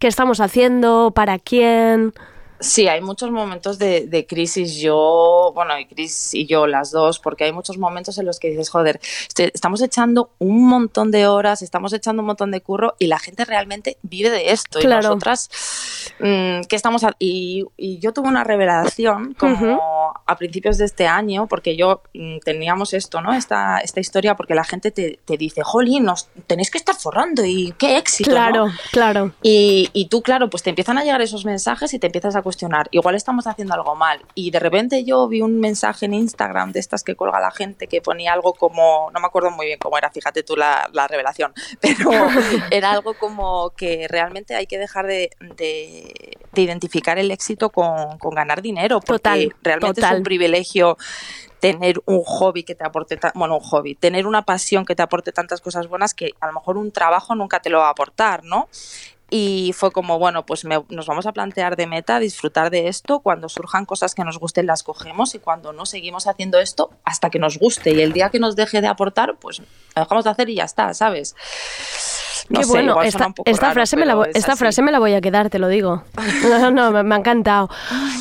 qué 0.01 0.09
estamos 0.09 0.41
haciendo, 0.41 1.13
para 1.15 1.39
quién? 1.39 2.13
Sí, 2.61 2.89
hay 2.89 3.01
muchos 3.01 3.31
momentos 3.31 3.79
de, 3.79 4.07
de 4.07 4.27
crisis. 4.27 4.77
Yo, 4.77 5.53
bueno, 5.55 5.79
y 5.79 5.87
Chris 5.87 6.33
y 6.35 6.47
yo, 6.47 6.67
las 6.67 6.91
dos, 6.93 7.19
porque 7.19 7.45
hay 7.45 7.53
muchos 7.53 7.79
momentos 7.79 8.17
en 8.19 8.27
los 8.27 8.39
que 8.39 8.49
dices, 8.49 8.71
joder, 8.71 9.01
este- 9.29 9.51
estamos 9.53 9.83
echando 9.83 10.31
un 10.39 10.67
montón 10.67 11.11
de 11.11 11.27
horas, 11.27 11.63
estamos 11.63 11.93
echando 11.93 12.23
un 12.23 12.27
montón 12.27 12.51
de 12.51 12.61
curro 12.61 12.95
y 12.99 13.09
la 13.09 13.19
gente 13.19 13.45
realmente 13.45 13.99
vive 14.03 14.31
de 14.31 14.53
esto. 14.53 14.79
Claro. 14.81 15.03
Y 15.03 15.07
nosotras, 15.09 15.51
mm, 16.21 16.63
¿qué 16.69 16.77
estamos 16.77 17.05
ha- 17.05 17.17
y, 17.19 17.65
y 17.77 17.99
yo 17.99 18.13
tuve 18.13 18.29
una 18.29 18.45
revelación 18.45 19.35
como 19.35 19.81
a 20.27 20.37
principios 20.39 20.79
de 20.79 20.85
este 20.87 21.07
año, 21.07 21.47
porque 21.49 21.77
yo 21.77 22.03
mm, 22.15 22.39
teníamos 22.45 22.95
esto, 22.95 23.21
¿no? 23.21 23.35
Esta, 23.35 23.79
esta 23.79 24.01
historia, 24.01 24.37
porque 24.37 24.55
la 24.55 24.65
gente 24.65 24.91
te, 24.91 25.19
te 25.25 25.37
dice, 25.37 25.63
jolín, 25.63 26.05
nos 26.05 26.29
tenéis 26.47 26.71
que 26.71 26.79
estar 26.79 26.95
forrando 26.95 27.45
y 27.45 27.75
qué 27.79 27.97
éxito. 27.99 28.31
¿no?". 28.31 28.37
Claro, 28.37 28.67
claro. 28.93 29.33
Y, 29.43 29.91
y 29.93 30.07
tú, 30.09 30.23
claro, 30.23 30.49
pues 30.49 30.63
te 30.63 30.71
empiezan 30.71 30.99
a 30.99 31.05
llegar 31.05 31.21
esos 31.21 31.45
mensajes 31.45 31.93
y 31.95 31.99
te 31.99 32.07
empiezas 32.07 32.37
a 32.37 32.43
cuestionar, 32.43 32.54
igual 32.91 33.15
estamos 33.15 33.47
haciendo 33.47 33.75
algo 33.75 33.95
mal. 33.95 34.21
Y 34.35 34.51
de 34.51 34.59
repente 34.61 35.05
yo 35.05 35.27
vi 35.29 35.41
un 35.41 35.61
mensaje 35.61 36.07
en 36.07 36.15
Instagram 36.15 36.73
de 36.73 36.81
estas 36.81 37.03
que 37.03 37.15
colga 37.17 37.41
la 37.41 37.51
gente 37.51 37.87
que 37.87 38.01
ponía 38.01 38.33
algo 38.33 38.55
como, 38.55 39.11
no 39.13 39.21
me 39.21 39.27
acuerdo 39.27 39.51
muy 39.51 39.67
bien 39.67 39.79
cómo 39.79 39.99
era, 39.99 40.11
fíjate 40.11 40.43
tú 40.43 40.57
la, 40.57 40.89
la 40.93 41.07
revelación, 41.09 41.53
pero 41.81 42.11
era 42.71 42.91
algo 42.93 43.15
como 43.15 43.71
que 43.71 44.07
realmente 44.09 44.55
hay 44.55 44.67
que 44.67 44.79
dejar 44.79 45.07
de, 45.07 45.31
de- 45.57 46.39
de 46.53 46.63
identificar 46.63 47.19
el 47.19 47.31
éxito 47.33 47.71
con, 47.71 48.17
con 48.19 48.35
ganar 48.35 48.63
dinero, 48.63 49.01
porque 49.01 49.19
Total, 49.19 49.55
realmente 49.63 50.01
es 50.01 50.13
un 50.13 50.23
privilegio 50.23 50.97
tener 51.59 52.01
un 52.05 52.23
hobby 52.23 52.63
que 52.63 52.75
te 52.75 52.85
aporte, 52.85 53.19
bueno, 53.35 53.57
un 53.57 53.63
hobby, 53.63 53.95
tener 53.95 54.27
una 54.27 54.43
pasión 54.43 54.85
que 54.85 54.95
te 54.95 55.03
aporte 55.03 55.33
tantas 55.33 55.61
cosas 55.63 55.89
buenas 55.89 56.13
que 56.15 56.33
a 56.41 56.47
lo 56.47 56.53
mejor 56.53 56.77
un 56.77 56.93
trabajo 56.93 57.35
nunca 57.35 57.61
te 57.61 57.71
lo 57.71 57.79
va 57.79 57.89
a 57.89 57.91
aportar, 57.91 58.45
¿no? 58.45 58.69
Y 59.37 59.73
fue 59.73 59.91
como, 59.91 60.21
bueno, 60.21 60.47
pues 60.47 60.65
me- 60.65 60.85
nos 60.91 61.07
vamos 61.09 61.27
a 61.27 61.33
plantear 61.33 61.75
de 61.75 61.89
meta 61.89 62.21
disfrutar 62.21 62.71
de 62.71 62.87
esto. 62.87 63.19
Cuando 63.19 63.49
surjan 63.49 63.85
cosas 63.85 64.15
que 64.15 64.23
nos 64.23 64.39
gusten, 64.39 64.67
las 64.67 64.85
cogemos. 64.85 65.35
Y 65.35 65.41
cuando 65.41 65.73
no, 65.73 65.87
seguimos 65.87 66.29
haciendo 66.29 66.61
esto 66.61 66.91
hasta 67.05 67.31
que 67.31 67.41
nos 67.41 67.59
guste. 67.59 67.91
Y 67.91 68.01
el 68.01 68.13
día 68.13 68.29
que 68.31 68.39
nos 68.39 68.55
deje 68.55 68.81
de 68.81 68.87
aportar, 68.87 69.35
pues 69.41 69.59
lo 69.59 69.67
dejamos 70.03 70.23
de 70.23 70.31
hacer 70.31 70.49
y 70.51 70.55
ya 70.55 70.63
está, 70.65 70.95
¿sabes? 70.95 71.35
No 72.49 72.61
Qué 72.61 72.65
sé, 72.67 72.71
bueno, 72.71 73.03
esta, 73.03 73.33
esta 73.45 73.63
raro, 73.63 73.75
frase 73.75 73.97
me 73.97 74.07
la 74.07 74.23
esta 74.35 74.53
así. 74.53 74.59
frase 74.61 74.83
me 74.83 74.93
la 74.93 75.01
voy 75.01 75.15
a 75.15 75.21
quedar, 75.21 75.51
te 75.51 75.59
lo 75.59 75.67
digo. 75.67 76.05
No, 76.49 76.71
no, 76.71 76.93
me, 76.93 77.03
me 77.03 77.15
ha 77.17 77.19
encantado. 77.19 77.71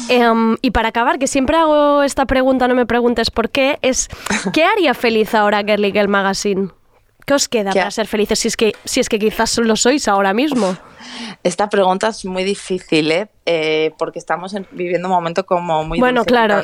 Em, 0.09 0.57
y 0.61 0.71
para 0.71 0.89
acabar, 0.89 1.19
que 1.19 1.27
siempre 1.27 1.57
hago 1.57 2.01
esta 2.01 2.25
pregunta, 2.25 2.67
no 2.67 2.73
me 2.73 2.85
preguntes 2.87 3.29
por 3.29 3.51
qué, 3.51 3.77
es 3.83 4.09
¿qué 4.51 4.63
haría 4.63 4.93
feliz 4.95 5.35
ahora 5.35 5.61
Girly 5.63 5.91
Girl 5.91 6.07
Magazine? 6.07 6.69
¿Qué 7.25 7.33
os 7.35 7.47
queda 7.47 7.71
¿Qué 7.71 7.79
para 7.79 7.91
ser 7.91 8.07
felices 8.07 8.39
si 8.39 8.47
es 8.47 8.57
que, 8.57 8.73
si 8.83 8.99
es 8.99 9.09
que 9.09 9.19
quizás 9.19 9.57
lo 9.59 9.75
sois 9.75 10.07
ahora 10.07 10.33
mismo? 10.33 10.75
Esta 11.43 11.69
pregunta 11.69 12.07
es 12.09 12.23
muy 12.25 12.43
difícil, 12.43 13.11
¿eh? 13.11 13.27
Eh, 13.45 13.91
porque 13.97 14.19
estamos 14.19 14.53
en- 14.53 14.65
viviendo 14.71 15.09
un 15.09 15.13
momento 15.13 15.45
como 15.45 15.83
muy 15.83 15.99
Bueno, 15.99 16.23
claro. 16.23 16.61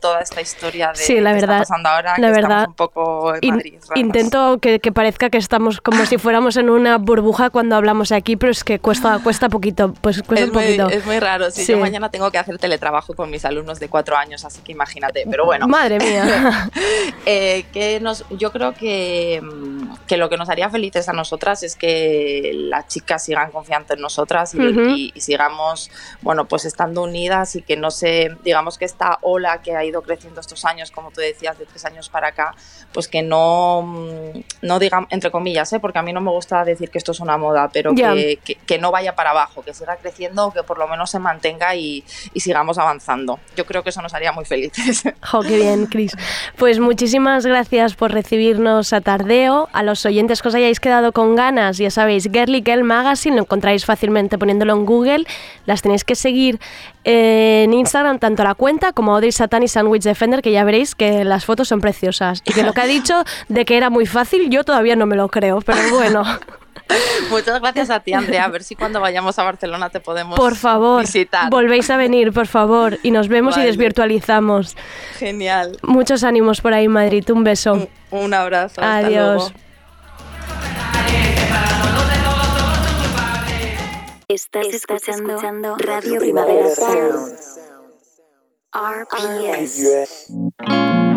toda 0.00 0.20
esta 0.20 0.40
historia 0.40 0.92
de 0.92 0.94
Sí, 0.94 1.20
la 1.20 1.30
que 1.34 1.40
verdad, 1.40 1.62
está 1.62 1.72
pasando 1.72 1.88
ahora, 1.88 2.10
la 2.16 2.28
que 2.28 2.32
verdad, 2.32 2.42
estamos 2.60 2.68
un 2.68 2.74
poco 2.74 3.34
en 3.42 3.50
Madrid. 3.56 3.74
intento 3.96 4.58
que, 4.60 4.78
que 4.78 4.92
parezca 4.92 5.30
que 5.30 5.38
estamos 5.38 5.80
como 5.80 6.06
si 6.06 6.18
fuéramos 6.18 6.56
en 6.56 6.70
una 6.70 6.98
burbuja 6.98 7.50
cuando 7.50 7.74
hablamos 7.74 8.12
aquí, 8.12 8.36
pero 8.36 8.52
es 8.52 8.62
que 8.62 8.78
cuesta, 8.78 9.18
cuesta 9.24 9.48
poquito, 9.48 9.94
pues 10.00 10.22
cuesta 10.22 10.44
es 10.44 10.50
un 10.50 10.54
muy, 10.54 10.64
poquito. 10.64 10.88
es 10.90 11.04
muy 11.06 11.18
raro. 11.18 11.50
Sí, 11.50 11.64
Sí. 11.64 11.72
Yo 11.72 11.78
mañana 11.78 12.08
tengo 12.10 12.30
que 12.30 12.38
hacer 12.38 12.56
teletrabajo 12.58 13.14
con 13.14 13.28
mis 13.28 13.44
alumnos 13.44 13.80
de 13.80 13.88
cuatro 13.88 14.16
años, 14.16 14.44
así 14.44 14.60
que 14.62 14.70
imagínate. 14.70 15.24
Pero 15.28 15.44
bueno, 15.44 15.66
Madre 15.66 15.98
mía. 15.98 16.70
Eh, 17.26 17.64
que 17.72 17.98
nos, 18.00 18.24
yo 18.30 18.50
creo 18.52 18.74
que, 18.74 19.40
mm, 19.42 19.94
que 20.06 20.16
lo 20.16 20.28
que 20.28 20.36
nos 20.36 20.48
haría 20.48 20.68
felices 20.70 21.08
a 21.08 21.12
nosotras 21.12 21.62
es 21.62 21.76
que 21.76 22.50
las 22.54 22.88
chicas 22.88 23.24
sigan 23.24 23.50
confiando 23.50 23.71
en 23.72 24.00
nosotras 24.00 24.54
y, 24.54 24.58
Ujú. 24.58 24.80
y- 24.90 25.12
y 25.14 25.20
sigamos, 25.20 25.90
bueno, 26.20 26.46
pues 26.46 26.64
estando 26.64 27.02
unidas 27.02 27.56
y 27.56 27.62
que 27.62 27.76
no 27.76 27.90
se, 27.90 28.36
digamos 28.44 28.78
que 28.78 28.84
esta 28.84 29.18
ola 29.22 29.62
que 29.62 29.74
ha 29.74 29.84
ido 29.84 30.02
creciendo 30.02 30.40
estos 30.40 30.64
años, 30.64 30.90
como 30.90 31.10
tú 31.10 31.20
decías, 31.20 31.58
de 31.58 31.66
tres 31.66 31.84
años 31.84 32.08
para 32.08 32.28
acá, 32.28 32.54
pues 32.92 33.08
que 33.08 33.22
no, 33.22 33.82
mm, 33.82 34.40
no 34.62 34.78
digan, 34.78 35.06
entre 35.10 35.30
comillas, 35.30 35.72
¿eh? 35.72 35.80
porque 35.80 35.98
a 35.98 36.02
mí 36.02 36.12
no 36.12 36.20
me 36.20 36.30
gusta 36.30 36.64
decir 36.64 36.90
que 36.90 36.98
esto 36.98 37.12
es 37.12 37.20
una 37.20 37.36
moda, 37.38 37.70
pero 37.72 37.94
que, 37.94 38.38
que- 38.44 38.54
que 38.56 38.78
no 38.78 38.90
vaya 38.90 39.14
para 39.14 39.30
abajo, 39.30 39.62
que 39.62 39.72
siga 39.74 39.96
creciendo, 39.96 40.50
que 40.52 40.62
por 40.62 40.78
lo 40.78 40.86
menos 40.88 41.10
se 41.10 41.18
mantenga 41.18 41.74
y, 41.74 42.04
y 42.34 42.40
sigamos 42.40 42.78
avanzando. 42.78 43.40
Yo 43.56 43.64
creo 43.66 43.82
que 43.82 43.90
eso 43.90 44.02
nos 44.02 44.12
haría 44.14 44.32
muy 44.32 44.44
felices. 44.44 45.02
Jo, 45.32 45.40
qué 45.40 45.56
bien, 45.56 45.86
Cris. 45.86 46.14
Pues 46.58 46.78
muchísimas 46.78 47.46
gracias 47.46 47.94
por 47.94 48.12
recibirnos 48.12 48.92
a 48.92 49.00
Tardeo. 49.00 49.68
A 49.72 49.82
los 49.82 50.04
oyentes 50.04 50.42
que 50.42 50.48
os 50.48 50.54
hayáis 50.54 50.80
quedado 50.80 51.12
con 51.12 51.36
ganas, 51.36 51.78
ya 51.78 51.90
sabéis, 51.90 52.28
Girly 52.32 52.62
Girl 52.64 52.82
Magazine 52.84 53.36
lo 53.36 53.44
encontráis 53.62 53.84
fácilmente 53.84 54.38
poniéndolo 54.38 54.72
en 54.74 54.84
Google. 54.84 55.24
Las 55.66 55.82
tenéis 55.82 56.02
que 56.04 56.16
seguir 56.16 56.58
en 57.04 57.72
Instagram, 57.72 58.18
tanto 58.18 58.42
la 58.42 58.54
cuenta 58.54 58.92
como 58.92 59.14
Audrey 59.14 59.30
Satan 59.30 59.62
y 59.62 59.68
Sandwich 59.68 60.02
Defender, 60.02 60.42
que 60.42 60.50
ya 60.50 60.64
veréis 60.64 60.96
que 60.96 61.24
las 61.24 61.44
fotos 61.44 61.68
son 61.68 61.80
preciosas. 61.80 62.42
Y 62.44 62.52
que 62.52 62.64
lo 62.64 62.72
que 62.72 62.80
ha 62.80 62.86
dicho 62.86 63.22
de 63.48 63.64
que 63.64 63.76
era 63.76 63.88
muy 63.88 64.06
fácil, 64.06 64.50
yo 64.50 64.64
todavía 64.64 64.96
no 64.96 65.06
me 65.06 65.14
lo 65.14 65.28
creo, 65.28 65.60
pero 65.60 65.78
bueno. 65.92 66.24
Muchas 67.30 67.60
gracias 67.60 67.90
a 67.90 68.00
ti, 68.00 68.12
Andrea. 68.12 68.44
A 68.44 68.48
ver 68.48 68.64
si 68.64 68.74
cuando 68.74 69.00
vayamos 69.00 69.38
a 69.38 69.44
Barcelona 69.44 69.88
te 69.90 70.00
podemos 70.00 70.36
Por 70.36 70.56
favor, 70.56 71.02
visitar. 71.02 71.48
volvéis 71.48 71.88
a 71.88 71.96
venir, 71.96 72.32
por 72.32 72.48
favor, 72.48 72.98
y 73.04 73.12
nos 73.12 73.28
vemos 73.28 73.54
Vale. 73.54 73.64
y 73.64 73.66
desvirtualizamos. 73.68 74.76
Genial. 75.18 75.78
Muchos 75.82 76.24
ánimos 76.24 76.60
por 76.60 76.74
ahí, 76.74 76.88
Madrid. 76.88 77.24
Un 77.30 77.44
beso. 77.44 77.88
Un 78.10 78.34
abrazo. 78.34 78.80
hasta 78.80 78.96
Adiós. 79.06 79.34
luego. 79.52 79.71
Estás, 84.34 84.68
escuchando, 84.68 85.76
Radio 85.76 86.18
Primavera 86.18 86.74
Sound. 86.74 87.36
RPS. 88.72 90.30
I 90.66 91.11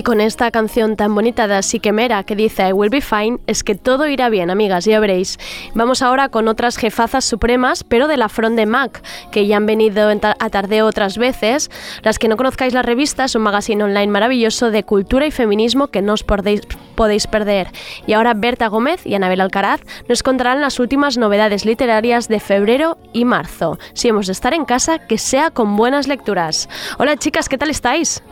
Y 0.00 0.02
con 0.02 0.22
esta 0.22 0.50
canción 0.50 0.96
tan 0.96 1.14
bonita 1.14 1.46
de 1.46 1.62
Siquemera 1.62 2.22
que 2.24 2.34
dice 2.34 2.66
I 2.66 2.72
will 2.72 2.88
be 2.88 3.02
fine, 3.02 3.38
es 3.46 3.62
que 3.62 3.74
todo 3.74 4.08
irá 4.08 4.30
bien, 4.30 4.48
amigas, 4.48 4.86
ya 4.86 4.98
veréis. 4.98 5.38
Vamos 5.74 6.00
ahora 6.00 6.30
con 6.30 6.48
otras 6.48 6.78
jefazas 6.78 7.26
supremas, 7.26 7.84
pero 7.84 8.08
de 8.08 8.16
la 8.16 8.30
front 8.30 8.56
de 8.56 8.64
Mac, 8.64 9.02
que 9.30 9.46
ya 9.46 9.58
han 9.58 9.66
venido 9.66 10.08
a 10.08 10.48
Tardeo 10.48 10.86
otras 10.86 11.18
veces. 11.18 11.70
Las 12.02 12.18
que 12.18 12.28
no 12.28 12.38
conozcáis 12.38 12.72
la 12.72 12.80
revista 12.80 13.24
es 13.24 13.34
un 13.34 13.42
magazine 13.42 13.84
online 13.84 14.06
maravilloso 14.06 14.70
de 14.70 14.84
cultura 14.84 15.26
y 15.26 15.30
feminismo 15.30 15.88
que 15.88 16.00
no 16.00 16.14
os 16.14 16.24
podéis, 16.24 16.62
podéis 16.94 17.26
perder. 17.26 17.68
Y 18.06 18.14
ahora 18.14 18.32
Berta 18.32 18.68
Gómez 18.68 19.06
y 19.06 19.14
Anabel 19.14 19.42
Alcaraz 19.42 19.82
nos 20.08 20.22
contarán 20.22 20.62
las 20.62 20.80
últimas 20.80 21.18
novedades 21.18 21.66
literarias 21.66 22.26
de 22.26 22.40
febrero 22.40 22.96
y 23.12 23.26
marzo. 23.26 23.78
Si 23.92 24.08
hemos 24.08 24.28
de 24.28 24.32
estar 24.32 24.54
en 24.54 24.64
casa, 24.64 25.06
que 25.06 25.18
sea 25.18 25.50
con 25.50 25.76
buenas 25.76 26.08
lecturas. 26.08 26.70
Hola 26.96 27.18
chicas, 27.18 27.50
¿qué 27.50 27.58
tal 27.58 27.68
estáis? 27.68 28.22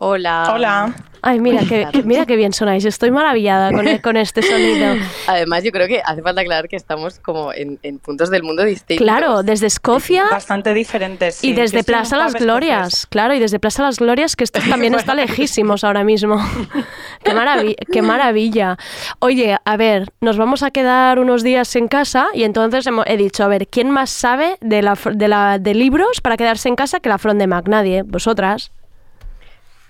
Hola. 0.00 0.50
Hola. 0.54 0.94
Ay, 1.20 1.40
mira 1.40 1.62
que, 1.68 1.88
que- 1.92 2.04
mira 2.04 2.24
qué 2.24 2.36
bien 2.36 2.52
sonáis. 2.52 2.84
Estoy 2.84 3.10
maravillada 3.10 3.72
con, 3.72 3.84
con 3.98 4.16
este 4.16 4.40
sonido. 4.42 4.94
Además, 5.26 5.64
yo 5.64 5.72
creo 5.72 5.88
que 5.88 6.00
hace 6.04 6.22
falta 6.22 6.42
aclarar 6.42 6.68
que 6.68 6.76
estamos 6.76 7.18
como 7.18 7.52
en, 7.52 7.80
en 7.82 7.98
puntos 7.98 8.30
del 8.30 8.44
mundo 8.44 8.62
distintos. 8.62 9.02
Claro, 9.04 9.42
desde 9.42 9.66
Escocia 9.66 10.26
Bastante 10.30 10.72
diferentes. 10.74 11.42
y 11.42 11.52
desde 11.54 11.82
Plaza 11.82 12.16
Las 12.16 12.34
Glorias. 12.34 13.08
Claro, 13.10 13.34
y 13.34 13.40
desde 13.40 13.58
Plaza 13.58 13.82
Las 13.82 13.98
Glorias, 13.98 14.36
que 14.36 14.44
esto 14.44 14.60
también 14.70 14.94
está 14.94 15.16
lejísimos 15.16 15.82
ahora 15.82 16.04
mismo. 16.04 16.36
qué, 17.24 17.32
maravi- 17.34 17.74
qué 17.92 18.00
maravilla. 18.00 18.78
Oye, 19.18 19.58
a 19.64 19.76
ver, 19.76 20.12
nos 20.20 20.36
vamos 20.38 20.62
a 20.62 20.70
quedar 20.70 21.18
unos 21.18 21.42
días 21.42 21.74
en 21.74 21.88
casa 21.88 22.28
y 22.32 22.44
entonces 22.44 22.84
he 23.06 23.16
dicho, 23.16 23.42
a 23.42 23.48
ver, 23.48 23.66
¿quién 23.66 23.90
más 23.90 24.10
sabe 24.10 24.56
de, 24.60 24.82
la, 24.82 24.92
fr- 24.94 25.16
de, 25.16 25.26
la, 25.26 25.58
de 25.58 25.74
libros 25.74 26.20
para 26.20 26.36
quedarse 26.36 26.68
en 26.68 26.76
casa 26.76 27.00
que 27.00 27.08
la 27.08 27.18
Front 27.18 27.40
de 27.40 27.48
Mac? 27.48 27.66
Nadie, 27.66 28.02
vosotras. 28.02 28.70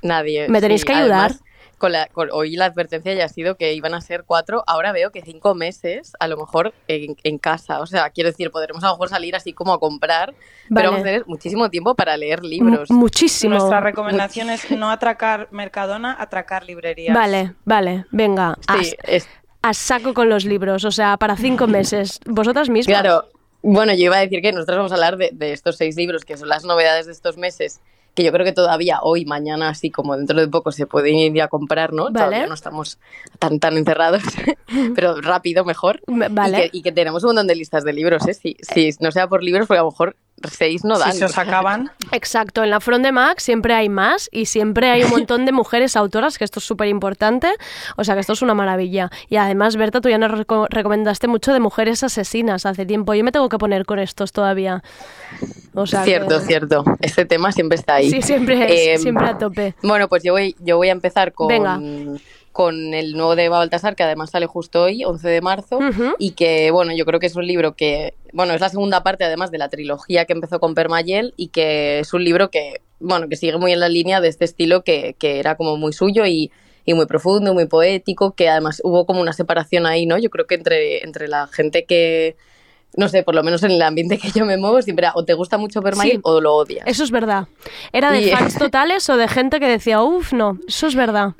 Nadie. 0.03 0.49
Me 0.49 0.61
tenéis 0.61 0.82
sí, 0.82 0.86
que 0.86 0.92
ayudar. 0.94 1.20
además, 1.30 1.42
con 1.78 1.92
la, 1.92 2.07
con- 2.09 2.30
hoy 2.32 2.57
la 2.57 2.64
advertencia 2.64 3.14
ya 3.14 3.24
ha 3.26 3.28
sido 3.28 3.57
que 3.57 3.72
iban 3.74 3.94
a 3.94 4.01
ser 4.01 4.24
cuatro. 4.26 4.64
Ahora 4.66 4.90
veo 4.92 5.12
que 5.12 5.22
cinco 5.22 5.55
meses, 5.55 6.12
a 6.18 6.26
lo 6.26 6.36
mejor 6.36 6.74
en, 6.88 7.16
en 7.22 7.38
casa. 7.38 7.80
O 7.80 7.86
sea, 7.86 8.11
quiero 8.11 8.30
decir, 8.30 8.51
podremos 8.51 8.82
a 8.82 8.88
lo 8.88 8.94
mejor 8.94 9.09
salir 9.09 9.36
así 9.36 9.53
como 9.53 9.72
a 9.72 9.78
comprar, 9.78 10.30
Vale. 10.30 10.38
pero 10.74 10.88
vamos 10.90 11.01
a 11.03 11.05
tener 11.05 11.26
muchísimo 11.26 11.70
tiempo 11.70 11.94
para 11.94 12.16
leer 12.16 12.42
libros. 12.44 12.90
M- 12.90 12.99
muchísimo. 12.99 13.55
Nuestra 13.57 13.80
recomendación 13.80 14.51
es 14.51 14.70
no 14.72 14.90
atracar 14.90 15.49
Mercadona, 15.53 16.16
atracar 16.18 16.64
librerías. 16.64 17.14
Vale, 17.14 17.55
vale, 17.64 18.07
venga. 18.11 18.57
Sí, 18.82 18.96
a, 19.62 19.68
a 19.68 19.74
saco 19.74 20.14
con 20.14 20.28
los 20.28 20.44
libros, 20.44 20.84
o 20.84 20.90
sea, 20.90 21.16
para 21.16 21.36
cinco 21.36 21.68
meses. 21.68 22.18
¿Vosotras 22.26 22.68
mismas? 22.68 23.01
Claro. 23.01 23.24
Bueno, 23.62 23.92
yo 23.92 24.05
iba 24.05 24.16
a 24.16 24.20
decir 24.20 24.40
que 24.40 24.53
nosotros 24.53 24.78
vamos 24.78 24.92
a 24.92 24.94
hablar 24.96 25.16
de, 25.16 25.30
de 25.32 25.53
estos 25.53 25.76
seis 25.76 25.96
libros, 25.96 26.24
que 26.24 26.36
son 26.36 26.49
las 26.49 26.64
novedades 26.64 27.07
de 27.07 27.12
estos 27.12 27.36
meses, 27.36 27.80
que 28.19 28.25
yo 28.25 28.33
creo 28.33 28.45
que 28.45 28.53
todavía 28.53 28.99
hoy, 29.01 29.25
mañana, 29.25 29.69
así 29.69 29.93
como 29.93 30.16
dentro 30.16 30.41
de 30.41 30.49
poco, 30.49 30.73
se 30.73 30.89
pueden 30.89 31.14
ir 31.14 31.41
a 31.41 31.47
comprar, 31.47 31.93
¿no? 31.93 32.07
Vale. 32.07 32.14
Todavía 32.14 32.47
no 32.49 32.55
estamos 32.55 32.99
tan, 33.39 33.61
tan 33.61 33.77
encerrados, 33.77 34.25
pero 34.97 35.21
rápido, 35.21 35.64
mejor. 35.64 36.01
Vale. 36.09 36.59
Y 36.59 36.71
que, 36.71 36.79
y 36.79 36.83
que 36.83 36.91
tenemos 36.91 37.23
un 37.23 37.29
montón 37.29 37.47
de 37.47 37.55
listas 37.55 37.85
de 37.85 37.93
libros, 37.93 38.27
¿eh? 38.27 38.35
Si, 38.35 38.57
si 38.61 38.91
no 38.99 39.12
sea 39.12 39.29
por 39.29 39.45
libros, 39.45 39.69
porque 39.69 39.79
a 39.79 39.85
lo 39.85 39.91
mejor 39.91 40.16
seis 40.51 40.84
no 40.84 40.99
dan. 40.99 41.12
Si 41.12 41.18
se 41.18 41.24
os 41.24 41.39
acaban. 41.39 41.91
Exacto, 42.12 42.62
en 42.64 42.70
la 42.70 42.80
Front 42.80 43.05
de 43.05 43.12
Mac 43.12 43.39
siempre 43.41 43.74
hay 43.74 43.89
más 43.89 44.28
y 44.32 44.47
siempre 44.47 44.91
hay 44.91 45.03
un 45.05 45.11
montón 45.11 45.45
de 45.47 45.53
mujeres 45.53 45.97
autoras, 45.97 46.39
que 46.39 46.45
esto 46.45 46.59
es 46.61 46.64
súper 46.64 46.89
importante, 46.89 47.51
o 47.97 48.05
sea 48.05 48.14
que 48.14 48.20
esto 48.20 48.32
es 48.32 48.43
una 48.43 48.55
maravilla. 48.55 49.11
Y 49.28 49.36
además, 49.36 49.76
Berta, 49.76 50.01
tú 50.01 50.09
ya 50.09 50.18
nos 50.18 50.30
reco- 50.32 50.66
recomendaste 50.70 51.28
mucho 51.28 51.53
de 51.53 51.61
mujeres 51.61 52.03
asesinas 52.03 52.66
hace 52.66 52.86
tiempo, 52.86 53.14
yo 53.14 53.24
me 53.24 53.32
tengo 53.32 53.49
que 53.49 53.59
poner 53.59 53.84
con 53.84 53.99
estos 53.99 54.32
todavía. 54.32 54.82
O 55.74 55.86
sea 55.86 56.05
cierto, 56.05 56.39
que- 56.41 56.47
cierto. 56.47 56.84
Este 57.01 57.24
tema 57.24 57.53
siempre 57.53 57.76
está 57.76 57.95
ahí. 57.97 58.11
Sí, 58.11 58.22
siempre 58.22 58.64
es, 58.95 59.01
Eh, 59.01 59.03
siempre 59.03 59.26
a 59.26 59.39
tope. 59.39 59.74
Bueno, 59.82 60.09
pues 60.09 60.22
yo 60.22 60.32
voy, 60.32 60.57
yo 60.61 60.76
voy 60.76 60.89
a 60.89 60.93
empezar 60.93 61.32
con, 61.32 61.49
Venga. 61.49 61.78
Con 62.59 62.92
el 62.92 63.12
nuevo 63.12 63.36
de 63.36 63.48
Baltasar, 63.48 63.94
que 63.94 64.02
además 64.02 64.30
sale 64.30 64.46
justo 64.46 64.82
hoy, 64.82 65.04
11 65.04 65.28
de 65.28 65.40
marzo, 65.40 65.78
y 66.18 66.32
que, 66.32 66.72
bueno, 66.72 66.92
yo 66.92 67.04
creo 67.04 67.20
que 67.20 67.26
es 67.26 67.36
un 67.36 67.46
libro 67.46 67.76
que, 67.76 68.14
bueno, 68.32 68.52
es 68.52 68.61
la 68.61 68.68
segunda 68.68 69.04
parte 69.04 69.22
además 69.22 69.52
de 69.52 69.59
la 69.59 69.68
trilogía 69.68 70.24
que 70.24 70.32
empezó 70.32 70.59
con 70.59 70.74
Permayel 70.74 71.34
y 71.36 71.48
que 71.50 72.00
es 72.00 72.12
un 72.12 72.24
libro 72.24 72.50
que, 72.50 72.80
bueno, 72.98 73.28
que 73.28 73.36
sigue 73.36 73.56
muy 73.59 73.72
en 73.72 73.78
la 73.78 73.88
línea 73.88 74.20
de 74.20 74.26
este 74.26 74.44
estilo 74.44 74.82
que, 74.82 75.14
que 75.20 75.38
era 75.38 75.54
como 75.56 75.76
muy 75.76 75.92
suyo 75.92 76.26
y, 76.26 76.50
y 76.84 76.94
muy 76.94 77.06
profundo, 77.06 77.54
muy 77.54 77.66
poético, 77.66 78.32
que 78.32 78.48
además 78.48 78.80
hubo 78.82 79.06
como 79.06 79.20
una 79.20 79.32
separación 79.32 79.86
ahí, 79.86 80.04
¿no? 80.06 80.18
Yo 80.18 80.28
creo 80.28 80.48
que 80.48 80.56
entre, 80.56 81.04
entre 81.04 81.28
la 81.28 81.46
gente 81.46 81.84
que... 81.84 82.34
No 82.96 83.09
sé, 83.09 83.22
por 83.22 83.36
lo 83.36 83.44
menos 83.44 83.62
en 83.62 83.70
el 83.70 83.82
ambiente 83.82 84.18
que 84.18 84.32
yo 84.32 84.44
me 84.44 84.56
muevo, 84.56 84.82
siempre 84.82 85.04
era, 85.06 85.12
o 85.14 85.24
te 85.24 85.34
gusta 85.34 85.59
mucho 85.59 85.80
Permayel 85.80 86.16
Sí. 86.16 86.20
o 86.24 86.40
lo 86.40 86.56
odias. 86.56 86.84
Eso 86.88 87.04
es 87.04 87.12
verdad. 87.12 87.46
¿Era 87.92 88.11
de 88.11 88.22
Y- 88.22 88.30
fans 88.30 88.54
totales 88.59 89.09
o 89.11 89.16
de 89.16 89.28
gente 89.28 89.61
que 89.61 89.68
decía, 89.68 90.02
uff, 90.02 90.32
no? 90.32 90.59
Eso 90.66 90.88
es 90.88 90.96
verdad. 90.96 91.34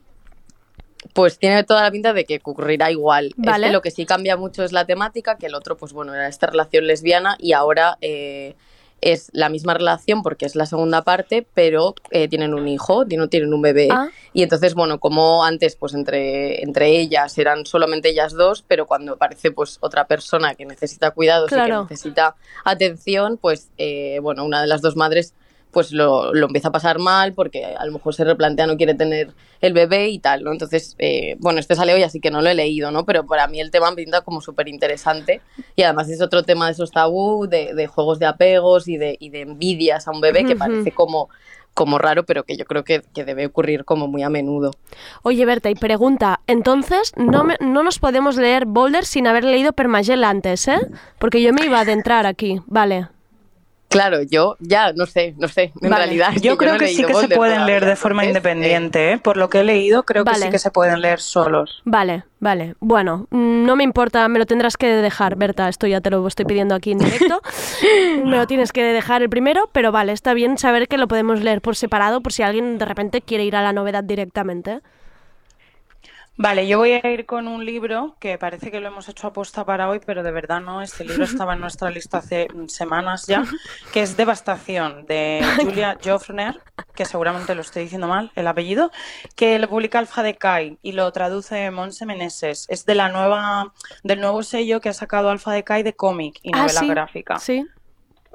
Pues 1.13 1.39
tiene 1.39 1.65
toda 1.65 1.83
la 1.83 1.91
pinta 1.91 2.13
de 2.13 2.25
que 2.25 2.41
ocurrirá 2.43 2.91
igual. 2.91 3.33
Vale. 3.37 3.67
Este 3.67 3.73
lo 3.73 3.83
que 3.83 3.91
sí 3.91 4.05
cambia 4.05 4.37
mucho 4.37 4.65
es 4.65 4.73
la 4.73 4.85
temática, 4.85 5.37
que 5.37 5.47
el 5.47 5.55
otro, 5.55 5.77
pues 5.77 5.93
bueno, 5.93 6.15
era 6.15 6.29
esta 6.29 6.47
relación 6.49 6.87
lesbiana 6.87 7.37
y 7.39 7.53
ahora 7.53 7.99
eh, 8.01 8.57
es 9.01 9.31
la 9.33 9.49
misma 9.49 9.75
relación 9.75 10.23
porque 10.23 10.47
es 10.47 10.57
la 10.57 10.67
segunda 10.67 11.03
parte, 11.03 11.47
pero 11.55 11.95
eh, 12.11 12.29
tienen 12.29 12.55
un 12.55 12.67
hijo, 12.69 13.07
tienen, 13.07 13.29
tienen 13.29 13.55
un 13.55 13.63
bebé. 13.63 13.89
Ah. 13.91 14.09
Y 14.33 14.43
entonces, 14.43 14.75
bueno, 14.75 14.99
como 14.99 15.45
antes, 15.45 15.77
pues 15.77 15.95
entre, 15.95 16.63
entre 16.63 16.89
ellas 16.99 17.37
eran 17.39 17.65
solamente 17.65 18.11
ellas 18.11 18.33
dos, 18.33 18.65
pero 18.67 18.87
cuando 18.87 19.15
aparece 19.15 19.51
pues 19.51 19.79
otra 19.81 20.07
persona 20.07 20.55
que 20.55 20.67
necesita 20.67 21.13
cuidados 21.13 21.51
y 21.53 21.55
que 21.55 21.73
necesita 21.73 22.35
atención, 22.65 23.39
pues 23.39 23.71
eh, 23.79 24.19
bueno, 24.21 24.45
una 24.45 24.61
de 24.61 24.67
las 24.67 24.83
dos 24.83 24.97
madres 24.97 25.35
pues 25.71 25.93
lo, 25.93 26.33
lo 26.35 26.47
empieza 26.47 26.69
a 26.69 26.73
pasar 26.73 26.99
mal 26.99 27.35
porque 27.35 27.65
a 27.65 27.85
lo 27.85 27.93
mejor 27.93 28.15
se 28.15 28.25
replantea 28.25 28.67
no 28.67 28.77
quiere 28.77 28.95
tener 28.95 29.33
el 29.61 29.73
bebé 29.75 30.09
y 30.09 30.19
tal, 30.19 30.43
¿no? 30.45 30.53
Entonces, 30.53 30.97
eh, 30.99 31.37
bueno, 31.41 31.61
este 31.61 31.75
sale 31.75 31.93
hoy 31.95 32.03
así 32.03 32.21
que 32.21 32.31
no 32.31 32.41
lo 32.43 32.49
he 32.49 32.55
leído, 32.55 32.91
¿no? 32.91 33.05
Pero 33.05 33.27
para 33.27 33.47
mí 33.49 33.61
el 33.61 33.71
tema 33.71 33.91
me 33.91 33.97
pinta 33.97 34.23
como 34.23 34.41
súper 34.41 34.69
interesante 34.69 35.41
y 35.77 35.83
además 35.83 36.09
es 36.09 36.23
otro 36.23 36.43
tema 36.43 36.67
de 36.67 36.73
esos 36.73 36.91
tabú, 36.91 37.47
de, 37.47 37.75
de 37.75 37.87
juegos 37.87 38.19
de 38.19 38.27
apegos 38.27 38.89
y 38.89 38.97
de, 38.97 39.17
y 39.21 39.31
de 39.31 39.43
envidias 39.43 40.09
a 40.09 40.11
un 40.13 40.21
bebé 40.21 40.45
que 40.45 40.55
parece 40.57 40.93
como, 40.93 41.29
como 41.75 41.99
raro, 41.99 42.25
pero 42.25 42.45
que 42.45 42.57
yo 42.57 42.65
creo 42.65 42.83
que, 42.85 43.03
que 43.15 43.25
debe 43.25 43.47
ocurrir 43.47 43.85
como 43.85 44.09
muy 44.09 44.23
a 44.23 44.31
menudo. 44.31 44.71
Oye, 45.23 45.45
Berta, 45.45 45.69
y 45.71 45.75
pregunta, 45.75 46.41
entonces 46.47 47.13
no, 47.17 47.45
me- 47.45 47.57
no 47.61 47.83
nos 47.83 47.99
podemos 47.99 48.37
leer 48.37 48.65
Boulder 48.65 49.05
sin 49.05 49.27
haber 49.27 49.45
leído 49.45 49.73
Permagel 49.75 50.25
antes, 50.25 50.67
¿eh? 50.69 50.79
Porque 51.19 51.43
yo 51.43 51.53
me 51.53 51.65
iba 51.65 51.79
a 51.79 51.83
adentrar 51.83 52.27
aquí, 52.27 52.61
vale. 52.67 53.09
Claro, 53.89 54.23
yo 54.23 54.57
ya 54.61 54.93
no 54.93 55.07
sé, 55.07 55.35
no 55.39 55.49
sé, 55.49 55.73
en 55.81 55.91
Vale. 55.91 56.05
realidad. 56.05 56.33
Yo 56.41 56.53
no 56.53 56.59
creo 56.59 56.77
que 56.77 56.89
sí 56.89 57.05
que 57.05 57.15
se 57.15 57.29
pueden 57.29 57.65
leer 57.65 57.87
de 57.87 57.97
forma 57.97 58.23
entonces, 58.23 58.45
eh, 58.45 58.51
independiente, 58.51 59.13
¿eh? 59.13 59.19
Por 59.19 59.37
lo 59.37 59.49
que 59.49 59.61
he 59.61 59.65
leído, 59.65 60.03
creo 60.03 60.25
que 60.25 60.35
sí 60.35 60.51
que 60.51 60.59
se 60.59 60.71
pueden 60.71 61.01
leer 61.01 61.21
solos. 61.21 61.83
Vale, 61.85 62.25
vale. 62.39 62.75
Bueno, 62.81 63.27
mm, 63.31 63.65
no 63.65 63.77
me 63.77 63.85
importa, 63.85 64.29
me 64.29 64.39
lo 64.39 64.47
tendrás 64.47 64.77
que 64.77 64.87
dejar, 64.89 65.37
Berta. 65.37 65.69
Esto 65.69 65.87
ya 65.87 66.01
te 66.01 66.11
lo 66.11 66.27
estoy 66.27 66.45
pidiendo 66.45 66.75
aquí 66.75 66.93
en 66.93 66.99
directo. 66.99 67.41
me 68.25 68.37
lo 68.37 68.47
tienes 68.47 68.73
que 68.73 68.83
dejar 68.83 69.23
el 69.23 69.31
primero, 69.31 69.71
pero 69.73 69.91
vale, 69.91 70.13
está 70.13 70.35
bien 70.35 70.59
saber 70.59 70.87
que 70.87 70.99
lo 70.99 71.09
podemos 71.09 71.41
leer 71.41 71.63
por 71.63 71.75
separado 71.75 72.21
por 72.21 72.33
si 72.33 72.43
alguien 72.43 72.79
de 72.79 72.85
repente 72.85 73.23
quiere 73.23 73.45
ir 73.45 73.57
a 73.57 73.63
la 73.63 73.73
novedad 73.73 74.05
directamente. 74.05 74.81
Vale, 76.41 76.69
yo 76.69 76.79
voy 76.79 76.93
a 76.93 77.11
ir 77.11 77.27
con 77.27 77.49
un 77.49 77.67
libro 77.67 78.15
que 78.21 78.39
parece 78.39 78.71
que 78.71 78.79
lo 78.79 78.87
hemos 78.87 79.09
hecho 79.09 79.27
aposta 79.27 79.65
para 79.65 79.89
hoy, 79.89 80.01
pero 80.07 80.23
de 80.23 80.31
verdad 80.31 80.61
no. 80.61 80.83
Este 80.83 81.05
libro 81.05 81.25
estaba 81.25 81.55
en 81.55 81.61
nuestra 81.61 81.91
lista 81.91 82.19
hace 82.19 82.47
semanas 82.69 83.27
ya, 83.27 83.43
que 83.93 84.03
es 84.03 84.17
Devastación, 84.17 85.05
de 85.07 85.43
Julia 85.61 85.99
Joffner, 86.03 86.61
que 86.95 87.05
seguramente 87.07 87.57
lo 87.57 87.63
estoy 87.63 87.83
diciendo 87.83 88.07
mal, 88.07 88.31
el 88.37 88.47
apellido, 88.47 88.93
que 89.35 89.59
lo 89.59 89.69
publica 89.69 89.99
Alfa 89.99 90.23
de 90.23 90.37
Kai 90.37 90.79
y 90.81 90.93
lo 90.93 91.11
traduce 91.11 91.73
Monse 91.73 92.07
Meneses. 92.07 92.67
Es 92.69 92.87
de 92.87 92.95
la 92.95 93.09
nueva, 93.09 93.73
del 94.05 94.21
nuevo 94.21 94.45
sello 94.45 94.81
que 94.81 94.91
ha 94.91 94.95
sacado 94.95 95.31
Alfa 95.31 95.53
de 95.53 95.65
Kai 95.65 95.83
de 95.83 95.95
cómic 95.95 96.39
y 96.45 96.53
Ah, 96.55 96.59
novela 96.59 96.81
sí, 96.81 96.87
gráfica. 96.89 97.39
Sí. 97.41 97.67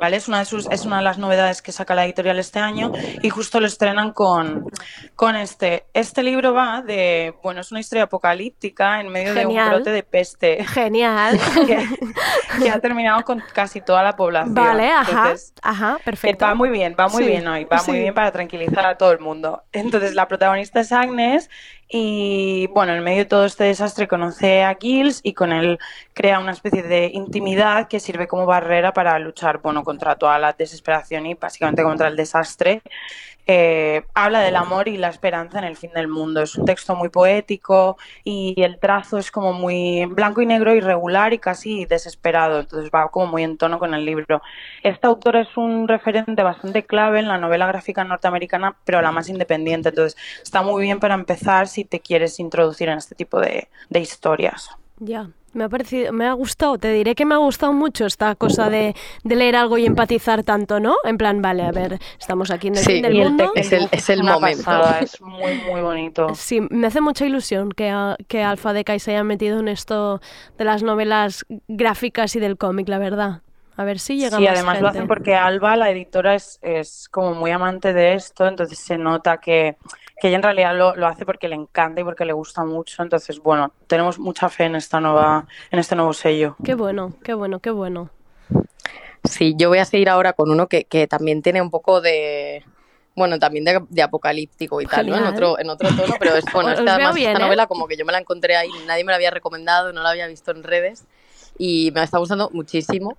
¿Vale? 0.03 0.17
Es 0.17 0.27
una, 0.27 0.39
de 0.39 0.45
sus, 0.45 0.69
es 0.69 0.83
una 0.85 0.97
de 0.97 1.03
las 1.03 1.17
novedades 1.17 1.61
que 1.61 1.71
saca 1.71 1.95
la 1.95 2.03
editorial 2.03 2.37
este 2.37 2.59
año 2.59 2.91
y 3.21 3.29
justo 3.29 3.61
lo 3.61 3.67
estrenan 3.67 4.11
con, 4.11 4.65
con 5.15 5.37
este. 5.37 5.85
Este 5.93 6.23
libro 6.23 6.53
va 6.53 6.81
de, 6.81 7.33
bueno, 7.41 7.61
es 7.61 7.71
una 7.71 7.79
historia 7.79 8.03
apocalíptica 8.03 8.99
en 8.99 9.07
medio 9.07 9.33
de 9.33 9.45
un 9.45 9.55
brote 9.55 9.91
de 9.91 10.03
peste 10.03 10.61
Genial. 10.65 11.39
que, 11.65 11.87
que 12.61 12.69
ha 12.69 12.79
terminado 12.81 13.21
con 13.23 13.41
casi 13.53 13.79
toda 13.79 14.03
la 14.03 14.13
población. 14.17 14.53
Vale, 14.53 14.91
ajá. 14.91 15.11
Entonces, 15.11 15.53
Ajá, 15.61 15.97
perfecto. 16.03 16.43
va 16.47 16.53
muy 16.53 16.69
bien, 16.69 16.97
va 16.99 17.07
muy 17.07 17.23
Sí, 17.23 17.29
bien 17.29 17.47
hoy, 17.47 17.63
va 17.63 17.79
sí. 17.79 17.91
muy 17.91 18.01
bien 18.01 18.13
para 18.13 18.29
tranquilizar 18.33 18.85
a 18.85 18.97
todo 18.97 19.13
el 19.13 19.19
mundo. 19.19 19.63
Entonces, 19.71 20.15
la 20.15 20.27
protagonista 20.27 20.81
es 20.81 20.91
Agnes 20.91 21.49
y, 21.95 22.65
bueno, 22.73 22.95
en 22.95 23.03
medio 23.03 23.19
de 23.19 23.25
todo 23.25 23.45
este 23.45 23.65
desastre 23.65 24.07
conoce 24.07 24.63
a 24.63 24.75
Giles 24.81 25.19
y 25.21 25.33
con 25.33 25.51
él 25.51 25.77
crea 26.13 26.39
una 26.39 26.51
especie 26.51 26.81
de 26.81 27.11
intimidad 27.13 27.87
que 27.87 27.99
sirve 27.99 28.27
como 28.27 28.47
barrera 28.47 28.93
para 28.93 29.19
luchar, 29.19 29.61
bueno, 29.61 29.83
contra 29.83 30.15
toda 30.15 30.39
la 30.39 30.53
desesperación 30.53 31.27
y 31.27 31.35
básicamente 31.35 31.83
contra 31.83 32.07
el 32.07 32.15
desastre. 32.15 32.81
Eh, 33.45 34.05
habla 34.13 34.39
del 34.39 34.55
amor 34.55 34.87
y 34.87 34.97
la 34.97 35.09
esperanza 35.09 35.59
en 35.59 35.65
el 35.65 35.75
fin 35.75 35.91
del 35.93 36.07
mundo. 36.07 36.41
Es 36.41 36.55
un 36.55 36.65
texto 36.65 36.95
muy 36.95 37.09
poético 37.09 37.97
y 38.23 38.61
el 38.61 38.79
trazo 38.79 39.17
es 39.17 39.31
como 39.31 39.53
muy 39.53 40.05
blanco 40.05 40.41
y 40.41 40.45
negro, 40.45 40.73
irregular 40.73 41.33
y 41.33 41.39
casi 41.39 41.85
desesperado. 41.85 42.61
Entonces 42.61 42.89
va 42.93 43.09
como 43.11 43.27
muy 43.27 43.43
en 43.43 43.57
tono 43.57 43.79
con 43.79 43.93
el 43.93 44.05
libro. 44.05 44.41
Esta 44.83 45.07
autora 45.07 45.41
es 45.41 45.57
un 45.57 45.87
referente 45.87 46.43
bastante 46.43 46.85
clave 46.85 47.19
en 47.19 47.27
la 47.27 47.37
novela 47.37 47.67
gráfica 47.67 48.03
norteamericana, 48.03 48.75
pero 48.85 49.01
la 49.01 49.11
más 49.11 49.29
independiente. 49.29 49.89
Entonces 49.89 50.17
está 50.41 50.61
muy 50.61 50.83
bien 50.83 50.99
para 50.99 51.15
empezar 51.15 51.67
si 51.67 51.85
te 51.85 51.99
quieres 51.99 52.39
introducir 52.39 52.89
en 52.89 52.97
este 52.97 53.15
tipo 53.15 53.39
de 53.39 53.67
historias. 53.89 54.69
Ya, 55.05 55.29
me 55.53 55.65
ha 55.65 55.69
parecido, 55.69 56.13
me 56.13 56.25
ha 56.27 56.33
gustado, 56.33 56.77
te 56.77 56.91
diré 56.93 57.13
que 57.13 57.25
me 57.25 57.35
ha 57.35 57.37
gustado 57.37 57.73
mucho 57.73 58.05
esta 58.05 58.35
cosa 58.35 58.69
de, 58.69 58.95
de 59.23 59.35
leer 59.35 59.55
algo 59.55 59.77
y 59.77 59.85
empatizar 59.85 60.43
tanto, 60.43 60.79
¿no? 60.79 60.95
En 61.03 61.17
plan, 61.17 61.41
vale, 61.41 61.63
a 61.63 61.71
ver, 61.71 61.99
estamos 62.19 62.51
aquí 62.51 62.67
en 62.67 62.75
el 62.77 62.83
Sí, 62.85 62.93
fin 62.93 63.01
del 63.01 63.13
y 63.15 63.19
el 63.21 63.29
mundo. 63.29 63.51
es 63.55 63.71
el- 63.73 63.89
es 63.91 64.09
el 64.09 64.23
Una 64.23 64.33
momento. 64.33 64.63
pasada, 64.63 65.01
es 65.01 65.19
muy, 65.21 65.53
muy 65.55 65.81
bonito. 65.81 66.33
Sí, 66.35 66.61
me 66.69 66.87
hace 66.87 67.01
mucha 67.01 67.25
ilusión 67.25 67.69
que, 67.71 67.93
que 68.27 68.43
Alfa 68.43 68.71
de 68.71 68.83
Kai 68.85 68.99
se 68.99 69.11
haya 69.11 69.23
metido 69.23 69.59
en 69.59 69.67
esto 69.67 70.21
de 70.57 70.65
las 70.65 70.83
novelas 70.83 71.45
gráficas 71.67 72.35
y 72.35 72.39
del 72.39 72.57
cómic, 72.57 72.87
la 72.87 72.97
verdad. 72.99 73.41
A 73.75 73.83
ver 73.85 73.99
si 73.99 74.17
llega 74.17 74.37
Sí, 74.37 74.45
más 74.45 74.49
además 74.55 74.79
lo 74.79 74.87
hacen 74.87 75.07
porque 75.07 75.35
Alba, 75.35 75.75
la 75.75 75.89
editora, 75.89 76.35
es, 76.35 76.59
es 76.61 77.09
como 77.09 77.33
muy 77.33 77.51
amante 77.51 77.91
de 77.93 78.13
esto, 78.13 78.47
entonces 78.47 78.77
se 78.79 78.97
nota 78.99 79.37
que, 79.37 79.77
que 80.19 80.27
ella 80.27 80.37
en 80.37 80.43
realidad 80.43 80.75
lo, 80.75 80.95
lo 80.95 81.07
hace 81.07 81.25
porque 81.25 81.47
le 81.47 81.55
encanta 81.55 82.01
y 82.01 82.03
porque 82.03 82.25
le 82.25 82.33
gusta 82.33 82.63
mucho. 82.63 83.03
Entonces, 83.03 83.39
bueno, 83.39 83.73
tenemos 83.87 84.19
mucha 84.19 84.49
fe 84.49 84.65
en 84.65 84.75
esta 84.75 84.99
nueva, 84.99 85.47
en 85.71 85.79
este 85.79 85.95
nuevo 85.95 86.13
sello. 86.13 86.55
Qué 86.63 86.75
bueno, 86.75 87.13
qué 87.23 87.33
bueno, 87.33 87.59
qué 87.59 87.71
bueno. 87.71 88.09
Sí, 89.23 89.55
yo 89.57 89.69
voy 89.69 89.79
a 89.79 89.85
seguir 89.85 90.09
ahora 90.09 90.33
con 90.33 90.51
uno 90.51 90.67
que, 90.67 90.83
que 90.83 91.07
también 91.07 91.41
tiene 91.41 91.61
un 91.61 91.69
poco 91.69 92.01
de. 92.01 92.63
Bueno, 93.15 93.37
también 93.37 93.63
de, 93.63 93.79
de 93.89 94.01
apocalíptico 94.01 94.81
y 94.81 94.85
tal, 94.85 95.07
¿no? 95.07 95.15
En 95.15 95.25
otro, 95.25 95.59
en 95.59 95.69
otro 95.69 95.87
tono, 95.95 96.15
pero 96.19 96.35
es 96.35 96.45
bueno, 96.51 96.69
esta, 96.73 96.95
además, 96.95 97.13
bien, 97.13 97.31
esta 97.31 97.41
¿eh? 97.41 97.45
novela 97.45 97.67
como 97.67 97.87
que 97.87 97.95
yo 97.95 98.05
me 98.05 98.11
la 98.11 98.17
encontré 98.17 98.55
ahí, 98.55 98.71
nadie 98.87 99.03
me 99.03 99.11
la 99.11 99.17
había 99.17 99.29
recomendado, 99.29 99.93
no 99.93 100.01
la 100.01 100.09
había 100.09 100.25
visto 100.27 100.49
en 100.51 100.63
redes 100.63 101.05
y 101.57 101.91
me 101.91 102.03
está 102.03 102.17
gustando 102.17 102.49
muchísimo. 102.51 103.15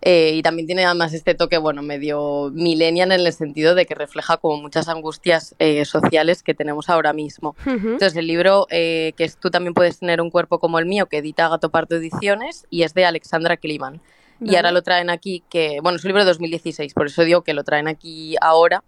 Eh, 0.00 0.34
y 0.34 0.42
también 0.42 0.66
tiene 0.66 0.84
además 0.84 1.12
este 1.12 1.34
toque, 1.34 1.58
bueno, 1.58 1.82
medio 1.82 2.50
millennial 2.52 3.10
en 3.12 3.20
el 3.20 3.32
sentido 3.32 3.74
de 3.74 3.84
que 3.84 3.94
refleja 3.94 4.36
como 4.36 4.62
muchas 4.62 4.88
angustias 4.88 5.56
eh, 5.58 5.84
sociales 5.84 6.42
que 6.42 6.54
tenemos 6.54 6.88
ahora 6.88 7.12
mismo. 7.12 7.56
Ujú. 7.66 7.72
Entonces, 7.72 8.16
el 8.16 8.26
libro, 8.26 8.66
eh, 8.70 9.12
que 9.16 9.24
es 9.24 9.36
Tú 9.36 9.50
también 9.50 9.74
puedes 9.74 9.98
tener 9.98 10.20
un 10.20 10.30
cuerpo 10.30 10.60
como 10.60 10.78
el 10.78 10.86
mío, 10.86 11.06
que 11.06 11.18
edita 11.18 11.48
Gato 11.48 11.70
Pardo 11.70 11.96
Ediciones, 11.96 12.66
y 12.70 12.82
es 12.82 12.94
de 12.94 13.06
Alexandra 13.06 13.56
Kliman. 13.56 14.00
Y 14.40 14.54
ahora 14.54 14.70
lo 14.70 14.82
traen 14.82 15.10
aquí, 15.10 15.42
que, 15.50 15.80
bueno, 15.82 15.96
es 15.96 16.04
un 16.04 16.10
libro 16.10 16.22
de 16.22 16.28
2016, 16.28 16.94
por 16.94 17.06
eso 17.08 17.24
digo 17.24 17.42
que 17.42 17.54
lo 17.54 17.64
traen 17.64 17.88
aquí 17.88 18.36
ahora, 18.40 18.84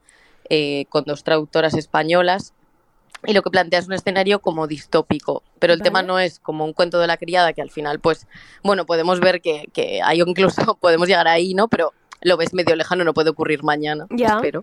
con 0.88 1.04
dos 1.04 1.24
traductoras 1.24 1.74
españolas. 1.74 2.54
Y 3.26 3.32
lo 3.32 3.42
que 3.42 3.50
plantea 3.50 3.78
es 3.78 3.86
un 3.86 3.92
escenario 3.92 4.40
como 4.40 4.66
distópico, 4.66 5.42
pero 5.58 5.72
el 5.74 5.82
tema 5.82 6.02
no 6.02 6.18
es 6.18 6.38
como 6.38 6.64
un 6.64 6.72
cuento 6.72 6.98
de 6.98 7.06
la 7.06 7.16
criada, 7.16 7.52
que 7.52 7.60
al 7.62 7.70
final, 7.70 8.00
pues, 8.00 8.26
bueno, 8.62 8.86
podemos 8.86 9.20
ver 9.20 9.40
que, 9.42 9.64
que 9.72 10.00
hay 10.02 10.20
incluso, 10.20 10.74
podemos 10.80 11.06
llegar 11.08 11.28
ahí, 11.28 11.52
¿no? 11.54 11.68
Pero 11.68 11.92
lo 12.22 12.36
ves 12.36 12.52
medio 12.54 12.76
lejano, 12.76 13.04
no 13.04 13.14
puede 13.14 13.30
ocurrir 13.30 13.62
mañana, 13.62 14.06
Ya. 14.10 14.36
espero. 14.36 14.62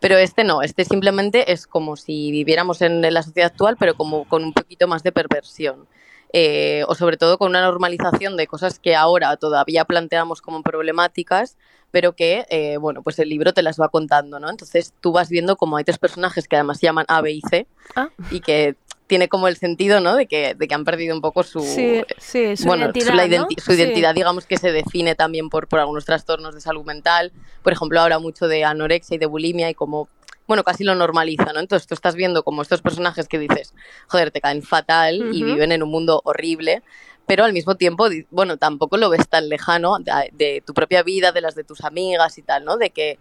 Pero 0.00 0.16
este 0.18 0.44
no, 0.44 0.62
este 0.62 0.84
simplemente 0.84 1.52
es 1.52 1.66
como 1.66 1.96
si 1.96 2.30
viviéramos 2.30 2.80
en 2.82 3.00
la 3.02 3.22
sociedad 3.22 3.50
actual, 3.50 3.76
pero 3.78 3.94
como 3.96 4.24
con 4.28 4.44
un 4.44 4.52
poquito 4.52 4.86
más 4.88 5.02
de 5.02 5.12
perversión. 5.12 5.86
Eh, 6.32 6.82
o 6.88 6.94
sobre 6.94 7.16
todo 7.18 7.36
con 7.36 7.50
una 7.50 7.60
normalización 7.62 8.36
de 8.36 8.46
cosas 8.46 8.78
que 8.78 8.96
ahora 8.96 9.36
todavía 9.36 9.84
planteamos 9.84 10.40
como 10.40 10.62
problemáticas, 10.62 11.58
pero 11.90 12.14
que, 12.14 12.46
eh, 12.48 12.78
bueno, 12.78 13.02
pues 13.02 13.18
el 13.18 13.28
libro 13.28 13.52
te 13.52 13.62
las 13.62 13.78
va 13.78 13.90
contando, 13.90 14.40
¿no? 14.40 14.48
Entonces 14.48 14.94
tú 15.00 15.12
vas 15.12 15.28
viendo 15.28 15.56
como 15.56 15.76
hay 15.76 15.84
tres 15.84 15.98
personajes 15.98 16.48
que 16.48 16.56
además 16.56 16.78
se 16.78 16.86
llaman 16.86 17.04
A, 17.08 17.20
B 17.20 17.32
y 17.32 17.42
C, 17.42 17.66
Ah. 17.94 18.08
y 18.30 18.40
que 18.40 18.76
tiene 19.06 19.28
como 19.28 19.46
el 19.46 19.56
sentido, 19.58 20.00
¿no? 20.00 20.16
De 20.16 20.26
que, 20.26 20.54
de 20.54 20.68
que 20.68 20.74
han 20.74 20.86
perdido 20.86 21.14
un 21.14 21.20
poco 21.20 21.42
su, 21.42 21.60
Sí, 21.60 22.02
sí, 22.16 22.56
su 22.56 22.64
bueno, 22.64 22.84
identidad, 22.86 23.14
la 23.14 23.46
su 23.62 23.72
Sí. 23.72 23.78
identidad, 23.78 24.14
digamos 24.14 24.46
que 24.46 24.56
se 24.56 24.72
define 24.72 25.14
también 25.14 25.50
por, 25.50 25.68
por 25.68 25.80
algunos 25.80 26.06
trastornos 26.06 26.54
de 26.54 26.62
salud 26.62 26.84
mental. 26.86 27.30
Por 27.62 27.74
ejemplo, 27.74 28.00
habla 28.00 28.18
mucho 28.20 28.48
de 28.48 28.64
anorexia 28.64 29.16
y 29.16 29.18
de 29.18 29.26
bulimia 29.26 29.68
y 29.68 29.74
como, 29.74 30.08
bueno, 30.46 30.64
casi 30.64 30.84
lo 30.84 30.94
normaliza, 30.94 31.52
¿no? 31.52 31.60
Entonces 31.60 31.86
tú 31.86 31.94
estás 31.94 32.14
viendo 32.14 32.42
como 32.42 32.62
estos 32.62 32.82
personajes 32.82 33.28
que 33.28 33.38
dices, 33.38 33.74
joder, 34.08 34.30
te 34.30 34.40
caen 34.40 34.62
fatal 34.62 35.30
y 35.32 35.44
viven 35.44 35.72
en 35.72 35.82
un 35.82 35.90
mundo 35.90 36.20
horrible, 36.24 36.82
pero 37.26 37.44
al 37.44 37.52
mismo 37.52 37.76
tiempo, 37.76 38.08
bueno, 38.30 38.56
tampoco 38.56 38.96
lo 38.96 39.08
ves 39.08 39.28
tan 39.28 39.48
lejano 39.48 39.98
de, 40.00 40.30
de 40.32 40.62
tu 40.66 40.74
propia 40.74 41.02
vida, 41.02 41.32
de 41.32 41.40
las 41.40 41.54
de 41.54 41.64
tus 41.64 41.82
amigas 41.84 42.36
y 42.38 42.42
tal, 42.42 42.64
¿no? 42.64 42.76
De 42.76 42.90
que, 42.90 43.18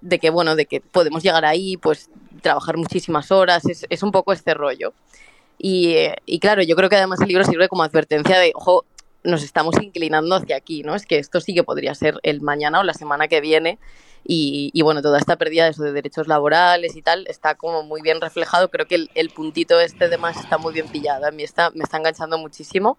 de 0.00 0.18
que, 0.18 0.30
bueno, 0.30 0.56
de 0.56 0.66
que 0.66 0.80
podemos 0.80 1.22
llegar 1.22 1.44
ahí, 1.44 1.76
pues 1.76 2.10
trabajar 2.40 2.76
muchísimas 2.76 3.30
horas, 3.30 3.64
es, 3.66 3.86
es 3.88 4.02
un 4.02 4.12
poco 4.12 4.32
este 4.32 4.54
rollo. 4.54 4.92
Y, 5.58 5.94
eh, 5.94 6.16
y 6.26 6.40
claro, 6.40 6.62
yo 6.62 6.74
creo 6.76 6.88
que 6.88 6.96
además 6.96 7.20
el 7.20 7.28
libro 7.28 7.44
sirve 7.44 7.68
como 7.68 7.82
advertencia 7.82 8.38
de, 8.38 8.52
ojo, 8.54 8.84
nos 9.24 9.42
estamos 9.42 9.76
inclinando 9.80 10.34
hacia 10.34 10.56
aquí, 10.56 10.82
¿no? 10.82 10.94
Es 10.94 11.06
que 11.06 11.18
esto 11.18 11.40
sí 11.40 11.54
que 11.54 11.64
podría 11.64 11.94
ser 11.94 12.18
el 12.22 12.40
mañana 12.40 12.80
o 12.80 12.82
la 12.82 12.94
semana 12.94 13.28
que 13.28 13.40
viene. 13.40 13.78
Y, 14.24 14.70
y 14.72 14.82
bueno, 14.82 15.02
toda 15.02 15.18
esta 15.18 15.36
pérdida 15.36 15.64
de, 15.64 15.70
eso, 15.70 15.82
de 15.82 15.92
derechos 15.92 16.28
laborales 16.28 16.94
y 16.94 17.02
tal 17.02 17.26
está 17.28 17.56
como 17.56 17.82
muy 17.82 18.02
bien 18.02 18.20
reflejado. 18.20 18.70
Creo 18.70 18.86
que 18.86 18.94
el, 18.94 19.10
el 19.14 19.30
puntito 19.30 19.80
este 19.80 20.08
de 20.08 20.18
más 20.18 20.36
está 20.36 20.58
muy 20.58 20.72
bien 20.72 20.88
pillado. 20.88 21.26
A 21.26 21.30
mí 21.30 21.42
está, 21.42 21.70
me 21.70 21.84
está 21.84 21.96
enganchando 21.98 22.38
muchísimo. 22.38 22.98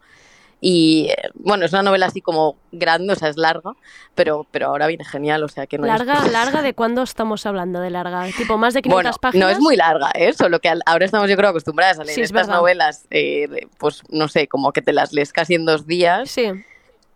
Y 0.66 1.08
eh, 1.10 1.30
bueno, 1.34 1.66
es 1.66 1.74
una 1.74 1.84
novela 1.84 2.06
así 2.06 2.22
como 2.22 2.56
grande, 2.72 3.12
o 3.12 3.16
sea, 3.18 3.28
es 3.28 3.36
larga, 3.36 3.74
pero, 4.16 4.48
pero 4.50 4.68
ahora 4.68 4.88
viene 4.88 5.04
genial, 5.04 5.44
o 5.44 5.50
sea 5.50 5.68
que 5.68 5.78
no 5.78 5.86
Larga, 5.86 6.14
excusas. 6.14 6.32
larga, 6.32 6.62
¿de 6.62 6.74
cuándo 6.74 7.04
estamos 7.04 7.46
hablando 7.46 7.82
de 7.82 7.90
larga? 7.90 8.26
Tipo, 8.38 8.58
más 8.58 8.74
de 8.74 8.82
500 8.82 9.04
Bueno, 9.04 9.18
páginas. 9.20 9.46
no 9.46 9.52
es 9.52 9.60
muy 9.60 9.76
larga, 9.76 10.10
¿eh? 10.16 10.32
Solo 10.32 10.62
que 10.62 10.72
ahora 10.86 11.06
estamos 11.06 11.30
yo 11.30 11.36
creo 11.36 11.50
acostumbradas 11.50 12.00
a 12.00 12.06
leer 12.06 12.16
Sí, 12.16 12.22
es 12.22 12.28
estas 12.30 12.48
verdad. 12.48 12.60
novelas, 12.62 13.06
eh, 13.10 13.68
pues 13.78 14.04
no 14.10 14.30
sé, 14.30 14.48
como 14.48 14.72
que 14.72 14.82
te 14.82 14.94
las 14.94 15.12
lees 15.12 15.34
casi 15.34 15.56
en 15.56 15.66
dos 15.66 15.86
días. 15.86 16.32
Sí. 16.32 16.50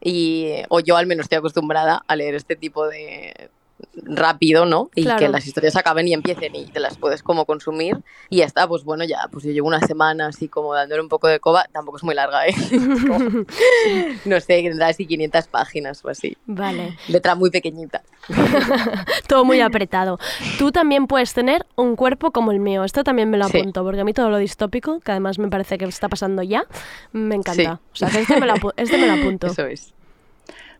Y, 0.02 0.52
o 0.68 0.82
yo 0.82 0.98
al 0.98 1.08
menos 1.08 1.24
estoy 1.28 1.38
acostumbrada 1.38 2.04
a 2.06 2.16
leer 2.18 2.36
este 2.36 2.58
tipo 2.58 2.86
de 2.86 3.50
rápido, 3.96 4.66
¿no? 4.66 4.90
Y 4.96 5.04
Claro. 5.04 5.20
que 5.20 5.28
las 5.30 5.46
historias 5.48 5.76
acaben 5.76 6.08
y 6.08 6.14
empiecen 6.14 6.56
y 6.56 6.66
te 6.66 6.80
las 6.80 6.98
puedes 6.98 7.22
como 7.24 7.46
consumir 7.46 7.98
y 8.30 8.38
ya 8.38 8.46
está, 8.46 8.68
pues 8.68 8.84
bueno, 8.84 9.04
ya, 9.04 9.28
pues 9.32 9.44
yo 9.44 9.52
llevo 9.52 9.68
una 9.68 9.80
semana 9.82 10.28
así 10.28 10.48
como 10.48 10.74
dándole 10.74 11.02
un 11.02 11.10
poco 11.10 11.28
de 11.28 11.40
coba, 11.40 11.66
tampoco 11.72 11.98
es 11.98 12.04
muy 12.04 12.16
larga, 12.16 12.48
¿eh? 12.48 12.56
Como- 13.08 13.46
no 14.26 14.40
sé, 14.40 14.62
tendrá 14.64 14.88
así 14.88 15.06
500 15.06 15.48
páginas 15.48 16.04
o 16.06 16.10
así. 16.10 16.38
Vale. 16.46 16.98
Letra 17.08 17.36
muy 17.36 17.50
pequeñita. 17.50 18.02
Todo 19.28 19.46
muy 19.46 19.62
apretado. 19.62 20.20
Tú 20.58 20.72
también 20.72 21.08
puedes 21.08 21.34
tener 21.34 21.66
un 21.76 21.96
cuerpo 21.96 22.32
como 22.32 22.52
el 22.52 22.60
mío. 22.60 22.84
Esto 22.84 23.04
también 23.04 23.30
me 23.30 23.38
lo 23.38 23.48
Sí. 23.48 23.58
apunto, 23.60 23.84
porque 23.84 24.02
a 24.02 24.04
mí 24.04 24.14
todo 24.14 24.30
lo 24.30 24.38
distópico, 24.38 25.00
que 25.00 25.12
además 25.12 25.40
me 25.40 25.48
parece 25.50 25.78
que 25.78 25.86
está 25.86 26.10
pasando 26.10 26.44
ya, 26.44 26.66
me 27.14 27.36
encanta. 27.36 27.62
Sí. 27.64 27.68
O 27.68 27.96
sea, 27.96 28.10
que 28.10 28.20
este 28.22 28.40
me 28.40 28.46
lo, 28.48 28.54
este 28.78 28.98
me 28.98 29.08
lo 29.08 29.14
apunto. 29.14 29.48
Eso 29.58 29.66
es. 29.66 29.94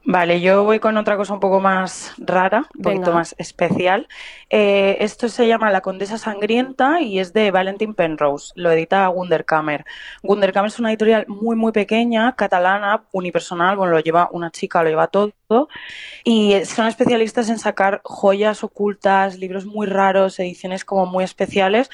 Vale, 0.10 0.40
yo 0.40 0.64
voy 0.64 0.80
con 0.80 0.96
otra 0.96 1.18
cosa 1.18 1.34
un 1.34 1.42
poco 1.42 1.60
más 1.60 2.14
rara, 2.18 2.66
un 2.76 2.82
poquito 2.82 3.12
más 3.12 3.36
especial. 3.38 4.08
Eh, 4.50 4.96
esto 5.02 5.28
se 5.28 5.46
llama 5.50 5.70
La 5.70 5.82
Condesa 5.82 6.18
Sangrienta 6.18 7.02
y 7.02 7.20
es 7.20 7.34
de 7.34 7.52
Valentin 7.52 7.94
Penrose. 7.94 8.54
Lo 8.56 8.72
edita 8.72 9.10
Wunderkammer. 9.10 9.84
Wunderkammer 10.24 10.70
es 10.70 10.80
una 10.80 10.92
editorial 10.92 11.26
muy, 11.28 11.58
muy 11.58 11.74
pequeña, 11.74 12.38
catalana, 12.38 13.04
unipersonal. 13.12 13.76
Bueno, 13.76 13.92
lo 13.92 14.00
lleva 14.00 14.30
una 14.32 14.50
chica, 14.50 14.82
lo 14.82 14.88
lleva 14.88 15.08
todo. 15.08 15.34
Y 16.24 16.54
son 16.66 16.88
especialistas 16.88 17.50
en 17.50 17.58
sacar 17.58 18.02
joyas 18.04 18.64
ocultas, 18.64 19.38
libros 19.38 19.66
muy 19.66 19.88
raros, 19.88 20.40
ediciones 20.40 20.84
como 20.84 21.06
muy 21.06 21.24
especiales. 21.24 21.90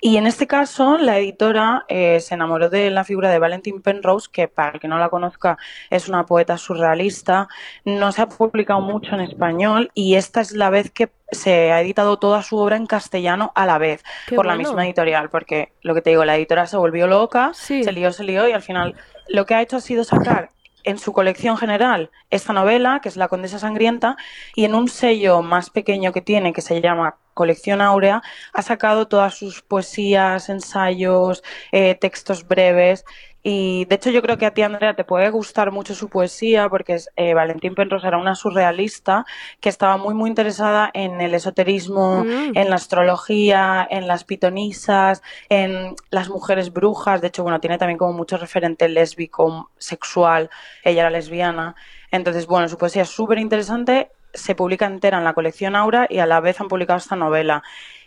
Y 0.00 0.16
en 0.16 0.26
este 0.26 0.46
caso, 0.46 0.96
la 0.98 1.18
editora 1.18 1.84
eh, 1.88 2.20
se 2.20 2.34
enamoró 2.34 2.70
de 2.70 2.90
la 2.90 3.04
figura 3.04 3.30
de 3.30 3.38
Valentin 3.38 3.82
Penrose, 3.82 4.28
que 4.32 4.48
para 4.48 4.72
el 4.72 4.80
que 4.80 4.88
no 4.88 4.98
la 4.98 5.08
conozca 5.10 5.58
es 5.90 6.08
una 6.08 6.24
poeta 6.26 6.56
surrealista. 6.58 7.48
No 7.84 8.10
se 8.12 8.22
ha 8.22 8.28
publicado 8.28 8.80
mucho 8.80 9.14
en 9.14 9.20
español 9.20 9.90
y 9.94 10.14
esta 10.14 10.40
es 10.40 10.52
la 10.52 10.70
vez 10.70 10.90
que 10.90 11.10
se 11.30 11.72
ha 11.72 11.80
editado 11.80 12.18
toda 12.18 12.42
su 12.42 12.56
obra 12.58 12.76
en 12.76 12.86
castellano 12.86 13.52
a 13.54 13.66
la 13.66 13.78
vez 13.78 14.02
Qué 14.26 14.36
por 14.36 14.46
la 14.46 14.54
bueno. 14.54 14.68
misma 14.68 14.84
editorial, 14.86 15.30
porque 15.30 15.72
lo 15.82 15.94
que 15.94 16.02
te 16.02 16.10
digo, 16.10 16.24
la 16.24 16.36
editora 16.36 16.66
se 16.66 16.76
volvió 16.76 17.06
loca, 17.06 17.52
Sí. 17.54 17.82
se 17.82 17.92
lió, 17.92 18.12
se 18.12 18.24
lió 18.24 18.48
y 18.48 18.52
al 18.52 18.62
final 18.62 18.94
lo 19.28 19.44
que 19.46 19.54
ha 19.54 19.62
hecho 19.62 19.76
ha 19.78 19.80
sido 19.80 20.04
sacar 20.04 20.50
en 20.84 20.98
su 20.98 21.12
colección 21.12 21.56
general 21.56 22.10
esta 22.30 22.52
novela, 22.52 23.00
que 23.02 23.08
es 23.08 23.16
La 23.16 23.28
Condesa 23.28 23.58
Sangrienta, 23.58 24.16
y 24.54 24.64
en 24.64 24.74
un 24.74 24.88
sello 24.88 25.42
más 25.42 25.70
pequeño 25.70 26.12
que 26.12 26.20
tiene, 26.20 26.52
que 26.52 26.60
se 26.60 26.80
llama 26.80 27.16
Colección 27.34 27.80
Áurea, 27.80 28.22
ha 28.52 28.62
sacado 28.62 29.08
todas 29.08 29.34
sus 29.34 29.62
poesías, 29.62 30.48
ensayos, 30.48 31.42
eh, 31.72 31.96
textos 31.96 32.46
breves. 32.46 33.04
Y 33.46 33.84
de 33.84 33.96
hecho 33.96 34.08
yo 34.10 34.22
creo 34.22 34.38
que 34.38 34.46
a 34.46 34.54
ti, 34.54 34.62
Andrea, 34.62 34.94
te 34.96 35.04
puede 35.04 35.28
gustar 35.28 35.70
mucho 35.70 35.94
su 35.94 36.08
poesía 36.08 36.66
porque 36.70 36.98
eh, 37.16 37.34
Valentín 37.34 37.74
Penrose 37.74 38.06
era 38.08 38.16
una 38.16 38.34
surrealista 38.34 39.26
que 39.60 39.68
estaba 39.68 39.98
muy, 39.98 40.14
muy 40.14 40.30
interesada 40.30 40.90
en 40.94 41.20
el 41.20 41.34
esoterismo, 41.34 42.24
Mm. 42.24 42.56
en 42.56 42.70
la 42.70 42.76
astrología, 42.76 43.86
en 43.90 44.06
las 44.06 44.24
pitonisas, 44.24 45.22
en 45.50 45.94
las 46.10 46.30
mujeres 46.30 46.72
brujas. 46.72 47.20
De 47.20 47.28
hecho, 47.28 47.42
bueno, 47.42 47.60
tiene 47.60 47.76
también 47.76 47.98
como 47.98 48.14
mucho 48.14 48.38
referente 48.38 48.88
lésbico, 48.88 49.70
sexual. 49.76 50.48
Ella 50.82 51.02
era 51.02 51.10
lesbiana. 51.10 51.74
Entonces, 52.10 52.46
bueno, 52.46 52.66
su 52.68 52.78
poesía 52.78 53.02
es 53.02 53.10
súper 53.10 53.38
interesante. 53.38 54.10
Se 54.32 54.54
publica 54.54 54.86
entera 54.86 55.18
en 55.18 55.24
la 55.24 55.34
colección 55.34 55.76
Aura 55.76 56.06
y 56.08 56.18
a 56.18 56.26
la 56.26 56.40
vez 56.40 56.60
han 56.62 56.68
publicado 56.68 56.96
esta 56.96 57.14
novela. 57.14 57.62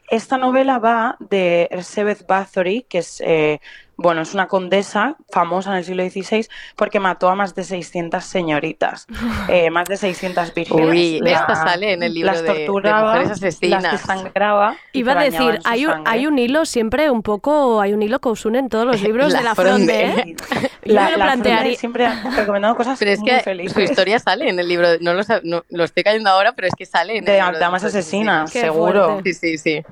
Esta 0.10 0.38
novela 0.38 0.80
va 0.80 1.16
de 1.20 1.68
Elizabeth 1.70 2.26
Bathory, 2.26 2.84
que 2.90 3.00
es, 3.00 3.22
eh, 3.22 3.60
bueno, 3.98 4.22
es 4.22 4.34
una 4.34 4.48
condesa 4.48 5.16
famosa 5.32 5.72
en 5.72 5.78
el 5.78 5.84
siglo 5.84 6.04
XVI 6.08 6.48
porque 6.76 7.00
mató 7.00 7.30
a 7.30 7.36
más 7.36 7.56
de 7.56 7.64
600 7.64 8.24
señoritas, 8.24 9.08
eh, 9.50 9.70
más 9.72 9.88
de 9.88 9.98
600 9.98 10.54
vírgenes. 10.54 10.88
Uy, 10.90 11.20
La- 11.20 11.32
esta 11.32 11.56
sale 11.56 11.94
en 11.94 12.04
el 12.04 12.14
libro 12.14 12.32
las 12.32 12.44
de- 12.44 12.54
de 12.54 12.66
torturaba, 12.68 13.08
mujeres 13.14 13.32
asesinas. 13.32 13.84
Las 13.84 13.92
desangraba. 13.94 14.76
Iba 14.94 15.14
a 15.14 15.24
decir, 15.24 15.60
hay 15.66 15.86
un, 15.86 15.92
sangre. 15.92 16.12
hay 16.12 16.28
un 16.28 16.38
hilo 16.40 16.66
siempre 16.66 17.10
un 17.10 17.24
poco, 17.24 17.82
hay 17.82 17.94
un 17.94 18.02
hilo 18.04 18.20
que 18.20 18.30
os 18.30 18.46
une 18.46 18.60
en 18.60 18.70
todos 18.70 18.86
los 18.86 19.02
libros 19.08 19.32
La 19.34 19.40
de 19.40 19.44
la 19.46 19.56
fronde, 19.56 20.12
Fronde. 20.14 20.32
¿eh? 20.32 20.70
Yo 20.86 20.94
La, 20.94 21.06
me 21.06 21.12
lo 21.12 21.18
la 21.18 21.26
plantearía. 21.26 21.60
Fronde 21.62 21.78
siempre 21.78 22.06
ha 22.06 22.24
recomendado 22.36 22.76
cosas 22.76 22.98
Pero 23.00 23.12
es 23.12 23.20
muy 23.20 23.30
que 23.30 23.40
felices. 23.42 23.74
su 23.74 23.82
historia 23.82 24.20
sale 24.20 24.48
en 24.50 24.60
el 24.60 24.68
libro, 24.68 24.88
no 25.02 25.14
lo, 25.14 25.22
no- 25.44 25.64
lo 25.70 25.84
estoy 25.84 26.04
cayendo 26.04 26.30
ahora, 26.30 26.54
pero 26.54 26.68
es 26.68 26.74
que 26.78 26.86
sale 26.86 27.14
en 27.14 27.20
el 27.20 27.26
de 27.26 27.42
libro 27.42 27.60
damas 27.60 27.84
asesinas, 27.84 28.52
Qué 28.52 28.62
seguro. 28.62 29.06
fuerte. 29.14 29.34
Sí, 29.34 29.58
sí, 29.58 29.58
sí. 29.58 29.84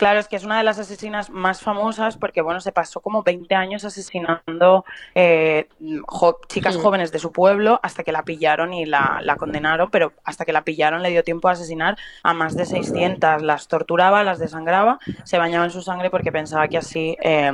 Claro, 0.00 0.18
es 0.18 0.28
que 0.28 0.36
es 0.36 0.44
una 0.44 0.56
de 0.56 0.64
las 0.64 0.78
asesinas 0.78 1.28
más 1.28 1.60
famosas 1.60 2.16
porque, 2.16 2.40
bueno, 2.40 2.62
se 2.62 2.72
pasó 2.72 3.00
como 3.00 3.22
20 3.22 3.54
años 3.54 3.84
asesinando 3.84 4.86
eh, 5.14 5.68
chicas 6.48 6.78
jóvenes 6.78 7.12
de 7.12 7.18
su 7.18 7.32
pueblo 7.32 7.78
hasta 7.82 8.02
que 8.02 8.10
la 8.10 8.22
pillaron 8.22 8.72
y 8.72 8.86
la, 8.86 9.20
la 9.22 9.36
condenaron, 9.36 9.90
pero 9.90 10.14
hasta 10.24 10.46
que 10.46 10.54
la 10.54 10.64
pillaron 10.64 11.02
le 11.02 11.10
dio 11.10 11.22
tiempo 11.22 11.48
a 11.48 11.52
asesinar 11.52 11.98
a 12.22 12.32
más 12.32 12.56
de 12.56 12.64
600. 12.64 13.42
Las 13.42 13.68
torturaba, 13.68 14.24
las 14.24 14.38
desangraba, 14.38 15.00
se 15.24 15.36
bañaba 15.36 15.66
en 15.66 15.70
su 15.70 15.82
sangre 15.82 16.08
porque 16.08 16.32
pensaba 16.32 16.66
que 16.68 16.78
así 16.78 17.18
eh, 17.20 17.52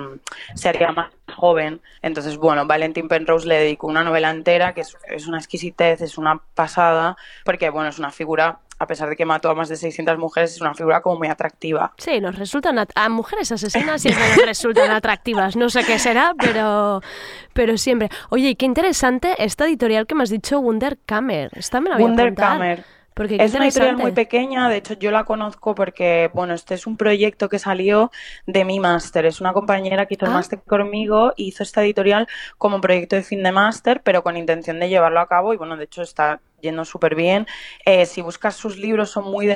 se 0.54 0.68
haría 0.68 0.92
más 0.92 1.10
joven. 1.34 1.80
Entonces, 2.00 2.36
bueno, 2.36 2.64
Valentin 2.64 3.08
Penrose 3.08 3.48
le 3.48 3.56
dedicó 3.56 3.88
una 3.88 4.04
novela 4.04 4.30
entera 4.30 4.72
que 4.72 4.82
es, 4.82 4.96
es 5.08 5.26
una 5.26 5.38
exquisitez, 5.38 6.00
es 6.00 6.16
una 6.16 6.40
pasada, 6.54 7.16
porque, 7.44 7.70
bueno, 7.70 7.88
es 7.88 7.98
una 7.98 8.12
figura, 8.12 8.60
a 8.78 8.86
pesar 8.86 9.08
de 9.08 9.16
que 9.16 9.24
mató 9.24 9.50
a 9.50 9.54
más 9.54 9.68
de 9.68 9.76
600 9.76 10.18
mujeres, 10.18 10.54
es 10.54 10.60
una 10.60 10.74
figura 10.74 11.00
como 11.00 11.18
muy 11.18 11.28
atractiva. 11.28 11.92
Sí, 11.98 12.20
nos 12.20 12.36
resultan 12.38 12.78
a 12.94 13.08
mujeres 13.08 13.52
asesinas 13.52 14.02
siempre 14.02 14.28
nos 14.36 14.46
resultan 14.46 14.90
atractivas. 14.90 15.56
No 15.56 15.68
sé 15.68 15.84
qué 15.84 15.98
será, 15.98 16.34
pero 16.38 17.00
pero 17.52 17.78
siempre. 17.78 18.10
Oye, 18.30 18.50
y 18.50 18.54
qué 18.56 18.66
interesante 18.66 19.34
esta 19.38 19.66
editorial 19.66 20.06
que 20.06 20.14
me 20.14 20.22
has 20.22 20.30
dicho 20.30 20.60
Wunderkammer. 20.60 21.50
Esta 21.54 21.80
me 21.80 21.90
la 21.90 21.96
voy 21.96 22.10
a 22.10 22.14
apuntar. 22.14 22.84
Porque 23.16 23.36
Es 23.40 23.54
una 23.54 23.64
editorial 23.66 23.96
muy 23.96 24.12
pequeña, 24.12 24.68
de 24.68 24.76
hecho 24.76 24.92
yo 24.92 25.10
la 25.10 25.24
conozco 25.24 25.74
porque, 25.74 26.30
bueno, 26.34 26.52
este 26.52 26.74
es 26.74 26.86
un 26.86 26.98
proyecto 26.98 27.48
que 27.48 27.58
salió 27.58 28.10
de 28.46 28.66
mi 28.66 28.78
máster, 28.78 29.24
es 29.24 29.40
una 29.40 29.54
compañera 29.54 30.04
que 30.04 30.14
hizo 30.16 30.26
el 30.26 30.32
Ah. 30.32 30.34
máster 30.34 30.60
conmigo, 30.60 31.32
hizo 31.36 31.62
esta 31.62 31.82
editorial 31.82 32.28
como 32.58 32.78
proyecto 32.82 33.16
de 33.16 33.22
fin 33.22 33.42
de 33.42 33.52
máster, 33.52 34.02
pero 34.02 34.22
con 34.22 34.36
intención 34.36 34.78
de 34.80 34.90
llevarlo 34.90 35.20
a 35.20 35.28
cabo 35.28 35.54
y, 35.54 35.56
bueno, 35.56 35.78
de 35.78 35.84
hecho 35.84 36.02
está 36.02 36.42
yendo 36.60 36.84
súper 36.84 37.14
bien. 37.14 37.46
Eh, 37.86 38.04
si 38.04 38.20
buscas 38.20 38.54
sus 38.54 38.76
libros 38.76 39.08
son 39.12 39.24
muy 39.24 39.46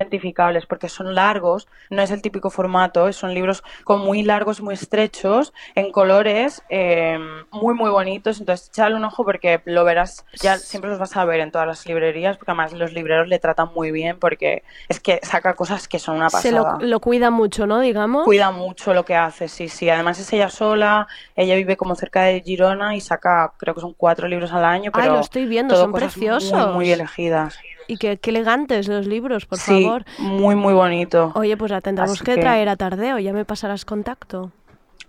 identificables 0.00 0.66
porque 0.66 0.88
son 0.88 1.14
largos, 1.14 1.68
no 1.90 2.02
es 2.02 2.10
el 2.10 2.22
típico 2.22 2.50
formato, 2.50 3.12
son 3.12 3.34
libros 3.34 3.62
con 3.84 4.00
muy 4.00 4.22
largos, 4.22 4.60
muy 4.60 4.74
estrechos, 4.74 5.52
en 5.74 5.92
colores 5.92 6.62
eh, 6.70 7.18
muy 7.50 7.74
muy 7.74 7.90
bonitos, 7.90 8.40
entonces 8.40 8.68
échale 8.68 8.96
un 8.96 9.04
ojo 9.04 9.24
porque 9.24 9.60
lo 9.66 9.84
verás, 9.84 10.24
ya 10.40 10.56
siempre 10.56 10.90
los 10.90 10.98
vas 10.98 11.16
a 11.16 11.24
ver 11.24 11.40
en 11.40 11.50
todas 11.50 11.66
las 11.66 11.86
librerías, 11.86 12.38
porque 12.38 12.50
además 12.52 12.72
los 12.72 12.92
libreros 12.92 13.28
le 13.28 13.38
tratan 13.38 13.68
muy 13.74 13.90
bien 13.90 14.18
porque 14.18 14.62
es 14.88 15.00
que 15.00 15.20
saca 15.22 15.54
cosas 15.54 15.86
que 15.86 15.98
son 15.98 16.16
una 16.16 16.30
Se 16.30 16.50
pasada. 16.50 16.78
lo, 16.80 16.86
lo 16.86 17.00
cuida 17.00 17.30
mucho, 17.30 17.66
¿no? 17.66 17.80
Digamos. 17.80 18.24
Cuida 18.24 18.50
mucho 18.50 18.94
lo 18.94 19.04
que 19.04 19.14
hace, 19.14 19.48
sí, 19.48 19.68
sí. 19.68 19.90
Además 19.90 20.18
es 20.18 20.32
ella 20.32 20.48
sola, 20.48 21.08
ella 21.36 21.54
vive 21.56 21.76
como 21.76 21.94
cerca 21.94 22.22
de 22.22 22.40
Girona 22.40 22.96
y 22.96 23.00
saca, 23.00 23.52
creo 23.58 23.74
que 23.74 23.80
son 23.80 23.92
cuatro 23.94 24.26
libros 24.28 24.52
al 24.52 24.64
año, 24.64 24.90
Ay, 24.94 25.02
pero 25.02 25.14
lo 25.14 25.20
estoy 25.20 25.44
viendo, 25.46 25.76
son 25.76 25.92
cosas 25.92 26.16
muy, 26.16 26.26
preciosos. 26.26 26.74
Muy, 26.74 26.90
elegidas. 26.90 27.58
Y 27.90 27.96
qué, 27.96 28.18
qué 28.18 28.30
elegantes 28.30 28.86
los 28.88 29.06
libros, 29.06 29.46
por 29.46 29.58
sí, 29.58 29.82
favor. 29.84 30.04
muy, 30.18 30.54
muy 30.54 30.72
bonito. 30.74 31.32
Oye, 31.34 31.56
pues 31.56 31.70
la 31.72 31.80
tendremos 31.80 32.22
que, 32.22 32.34
que- 32.36 32.40
traer 32.40 32.68
a 32.68 32.76
Tardeo, 32.76 33.18
ya 33.18 33.32
me 33.32 33.44
pasarás 33.44 33.84
contacto. 33.84 34.52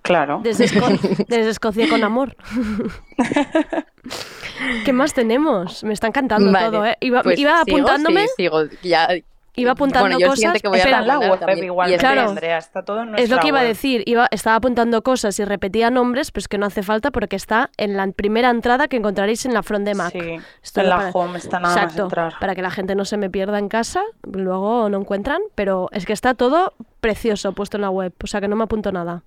Claro. 0.01 0.39
Desde, 0.43 0.65
Esco- 0.65 0.99
desde 1.27 1.49
Escocia 1.51 1.87
con 1.87 2.03
amor. 2.03 2.35
¿Qué 4.85 4.93
más 4.93 5.13
tenemos? 5.13 5.83
Me 5.83 5.93
está 5.93 6.07
encantando 6.07 6.51
Vale, 6.51 6.65
todo, 6.71 6.85
¿eh? 6.85 6.97
Iba, 7.01 7.23
pues 7.23 7.39
iba 7.39 7.63
sigo, 7.63 7.77
apuntándome, 7.77 8.27
sí, 8.27 8.33
sigo, 8.37 8.63
ya, 8.83 9.07
iba 9.55 9.71
apuntando 9.71 10.07
bueno, 10.07 10.19
yo 10.19 10.27
cosas. 10.27 10.61
que 10.61 10.67
voy 10.67 10.77
a 10.77 10.81
Espera, 10.81 10.99
en 10.99 11.07
la 11.07 11.19
web 11.19 11.39
también. 11.39 11.63
igual, 11.65 11.97
Claro. 11.97 12.29
Andrea, 12.29 12.57
está 12.57 12.83
todo 12.83 13.01
en 13.03 13.17
Es 13.17 13.29
lo 13.29 13.39
que 13.39 13.47
iba 13.49 13.59
a 13.59 13.61
web. 13.63 13.67
decir, 13.69 14.03
iba, 14.05 14.27
estaba 14.31 14.55
apuntando 14.55 15.01
cosas 15.03 15.37
y 15.39 15.45
repetía 15.45 15.89
nombres, 15.89 16.31
pues 16.31 16.47
que 16.47 16.57
no 16.57 16.65
hace 16.65 16.83
falta 16.83 17.11
porque 17.11 17.35
está 17.35 17.69
en 17.77 17.97
la 17.97 18.07
primera 18.11 18.49
entrada 18.49 18.87
que 18.87 18.97
encontraréis 18.97 19.45
en 19.45 19.53
la 19.53 19.63
front 19.63 19.85
de 19.85 19.95
Mac. 19.95 20.11
Sí, 20.13 20.37
Esto 20.63 20.81
en 20.81 20.89
la 20.89 20.97
para- 20.97 21.09
home 21.11 21.37
está 21.37 21.59
nada 21.59 21.75
más 21.75 21.83
Exacto, 21.83 22.03
entrar. 22.03 22.33
para 22.39 22.55
que 22.55 22.61
la 22.61 22.71
gente 22.71 22.95
no 22.95 23.05
se 23.05 23.17
me 23.17 23.29
pierda 23.29 23.59
en 23.59 23.67
casa, 23.69 24.03
luego 24.23 24.89
no 24.89 24.99
encuentran, 24.99 25.41
pero 25.55 25.89
es 25.91 26.05
que 26.05 26.13
está 26.13 26.33
todo 26.33 26.73
precioso 26.99 27.53
puesto 27.53 27.77
en 27.77 27.81
la 27.81 27.89
web, 27.89 28.13
o 28.23 28.27
sea 28.27 28.39
que 28.41 28.47
no 28.47 28.55
me 28.55 28.63
apunto 28.63 28.91
nada. 28.91 29.23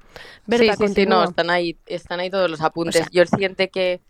Berta, 0.46 0.76
sí, 0.76 0.86
sí, 0.88 0.94
sí, 0.94 1.06
no, 1.06 1.24
están 1.24 1.50
ahí, 1.50 1.76
están 1.86 2.20
ahí 2.20 2.30
todos 2.30 2.48
los 2.50 2.60
apuntes. 2.60 2.96
O 2.96 2.98
sea- 3.04 3.08
Yo 3.12 3.22
el 3.22 3.28
siguiente 3.28 3.68
que, 3.68 4.00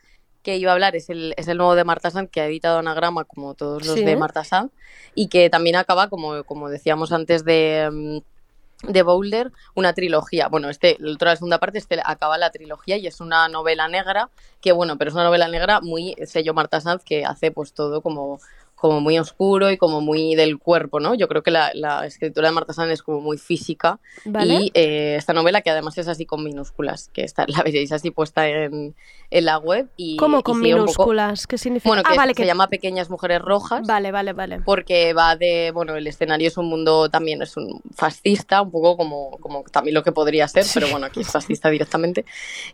que 0.44 0.56
iba 0.58 0.70
a 0.70 0.74
hablar 0.74 0.94
es 0.94 1.10
el, 1.10 1.34
es 1.36 1.48
el 1.48 1.56
nuevo 1.56 1.74
de 1.74 1.82
Marta 1.82 2.10
Sanz, 2.12 2.30
que 2.30 2.40
ha 2.40 2.46
editado 2.46 2.78
Anagrama, 2.78 3.24
como 3.24 3.54
todos 3.54 3.84
los 3.84 3.94
Sí. 3.96 4.04
de 4.04 4.14
Marta 4.16 4.44
Sanz, 4.44 4.70
y 5.16 5.28
que 5.28 5.50
también 5.50 5.74
acaba, 5.74 6.08
como, 6.08 6.44
como 6.44 6.68
decíamos 6.68 7.10
antes 7.10 7.44
de, 7.44 7.88
mm, 7.90 8.92
de 8.92 9.02
Boulder 9.02 9.50
una 9.74 9.94
trilogía. 9.94 10.48
Bueno, 10.48 10.68
este, 10.68 10.96
la 11.00 11.36
segunda 11.36 11.58
parte, 11.58 11.78
este 11.78 11.98
acaba 12.04 12.36
la 12.38 12.50
trilogía 12.50 12.98
y 12.98 13.06
es 13.06 13.20
una 13.20 13.48
novela 13.48 13.88
negra, 13.88 14.28
que 14.60 14.72
bueno, 14.72 14.98
pero 14.98 15.08
es 15.08 15.14
una 15.14 15.24
novela 15.24 15.48
negra 15.48 15.80
muy 15.80 16.14
sello 16.26 16.52
Marta 16.54 16.80
Sanz 16.80 17.02
que 17.02 17.24
hace 17.24 17.50
pues 17.50 17.72
todo 17.72 18.02
como 18.02 18.38
como 18.74 19.00
muy 19.00 19.18
oscuro 19.18 19.70
y 19.70 19.76
como 19.78 20.00
muy 20.00 20.34
del 20.34 20.58
cuerpo, 20.58 21.00
¿no? 21.00 21.14
Yo 21.14 21.26
creo 21.28 21.42
que 21.42 21.50
la, 21.50 21.70
la 21.74 22.04
escritura 22.06 22.48
de 22.48 22.54
Marta 22.54 22.72
Sanz 22.74 22.90
es 22.92 23.02
como 23.02 23.20
muy 23.20 23.38
física 23.38 23.98
Vale. 24.24 24.54
y 24.54 24.70
eh, 24.74 25.14
esta 25.16 25.32
novela 25.32 25.62
que 25.62 25.70
además 25.70 25.96
es 25.96 26.06
así 26.08 26.26
con 26.26 26.44
minúsculas, 26.44 27.08
que 27.12 27.22
está, 27.22 27.46
la 27.48 27.62
veréis 27.62 27.92
así 27.92 28.10
puesta 28.10 28.46
en, 28.48 28.94
en 29.30 29.44
la 29.44 29.58
web 29.58 29.88
y 29.96 30.16
¿Cómo 30.16 30.40
y 30.40 30.42
con 30.42 30.56
sigue 30.60 30.74
un 30.74 30.80
poco- 30.86 30.92
minúsculas? 31.04 31.46
¿Qué 31.46 31.56
significa? 31.56 31.88
bueno, 31.88 32.02
ah, 32.04 32.10
que 32.10 32.16
vale, 32.18 32.32
se 32.34 32.42
que... 32.42 32.46
llama 32.46 32.68
Pequeñas 32.68 33.08
Mujeres 33.10 33.40
Rojas. 33.40 33.86
Vale, 33.86 34.10
vale, 34.12 34.32
vale. 34.32 34.60
Porque 34.60 35.14
va 35.14 35.36
de, 35.36 35.70
bueno, 35.72 35.96
el 35.96 36.06
escenario 36.06 36.48
es 36.48 36.56
un 36.58 36.66
mundo 36.66 37.08
también, 37.08 37.40
es 37.42 37.56
un 37.56 37.80
fascista, 37.94 38.60
un 38.60 38.70
poco 38.70 38.96
como, 38.96 39.38
como 39.38 39.62
también 39.70 39.94
lo 39.94 40.02
que 40.02 40.12
podría 40.12 40.46
ser, 40.48 40.66
pero 40.74 40.88
bueno, 40.88 41.06
aquí 41.06 41.20
es 41.20 41.28
fascista 41.30 41.70
directamente. 41.70 42.24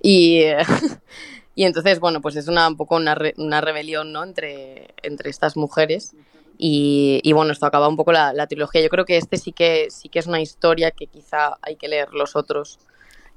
Y, 0.02 0.38
eh, 0.38 0.56
y 1.60 1.64
entonces, 1.66 2.00
bueno, 2.00 2.20
pues 2.22 2.36
es 2.36 2.48
una, 2.48 2.66
un 2.68 2.76
poco 2.78 2.96
una, 2.96 3.14
re- 3.14 3.34
una 3.36 3.60
rebelión, 3.60 4.12
¿no? 4.12 4.24
Entre, 4.24 4.88
entre 5.02 5.28
estas 5.28 5.56
mujeres. 5.58 6.14
Y, 6.56 7.20
y 7.22 7.32
bueno, 7.32 7.52
esto 7.52 7.66
acaba 7.66 7.86
un 7.88 7.96
poco 7.96 8.12
la, 8.12 8.32
la 8.32 8.46
trilogía. 8.46 8.80
Yo 8.80 8.88
creo 8.88 9.04
que 9.04 9.16
este 9.18 9.36
sí 9.36 9.52
que, 9.52 9.88
sí 9.90 10.08
que 10.08 10.18
es 10.20 10.26
una 10.26 10.40
historia 10.40 10.90
que 10.90 11.06
quizá 11.06 11.58
hay 11.60 11.76
que 11.76 11.88
leer 11.88 12.14
los 12.14 12.34
otros 12.36 12.78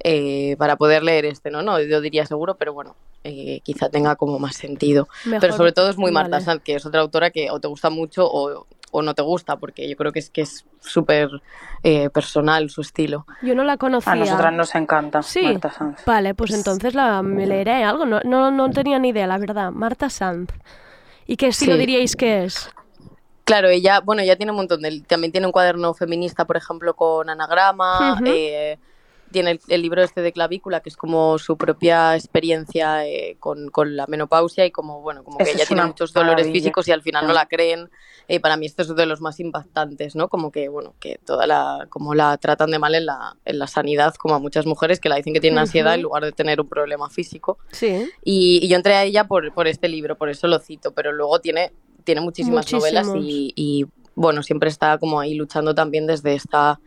eh, 0.03 0.55
para 0.57 0.76
poder 0.78 1.03
leer 1.03 1.26
este, 1.26 1.51
¿no? 1.51 1.61
No, 1.61 1.82
yo 1.82 1.99
diría 2.01 2.26
seguro, 2.26 2.55
pero 2.55 2.71
bueno, 2.74 2.95
eh, 3.26 3.59
quizá 3.63 3.89
tenga 3.89 4.15
como 4.15 4.39
más 4.39 4.55
sentido. 4.55 5.07
Mejor- 5.26 5.39
Pero 5.41 5.53
sobre 5.57 5.71
todo 5.74 5.89
es 5.89 5.97
muy 5.97 6.11
Marta 6.11 6.32
vale. 6.38 6.45
Sanz, 6.45 6.61
que 6.63 6.76
es 6.76 6.86
otra 6.86 7.01
autora 7.01 7.30
que 7.30 7.51
o 7.51 7.59
te 7.59 7.67
gusta 7.67 7.89
mucho 7.89 8.26
o, 8.26 8.65
o 8.93 9.01
no 9.01 9.13
te 9.15 9.21
gusta, 9.21 9.57
porque 9.57 9.89
yo 9.89 9.97
creo 9.97 10.11
que 10.13 10.19
es 10.19 10.29
que 10.29 10.41
es 10.41 10.65
súper 10.79 11.29
eh, 11.83 12.09
personal 12.09 12.69
su 12.69 12.79
estilo. 12.81 13.25
Yo 13.41 13.55
no 13.55 13.63
la 13.63 13.75
conocía. 13.77 14.13
A 14.13 14.15
nosotras 14.15 14.53
nos 14.53 14.73
encanta 14.75 15.21
Sí. 15.23 15.41
Marta 15.41 15.71
Sanz. 15.71 16.05
Vale, 16.05 16.33
pues 16.35 16.53
entonces 16.53 16.93
la, 16.93 17.21
me 17.23 17.45
leeré 17.45 17.83
algo. 17.83 18.05
No, 18.05 18.21
no, 18.23 18.51
no 18.51 18.69
tenía 18.69 18.99
ni 18.99 19.09
idea, 19.09 19.27
la 19.27 19.37
verdad. 19.39 19.71
Marta 19.71 20.09
Sanz. 20.09 20.49
¿Y 21.27 21.35
qué 21.37 21.47
estilo 21.47 21.73
Sí. 21.73 21.79
diríais 21.79 22.15
que 22.15 22.45
es? 22.45 22.69
Claro, 23.45 23.67
ella, 23.67 23.99
bueno, 23.99 24.21
ella 24.21 24.37
tiene 24.37 24.51
un 24.53 24.57
montón 24.57 24.81
de, 24.81 25.01
también 25.01 25.31
tiene 25.31 25.47
un 25.47 25.51
cuaderno 25.51 25.93
feminista, 25.93 26.45
por 26.45 26.55
ejemplo, 26.55 26.93
con 26.95 27.29
anagrama, 27.29 28.21
eh, 28.25 28.77
tiene 29.34 29.51
el, 29.51 29.59
el 29.67 29.81
libro 29.81 30.01
este 30.01 30.21
de 30.21 30.31
clavícula, 30.31 30.79
que 30.79 30.88
es 30.88 30.95
como 30.95 31.38
su 31.38 31.57
propia 31.57 32.15
experiencia 32.15 33.05
eh, 33.05 33.36
con, 33.41 33.69
con 33.69 33.97
la 33.97 34.07
menopausia 34.07 34.65
y 34.65 34.71
como, 34.71 35.01
bueno, 35.01 35.25
como 35.25 35.39
que 35.39 35.43
Eso 35.43 35.55
ella 35.55 35.65
tiene 35.65 35.86
muchos 35.86 36.13
dolores 36.13 36.45
maravilla. 36.45 36.53
físicos 36.53 36.88
y 36.88 36.93
al 36.93 37.01
final 37.01 37.27
no 37.27 37.34
la 37.34 37.47
creen. 37.47 37.89
Eh, 38.29 38.39
para 38.39 38.55
mí 38.55 38.65
esto 38.65 38.84
es 38.84 38.95
de 38.95 39.05
los 39.05 39.19
más 39.19 39.41
impactantes, 39.41 40.15
¿no? 40.15 40.29
Como 40.29 40.49
que, 40.53 40.69
bueno, 40.69 40.95
que 41.01 41.19
toda 41.25 41.45
la, 41.45 41.88
como 41.89 42.15
la 42.15 42.38
tratan 42.38 42.71
de 42.71 42.79
mal 42.79 42.95
en 42.95 43.05
la, 43.07 43.36
en 43.43 43.59
la 43.59 43.67
sanidad, 43.67 44.15
como 44.15 44.36
a 44.36 44.39
muchas 44.39 44.65
mujeres 44.65 45.01
que 45.01 45.09
la 45.09 45.17
dicen 45.17 45.34
que 45.34 45.41
tienen 45.41 45.59
ansiedad 45.59 45.95
en 45.95 46.03
lugar 46.03 46.23
de 46.23 46.31
tener 46.31 46.61
un 46.61 46.69
problema 46.69 47.09
físico. 47.09 47.57
Sí. 47.71 48.09
Y, 48.23 48.59
y 48.63 48.67
yo 48.69 48.77
entré 48.77 48.93
a 48.95 49.03
ella 49.03 49.25
por, 49.25 49.53
por 49.53 49.67
este 49.67 49.89
libro, 49.89 50.17
por 50.17 50.29
eso 50.29 50.47
lo 50.47 50.59
cito, 50.59 50.93
pero 50.93 51.11
luego 51.11 51.39
tiene, 51.41 51.73
tiene 52.05 52.21
muchísimas 52.21 52.71
novelas 52.71 53.07
Muchísimos. 53.07 53.29
y, 53.29 53.53
y, 53.55 53.86
bueno, 54.15 54.43
siempre 54.43 54.69
está 54.69 54.99
como 54.99 55.19
ahí 55.19 55.34
luchando 55.34 55.73
también 55.73 56.05
desde 56.05 56.36
esta, 56.36 56.79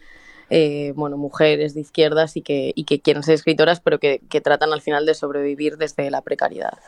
eh, 0.50 0.92
bueno, 0.96 1.16
mujeres 1.16 1.74
de 1.74 1.80
izquierdas 1.80 2.36
y 2.36 2.42
que, 2.42 2.72
y 2.74 2.84
que 2.84 3.00
quieren 3.00 3.22
ser 3.22 3.34
escritoras, 3.34 3.80
pero 3.80 3.98
que, 3.98 4.20
que 4.28 4.40
tratan 4.40 4.72
al 4.72 4.80
final 4.80 5.06
de 5.06 5.14
sobrevivir 5.14 5.76
desde 5.76 6.10
la 6.10 6.20
precariedad. 6.22 6.78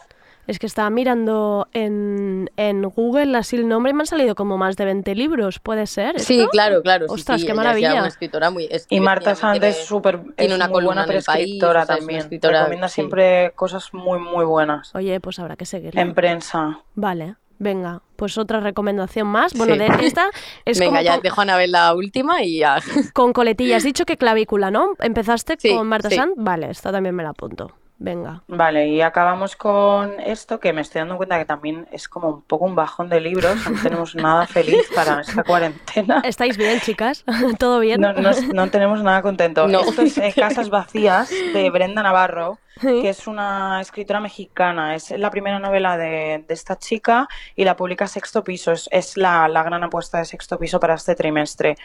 Es 0.47 0.59
que 0.59 0.65
estaba 0.65 0.89
mirando 0.89 1.69
en, 1.75 2.51
en 2.57 2.83
Google 2.83 3.37
así 3.37 3.57
el 3.57 3.69
nombre 3.69 3.91
y 3.91 3.95
me 3.95 4.01
han 4.05 4.07
salido 4.07 4.35
como 4.35 4.57
más 4.57 4.77
de 4.79 4.87
20 4.87 5.15
libros, 5.15 5.59
¿puede 5.59 5.87
ser? 5.87 6.19
Sí, 6.21 6.47
claro, 6.51 6.81
claro. 6.81 7.05
Ostras, 7.11 7.43
sí, 7.43 7.47
qué 7.47 7.53
maravilla. 7.53 7.93
una 7.99 8.09
escritora 8.09 8.49
muy... 8.51 8.67
Y 8.89 9.01
Marta 9.01 9.35
Sanz 9.35 9.61
tiene- 9.61 9.69
es 9.69 9.85
súper 9.85 10.23
tiene 10.37 10.55
una 10.55 10.69
muy 10.69 10.83
buena 10.85 11.05
en 11.05 11.11
el 11.11 11.23
país, 11.23 11.25
prescriptora 11.27 11.83
o 11.83 11.85
sea, 11.85 11.95
es 11.97 11.99
una 11.99 11.99
también. 11.99 12.21
escritora, 12.21 12.59
Recomienda 12.61 12.89
sí. 12.89 12.95
siempre 12.95 13.53
cosas 13.57 13.93
muy, 13.93 14.21
muy 14.21 14.47
buenas. 14.47 14.95
Oye, 14.95 15.21
pues 15.21 15.39
habrá 15.39 15.55
que 15.57 15.67
seguirla. 15.67 16.01
En 16.01 16.15
prensa. 16.15 16.81
Vale, 16.95 17.35
venga, 17.59 18.03
pues 18.17 18.39
otra 18.39 18.61
recomendación 18.61 19.27
más. 19.29 19.55
Bueno, 19.55 19.75
Sí. 19.75 19.79
de 19.81 20.07
esta 20.07 20.31
es 20.65 20.79
Venga, 20.79 20.91
como 20.93 21.03
ya 21.05 21.13
con, 21.15 21.23
dejo 21.23 21.41
a 21.41 21.43
Anabel 21.43 21.73
la 21.73 21.95
última 21.95 22.43
y 22.43 22.59
ya. 22.59 22.79
con 23.15 23.33
coletilla. 23.33 23.77
Has 23.77 23.85
dicho 23.85 24.05
que 24.05 24.17
clavícula, 24.17 24.71
¿no? 24.71 24.91
¿Empezaste 25.01 25.57
Sí, 25.59 25.75
con 25.75 25.87
Marta 25.87 26.09
sí. 26.11 26.17
Sanz? 26.17 26.33
Vale, 26.37 26.71
esta 26.71 26.91
también 26.93 27.15
me 27.15 27.23
la 27.23 27.31
apunto. 27.31 27.73
Venga. 28.01 28.43
Vale, 28.47 28.87
y 28.87 29.01
acabamos 29.01 29.57
con 29.57 30.21
esto 30.21 30.61
que 30.61 30.73
me 30.73 30.83
estoy 30.83 31.01
dando 31.01 31.17
cuenta 31.17 31.37
que 31.37 31.45
también 31.45 31.89
es 31.91 32.09
como 32.09 32.29
un 32.29 32.43
poco 32.43 32.65
un 32.65 32.77
bajón 32.77 33.09
de 33.09 33.21
libros. 33.21 33.69
No 33.69 33.83
tenemos 33.83 34.15
nada 34.15 34.47
feliz 34.47 34.89
para 34.95 35.21
esta 35.21 35.43
cuarentena. 35.43 36.23
¿Estáis 36.25 36.57
bien, 36.57 36.79
chicas? 36.81 37.25
¿Todo 37.59 37.81
bien? 37.81 38.01
No, 38.01 38.13
no, 38.13 38.31
no 38.55 38.71
tenemos 38.71 39.03
nada 39.03 39.21
contento. 39.21 39.67
No. 39.67 39.81
Esto 39.81 40.03
es 40.03 40.17
eh, 40.19 40.33
Casas 40.35 40.71
Vacías 40.71 41.29
de 41.31 41.71
Brenda 41.73 42.05
Navarro, 42.05 42.59
que 42.81 43.09
es 43.09 43.27
una 43.27 43.81
escritora 43.81 44.21
mexicana. 44.21 44.95
Es 44.95 45.11
la 45.11 45.33
primera 45.33 45.59
novela 45.59 45.97
de, 45.97 46.45
de 46.47 46.55
esta 46.55 46.79
chica 46.79 47.27
y 47.57 47.65
la 47.65 47.75
publica 47.75 48.07
Sexto 48.07 48.45
Piso. 48.45 48.71
Es, 48.71 48.89
es 48.93 49.17
la, 49.17 49.49
la 49.49 49.65
gran 49.65 49.83
apuesta 49.83 50.19
de 50.19 50.25
Sexto 50.25 50.57
Piso 50.57 50.79
para 50.79 50.95
este 50.95 51.17
trimestre. 51.17 51.77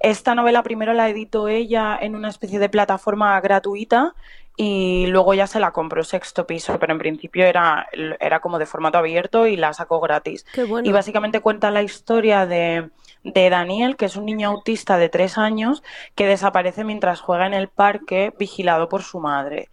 Esta 0.00 0.34
novela 0.34 0.62
primero 0.62 0.92
la 0.92 1.08
editó 1.08 1.48
ella 1.48 1.98
en 1.98 2.16
una 2.16 2.28
especie 2.28 2.58
de 2.58 2.68
plataforma 2.68 3.40
gratuita 3.40 4.14
y 4.56 5.06
luego 5.08 5.34
ya 5.34 5.46
se 5.46 5.58
la 5.58 5.72
compró 5.72 6.04
Sexto 6.04 6.46
Piso, 6.46 6.78
pero 6.78 6.92
en 6.92 6.98
principio 6.98 7.44
era, 7.44 7.88
era 8.20 8.40
como 8.40 8.58
de 8.58 8.66
formato 8.66 8.98
abierto 8.98 9.46
y 9.46 9.56
la 9.56 9.72
sacó 9.72 10.00
gratis. 10.00 10.44
Qué 10.52 10.64
bueno. 10.64 10.88
Y 10.88 10.92
básicamente 10.92 11.40
cuenta 11.40 11.70
la 11.72 11.82
historia 11.82 12.46
de, 12.46 12.90
de 13.24 13.50
Daniel, 13.50 13.96
que 13.96 14.04
es 14.04 14.16
un 14.16 14.26
niño 14.26 14.50
autista 14.50 14.96
de 14.96 15.08
tres 15.08 15.38
años 15.38 15.82
que 16.14 16.26
desaparece 16.26 16.84
mientras 16.84 17.20
juega 17.20 17.46
en 17.46 17.54
el 17.54 17.68
parque 17.68 18.32
vigilado 18.38 18.88
por 18.88 19.02
su 19.02 19.18
madre. 19.18 19.70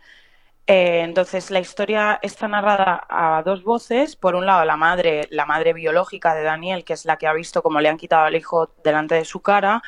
Eh, 0.67 1.01
entonces 1.01 1.51
la 1.51 1.59
historia 1.59 2.17
está 2.21 2.47
narrada 2.47 3.05
a 3.09 3.43
dos 3.43 3.63
voces. 3.63 4.15
Por 4.15 4.35
un 4.35 4.45
lado, 4.45 4.63
la 4.65 4.77
madre, 4.77 5.27
la 5.29 5.45
madre 5.45 5.73
biológica 5.73 6.33
de 6.33 6.43
Daniel, 6.43 6.83
que 6.85 6.93
es 6.93 7.05
la 7.05 7.17
que 7.17 7.27
ha 7.27 7.33
visto 7.33 7.61
cómo 7.61 7.81
le 7.81 7.89
han 7.89 7.97
quitado 7.97 8.25
al 8.25 8.35
hijo 8.35 8.71
delante 8.83 9.15
de 9.15 9.25
su 9.25 9.41
cara 9.41 9.83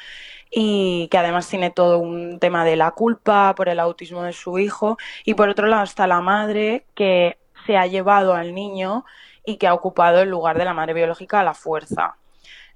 y 0.56 1.08
que 1.10 1.18
además 1.18 1.48
tiene 1.50 1.72
todo 1.72 1.98
un 1.98 2.40
tema 2.40 2.64
de 2.64 2.76
la 2.76 2.92
culpa 2.92 3.56
por 3.56 3.70
el 3.70 3.80
autismo 3.80 4.24
de 4.24 4.34
su 4.34 4.60
hijo. 4.60 4.98
Y 5.26 5.34
por 5.34 5.50
otro 5.50 5.68
lado 5.68 5.84
está 5.84 6.06
la 6.06 6.22
madre 6.22 6.86
que 6.94 7.40
se 7.66 7.76
ha 7.78 7.88
llevado 7.88 8.34
al 8.36 8.54
niño 8.54 9.04
y 9.46 9.58
que 9.58 9.68
ha 9.68 9.74
ocupado 9.74 10.22
el 10.22 10.30
lugar 10.30 10.58
de 10.58 10.66
la 10.66 10.74
madre 10.74 10.94
biológica 10.94 11.40
a 11.40 11.44
la 11.44 11.56
fuerza. 11.56 12.18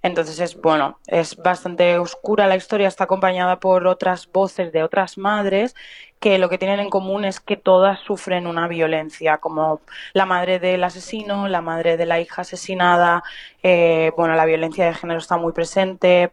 Entonces 0.01 0.39
es 0.39 0.55
bueno, 0.59 0.99
es 1.07 1.35
bastante 1.37 1.97
oscura 1.97 2.47
la 2.47 2.55
historia, 2.55 2.87
está 2.87 3.05
acompañada 3.05 3.59
por 3.59 3.87
otras 3.87 4.31
voces 4.31 4.71
de 4.71 4.83
otras 4.83 5.17
madres 5.17 5.75
que 6.19 6.37
lo 6.39 6.49
que 6.49 6.57
tienen 6.57 6.79
en 6.79 6.89
común 6.89 7.25
es 7.25 7.39
que 7.39 7.57
todas 7.57 7.99
sufren 7.99 8.47
una 8.47 8.67
violencia, 8.67 9.37
como 9.37 9.81
la 10.13 10.25
madre 10.25 10.59
del 10.59 10.83
asesino, 10.83 11.47
la 11.47 11.61
madre 11.61 11.97
de 11.97 12.05
la 12.05 12.19
hija 12.19 12.41
asesinada, 12.41 13.23
eh, 13.63 14.11
bueno, 14.17 14.35
la 14.35 14.45
violencia 14.45 14.85
de 14.85 14.93
género 14.93 15.19
está 15.19 15.37
muy 15.37 15.53
presente, 15.53 16.31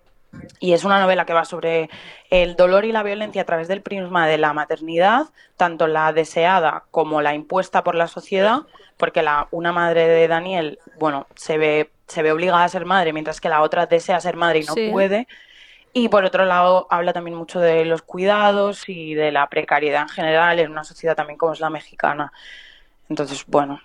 y 0.60 0.72
es 0.72 0.84
una 0.84 1.00
novela 1.00 1.26
que 1.26 1.32
va 1.32 1.44
sobre 1.44 1.90
el 2.30 2.56
dolor 2.56 2.84
y 2.84 2.92
la 2.92 3.02
violencia 3.02 3.42
a 3.42 3.44
través 3.44 3.68
del 3.68 3.82
prisma 3.82 4.26
de 4.26 4.38
la 4.38 4.52
maternidad, 4.52 5.26
tanto 5.56 5.86
la 5.86 6.12
deseada 6.12 6.84
como 6.90 7.22
la 7.22 7.34
impuesta 7.34 7.84
por 7.84 7.94
la 7.94 8.08
sociedad, 8.08 8.60
porque 8.96 9.22
la, 9.22 9.48
una 9.50 9.72
madre 9.72 10.06
de 10.08 10.28
Daniel, 10.28 10.78
bueno, 10.98 11.26
se 11.34 11.58
ve, 11.58 11.90
se 12.06 12.22
ve 12.22 12.32
obligada 12.32 12.64
a 12.64 12.68
ser 12.68 12.84
madre, 12.86 13.12
mientras 13.12 13.40
que 13.40 13.48
la 13.48 13.62
otra 13.62 13.86
desea 13.86 14.20
ser 14.20 14.36
madre 14.36 14.60
y 14.60 14.64
no 14.64 14.74
Sí. 14.74 14.90
puede. 14.90 15.26
Y 15.92 16.08
por 16.08 16.24
otro 16.24 16.44
lado, 16.44 16.88
habla 16.90 17.12
también 17.12 17.36
mucho 17.36 17.60
de 17.60 17.84
los 17.84 18.02
cuidados 18.02 18.88
y 18.88 19.14
de 19.14 19.30
la 19.30 19.48
precariedad 19.48 20.02
en 20.02 20.08
general 20.08 20.58
en 20.58 20.72
una 20.72 20.82
sociedad 20.82 21.14
también 21.14 21.38
como 21.38 21.52
es 21.52 21.60
la 21.60 21.70
mexicana. 21.70 22.32
Entonces, 23.08 23.44
bueno, 23.46 23.80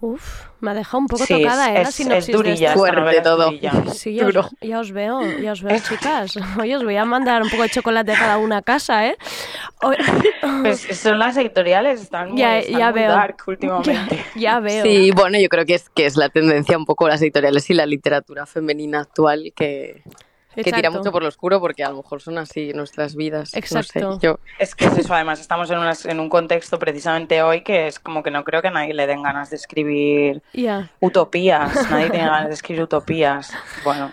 Uf, 0.00 0.44
me 0.60 0.70
ha 0.70 0.74
dejado 0.74 0.98
un 0.98 1.06
poco 1.08 1.24
sí, 1.26 1.42
tocada, 1.42 1.72
¿eh? 1.74 1.82
es, 1.82 1.98
La 2.06 2.18
es, 2.18 2.26
de 2.28 2.32
durilla. 2.32 2.72
Fuerte 2.74 3.16
es 3.16 3.22
todo. 3.24 3.50
Sí, 3.92 4.14
ya 4.14 4.26
os, 4.28 4.50
ya 4.60 4.78
os 4.78 4.92
veo, 4.92 5.20
ya 5.40 5.50
os 5.52 5.60
veo, 5.62 5.76
chicas. 5.80 6.36
Oye, 6.60 6.76
os 6.76 6.84
voy 6.84 6.96
a 6.96 7.04
mandar 7.04 7.42
un 7.42 7.50
poco 7.50 7.64
de 7.64 7.68
chocolate 7.70 8.12
a 8.12 8.18
cada 8.18 8.38
una 8.38 8.58
a 8.58 8.62
casa, 8.62 9.06
¿eh? 9.08 9.16
Pues 10.62 10.80
son 10.80 11.18
las 11.18 11.36
editoriales, 11.36 12.00
están 12.02 12.30
muy, 12.30 12.38
Ya- 12.38 12.58
están 12.58 12.78
ya 12.78 12.90
muy 12.90 13.00
veo. 13.00 13.10
dark 13.10 13.36
últimamente. 13.46 14.24
ya 14.36 14.60
veo. 14.60 14.84
Sí, 14.84 15.10
bueno, 15.12 15.38
yo 15.38 15.48
creo 15.48 15.64
que 15.66 15.74
es, 15.74 15.88
que 15.90 16.06
es 16.06 16.16
la 16.16 16.28
tendencia 16.28 16.76
un 16.78 16.84
poco 16.84 17.08
las 17.08 17.20
editoriales 17.22 17.68
y 17.70 17.74
la 17.74 17.86
literatura 17.86 18.46
femenina 18.46 19.00
actual 19.00 19.52
que, 19.54 20.02
que 20.64 20.72
tira 20.72 20.90
mucho 20.90 21.10
por 21.12 21.22
lo 21.22 21.28
oscuro 21.28 21.60
porque 21.60 21.84
a 21.84 21.90
lo 21.90 21.96
mejor 21.98 22.20
son 22.22 22.38
así 22.38 22.72
nuestras 22.72 23.14
vidas. 23.16 23.52
No 23.52 23.58
Exacto. 23.58 24.12
sé, 24.14 24.26
yo, 24.26 24.38
Es 24.58 24.74
que 24.74 24.86
es 24.86 24.98
eso, 24.98 25.14
además 25.14 25.40
estamos 25.40 25.70
en, 25.70 25.78
unas- 25.78 26.04
en 26.06 26.20
un 26.20 26.28
contexto 26.28 26.78
precisamente 26.78 27.42
hoy 27.42 27.62
que 27.62 27.86
es 27.86 27.98
como 27.98 28.22
que 28.22 28.30
no 28.30 28.44
creo 28.44 28.62
que 28.62 28.68
a 28.68 28.72
nadie 28.72 28.94
le 28.94 29.06
den 29.06 29.22
ganas 29.22 29.50
de 29.50 29.56
escribir 29.56 30.42
utopías, 31.00 31.72
nadie 31.90 32.10
tiene 32.10 32.26
ganas 32.26 32.48
de 32.48 32.54
escribir 32.54 32.82
utopías. 32.82 33.52
Bueno, 33.84 34.10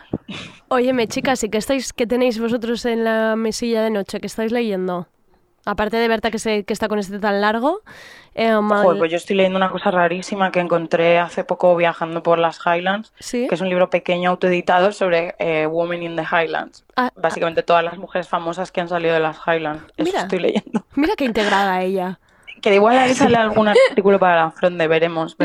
Óyeme, 0.68 1.08
chicas, 1.08 1.44
¿y 1.44 1.50
qué 1.50 1.60
estáis, 1.60 1.94
qué 1.94 2.08
tenéis 2.08 2.40
vosotros 2.40 2.86
en 2.86 3.04
la 3.04 3.36
mesilla 3.36 3.84
de 3.84 3.92
noche 3.92 4.20
que 4.20 4.28
estáis 4.28 4.52
leyendo? 4.52 5.08
Aparte 5.66 5.98
de 5.98 6.08
Berta 6.08 6.30
que, 6.30 6.38
se, 6.40 6.64
que 6.64 6.74
está 6.74 6.88
con 6.88 7.00
este 7.00 7.18
tan 7.20 7.42
largo. 7.42 7.82
eh, 8.36 8.54
Joder, 8.54 9.00
pues 9.00 9.10
yo 9.12 9.18
estoy 9.18 9.36
leyendo 9.36 9.58
una 9.58 9.70
cosa 9.72 9.90
rarísima 9.90 10.52
que 10.52 10.60
encontré 10.60 11.18
hace 11.20 11.44
poco 11.44 11.76
viajando 11.76 12.22
por 12.22 12.38
las 12.38 12.60
Highlands, 12.66 13.12
¿Sí? 13.20 13.48
que 13.50 13.56
es 13.56 13.62
un 13.62 13.70
libro 13.70 13.90
pequeño 13.90 14.30
autoeditado 14.30 14.92
sobre 14.92 15.34
eh, 15.40 15.66
Women 15.66 16.04
in 16.04 16.16
the 16.16 16.24
Highlands. 16.24 16.86
Ah, 16.96 17.10
Básicamente 17.16 17.64
todas 17.64 17.84
las 17.84 17.98
mujeres 17.98 18.28
famosas 18.30 18.72
que 18.72 18.82
han 18.82 18.90
salido 18.90 19.16
de 19.16 19.20
las 19.22 19.38
Highlands. 19.48 19.84
Eso 19.98 20.04
Mira. 20.06 20.22
estoy 20.22 20.40
leyendo. 20.40 20.86
Mira 20.96 21.16
qué 21.18 21.26
integrada 21.26 21.82
ella. 21.82 22.20
Que 22.62 22.76
igual 22.76 22.98
ahí 22.98 23.14
sale 23.16 23.36
algún 23.38 23.68
artículo 23.68 24.20
para 24.20 24.36
la 24.36 24.52
fronde, 24.52 24.88
veremos. 24.88 25.36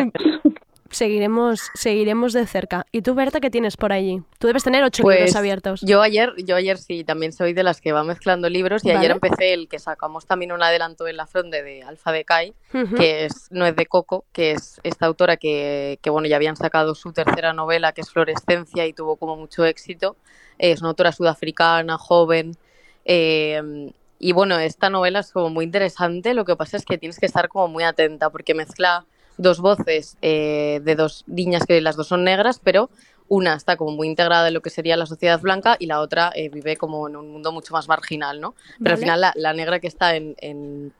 Seguiremos, 0.91 1.71
seguiremos 1.75 2.33
de 2.33 2.47
cerca. 2.47 2.85
¿Y 2.91 3.03
tú, 3.03 3.15
Berta, 3.15 3.41
qué 3.41 3.49
tienes 3.49 3.77
por 3.77 3.93
allí? 3.93 4.23
Tú 4.39 4.49
debes 4.49 4.65
tener 4.65 4.83
ocho 4.83 5.03
Pues 5.05 5.19
libros 5.19 5.37
abiertos. 5.37 5.81
yo 5.83 6.03
ayer, 6.03 6.33
yo 6.45 6.57
ayer 6.57 6.79
sí, 6.79 7.05
también 7.05 7.33
soy 7.33 7.53
de 7.53 7.63
las 7.63 7.81
que 7.81 7.93
va 7.93 8.03
mezclando 8.03 8.49
libros 8.49 8.85
y 8.85 8.89
Vale. 8.89 8.99
ayer 8.99 9.11
empecé 9.13 9.53
el 9.55 9.69
que 9.69 9.79
sacamos 9.79 10.27
también 10.27 10.51
un 10.53 10.63
adelanto 10.63 11.07
en 11.07 11.17
la 11.17 11.27
fronde 11.27 11.63
de 11.63 11.83
Alfa 11.85 12.11
de 12.11 12.25
Kai, 12.25 12.55
Ujú. 12.75 12.97
que 12.97 13.25
es 13.27 13.47
No 13.51 13.67
es 13.67 13.77
de 13.77 13.87
Coco, 13.87 14.25
que 14.33 14.51
es 14.53 14.81
esta 14.83 15.07
autora 15.07 15.37
que, 15.37 15.99
que, 16.03 16.11
bueno, 16.11 16.27
ya 16.27 16.37
habían 16.37 16.57
sacado 16.57 16.95
su 16.97 17.13
tercera 17.13 17.53
novela, 17.53 17.93
que 17.93 18.01
es 18.01 18.11
Florescencia, 18.11 18.85
y 18.87 18.93
tuvo 18.93 19.17
como 19.17 19.37
mucho 19.37 19.65
éxito. 19.65 20.17
Es 20.59 20.81
una 20.81 20.89
autora 20.91 21.13
sudafricana, 21.13 21.99
joven. 21.99 22.57
eh, 23.05 23.93
y 24.19 24.33
bueno, 24.33 24.59
esta 24.59 24.91
novela 24.91 25.21
es 25.21 25.33
como 25.33 25.49
muy 25.49 25.65
interesante, 25.65 26.35
lo 26.35 26.45
que 26.45 26.55
pasa 26.55 26.77
es 26.77 26.85
que 26.85 26.99
tienes 26.99 27.19
que 27.19 27.25
estar 27.25 27.49
como 27.49 27.69
muy 27.69 27.85
atenta 27.85 28.29
porque 28.29 28.53
mezcla 28.53 29.07
dos 29.41 29.61
voces 29.61 30.17
eh, 30.23 30.81
de 30.85 30.95
dos 30.97 31.25
niñas 31.27 31.65
que 31.67 31.81
las 31.81 31.97
dos 31.97 32.09
son 32.09 32.25
negras, 32.25 32.61
pero 32.63 32.91
una 33.29 33.55
está 33.55 33.77
como 33.77 33.93
muy 33.93 34.09
integrada 34.09 34.49
en 34.49 34.55
lo 34.55 34.61
que 34.61 34.71
sería 34.71 34.97
la 34.97 35.07
sociedad 35.07 35.41
blanca 35.41 35.77
y 35.79 35.87
la 35.87 36.01
otra 36.01 36.33
eh, 36.35 36.49
vive 36.49 36.77
como 36.77 37.07
en 37.09 37.17
un 37.17 37.31
mundo 37.31 37.53
mucho 37.53 37.73
más 37.73 37.87
marginal, 37.89 38.41
¿no? 38.41 38.55
Pero 38.83 38.93
al 38.95 38.99
final 39.01 39.21
la, 39.21 39.33
la 39.37 39.53
negra 39.53 39.79
que 39.81 39.87
está 39.87 40.17
en, 40.17 40.35
en- 40.41 40.93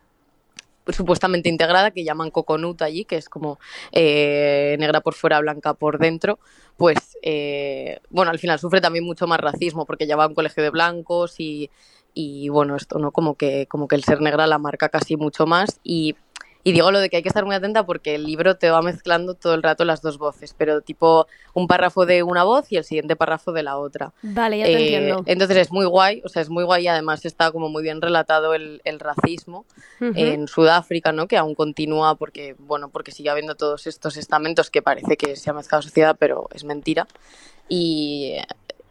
supuestamente 0.89 1.49
integrada, 1.49 1.91
que 1.91 2.05
llaman 2.05 2.31
coconut 2.31 2.83
allí, 2.83 3.05
que 3.05 3.17
es 3.17 3.29
como 3.29 3.59
eh, 3.93 4.77
negra 4.81 5.01
por 5.01 5.15
fuera, 5.15 5.39
blanca 5.41 5.75
por 5.75 5.99
dentro, 5.99 6.39
pues 6.77 7.17
eh, 7.23 8.01
bueno, 8.11 8.31
al 8.31 8.39
final 8.39 8.59
sufre 8.59 8.81
también 8.81 9.05
mucho 9.05 9.27
más 9.27 9.39
racismo 9.41 9.85
porque 9.87 10.07
ya 10.07 10.17
va 10.17 10.25
a 10.25 10.29
un 10.29 10.35
colegio 10.35 10.63
de 10.63 10.71
blancos 10.71 11.39
y, 11.39 11.71
y 12.15 12.49
bueno, 12.49 12.77
esto, 12.77 12.99
¿no? 12.99 13.13
Como 13.13 13.35
que, 13.35 13.67
como 13.67 13.87
que 13.87 13.97
el 13.97 14.05
ser 14.05 14.21
negra 14.21 14.47
la 14.47 14.59
marca 14.59 14.89
casi 14.89 15.17
mucho 15.17 15.47
más 15.47 15.79
y, 15.85 16.17
y 16.63 16.73
digo 16.73 16.91
lo 16.91 17.01
de 17.01 17.09
que 17.09 17.17
hay 17.17 17.23
que 17.23 17.29
estar 17.29 17.45
muy 17.45 17.55
atenta 17.55 17.87
porque 17.87 18.15
el 18.15 18.25
libro 18.25 18.57
te 18.57 18.71
va 18.71 18.83
mezclando 18.83 19.35
todo 19.35 19.55
el 19.55 19.63
rato 19.63 19.85
las 19.85 20.03
dos 20.03 20.19
voces, 20.19 20.55
pero 20.57 20.81
tipo 20.83 21.27
un 21.55 21.67
párrafo 21.67 22.05
de 22.07 22.23
una 22.23 22.45
voz 22.45 22.71
y 22.71 22.77
el 22.77 22.85
siguiente 22.85 23.17
párrafo 23.17 23.53
de 23.53 23.63
la 23.63 23.79
otra. 23.79 24.13
Vale, 24.23 24.59
ya 24.59 24.65
te 24.67 24.73
Eh, 24.73 24.83
entiendo. 24.83 25.23
Entonces 25.27 25.57
es 25.57 25.71
muy 25.73 25.87
guay, 25.87 26.21
o 26.25 26.29
sea, 26.29 26.43
es 26.43 26.51
muy 26.51 26.65
guay 26.65 26.85
y 26.85 26.89
además 26.89 27.25
está 27.25 27.51
como 27.51 27.69
muy 27.69 27.83
bien 27.83 28.01
relatado 28.03 28.55
el, 28.55 28.81
el 28.85 29.01
racismo 29.01 29.65
Ujú. 30.01 30.13
en 30.15 30.49
Sudáfrica, 30.49 31.13
¿no? 31.13 31.27
Que 31.29 31.37
aún 31.39 31.55
continúa 31.55 32.15
porque, 32.17 32.55
bueno, 32.59 32.91
porque 32.91 33.11
sigue 33.13 33.31
habiendo 33.31 33.55
todos 33.55 33.87
estos 33.87 34.17
estamentos 34.17 34.71
que 34.71 34.83
parece 34.83 35.17
que 35.17 35.37
se 35.37 35.49
ha 35.51 35.55
mezclado 35.55 35.83
sociedad, 35.83 36.17
pero 36.19 36.49
es 36.53 36.65
mentira. 36.65 37.07
Y, 37.69 38.37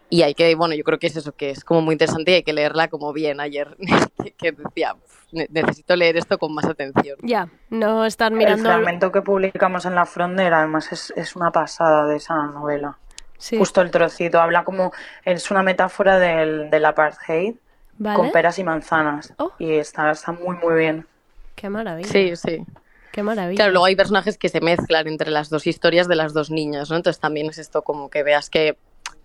y 0.09 0.23
hay 0.23 0.33
que, 0.33 0.53
bueno, 0.55 0.75
yo 0.75 0.83
creo 0.83 0.97
que 0.99 1.07
es 1.07 1.15
eso, 1.15 1.31
que 1.33 1.51
es 1.51 1.63
como 1.63 1.81
muy 1.81 1.93
interesante 1.93 2.31
y 2.31 2.35
hay 2.35 2.43
que 2.43 2.53
leerla 2.53 2.87
como 2.87 3.13
bien 3.13 3.39
ayer, 3.39 3.77
que, 4.23 4.31
que 4.31 4.51
decía, 4.51 4.95
"Uf, 4.95 5.23
ne- 5.31 5.47
necesito 5.51 5.95
leer 5.95 6.17
esto 6.17 6.37
con 6.37 6.53
más 6.53 6.65
atención. 6.65 7.17
Ya, 7.21 7.47
no 7.69 8.05
estar 8.05 8.31
El 8.31 8.37
mirando... 8.37 8.63
fragmento 8.69 9.11
que 9.11 9.21
publicamos 9.21 9.85
en 9.85 9.95
la 9.95 10.05
Frontier, 10.05 10.53
además, 10.53 10.91
es, 10.91 11.13
es 11.15 11.35
una 11.35 11.51
pasada 11.51 12.05
de 12.07 12.17
esa 12.17 12.35
novela. 12.47 12.97
Sí. 13.37 13.57
Justo 13.57 13.81
el 13.81 13.91
trocito, 13.91 14.39
habla 14.41 14.63
como, 14.65 14.91
es 15.23 15.49
una 15.51 15.63
metáfora 15.63 16.19
del, 16.19 16.69
del 16.69 16.83
apartheid 16.85 17.55
Vale. 17.97 18.15
con 18.17 18.31
peras 18.31 18.59
y 18.59 18.63
manzanas. 18.63 19.33
Oh. 19.37 19.51
Y 19.59 19.73
está, 19.75 20.11
está 20.11 20.31
muy, 20.33 20.57
muy 20.57 20.75
bien. 20.77 21.07
Qué 21.55 21.69
maravilla. 21.69 22.09
Sí, 22.09 22.35
sí. 22.35 22.65
Qué 23.11 23.23
maravilla. 23.23 23.55
Claro, 23.57 23.71
luego 23.71 23.85
hay 23.85 23.95
personajes 23.95 24.37
que 24.37 24.49
se 24.49 24.59
mezclan 24.61 25.07
entre 25.07 25.31
las 25.31 25.49
dos 25.49 25.67
historias 25.67 26.07
de 26.07 26.15
las 26.15 26.33
dos 26.33 26.51
niñas, 26.51 26.89
¿no? 26.89 26.97
Entonces 26.97 27.19
también 27.19 27.47
es 27.49 27.57
esto 27.57 27.81
como 27.81 28.09
que 28.09 28.23
veas 28.23 28.49
que 28.49 28.77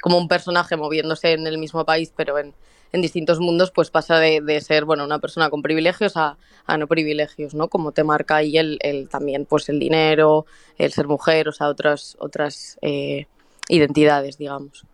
como 0.05 0.19
un 0.19 0.29
personaje 0.29 0.77
moviéndose 0.77 1.33
en 1.33 1.47
el 1.47 1.57
mismo 1.57 1.83
país, 1.87 2.13
pero 2.15 2.39
en, 2.39 2.53
en 2.93 3.01
distintos 3.01 3.41
mundos, 3.41 3.71
pues 3.71 3.89
pasa 3.91 4.19
de, 4.19 4.43
de 4.43 4.61
ser, 4.61 4.85
bueno, 4.85 5.03
una 5.03 5.19
persona 5.19 5.49
con 5.49 5.63
privilegios 5.63 6.19
a, 6.19 6.37
a 6.67 6.77
no 6.77 6.87
privilegios, 6.87 7.55
¿no? 7.55 7.69
Como 7.69 7.93
te 7.93 8.05
marca 8.05 8.37
ahí 8.37 8.59
el, 8.59 8.77
el 8.83 9.09
también, 9.09 9.47
pues 9.47 9.71
el 9.71 9.79
dinero, 9.79 10.45
el 10.77 10.93
ser 10.93 11.09
mujer, 11.09 11.49
o 11.49 11.53
sea, 11.53 11.69
otras, 11.69 12.19
otras 12.21 12.77
eh, 12.83 13.29
identidades, 13.71 14.37
digamos. 14.37 14.85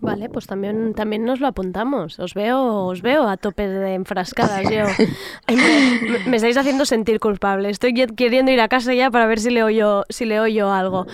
Vale, 0.00 0.28
pues 0.28 0.46
también, 0.46 0.92
también 0.92 1.24
nos 1.24 1.40
lo 1.40 1.46
apuntamos. 1.46 2.18
Os 2.18 2.34
veo, 2.34 2.84
os 2.84 3.00
veo 3.00 3.26
a 3.26 3.38
tope 3.38 3.66
de 3.66 3.94
enfrascadas 3.94 4.64
yo. 4.64 4.84
me, 5.48 6.28
me 6.28 6.36
estáis 6.36 6.58
haciendo 6.58 6.84
sentir 6.84 7.20
culpable. 7.20 7.70
Estoy 7.70 7.94
queriendo 7.94 8.52
ir 8.52 8.60
a 8.60 8.68
casa 8.68 8.92
ya 8.92 9.10
para 9.10 9.26
ver 9.26 9.40
si 9.40 9.48
leo 9.48 9.70
yo, 9.70 10.04
si 10.10 10.26
leo 10.26 10.46
yo 10.46 10.70
algo. 10.70 11.06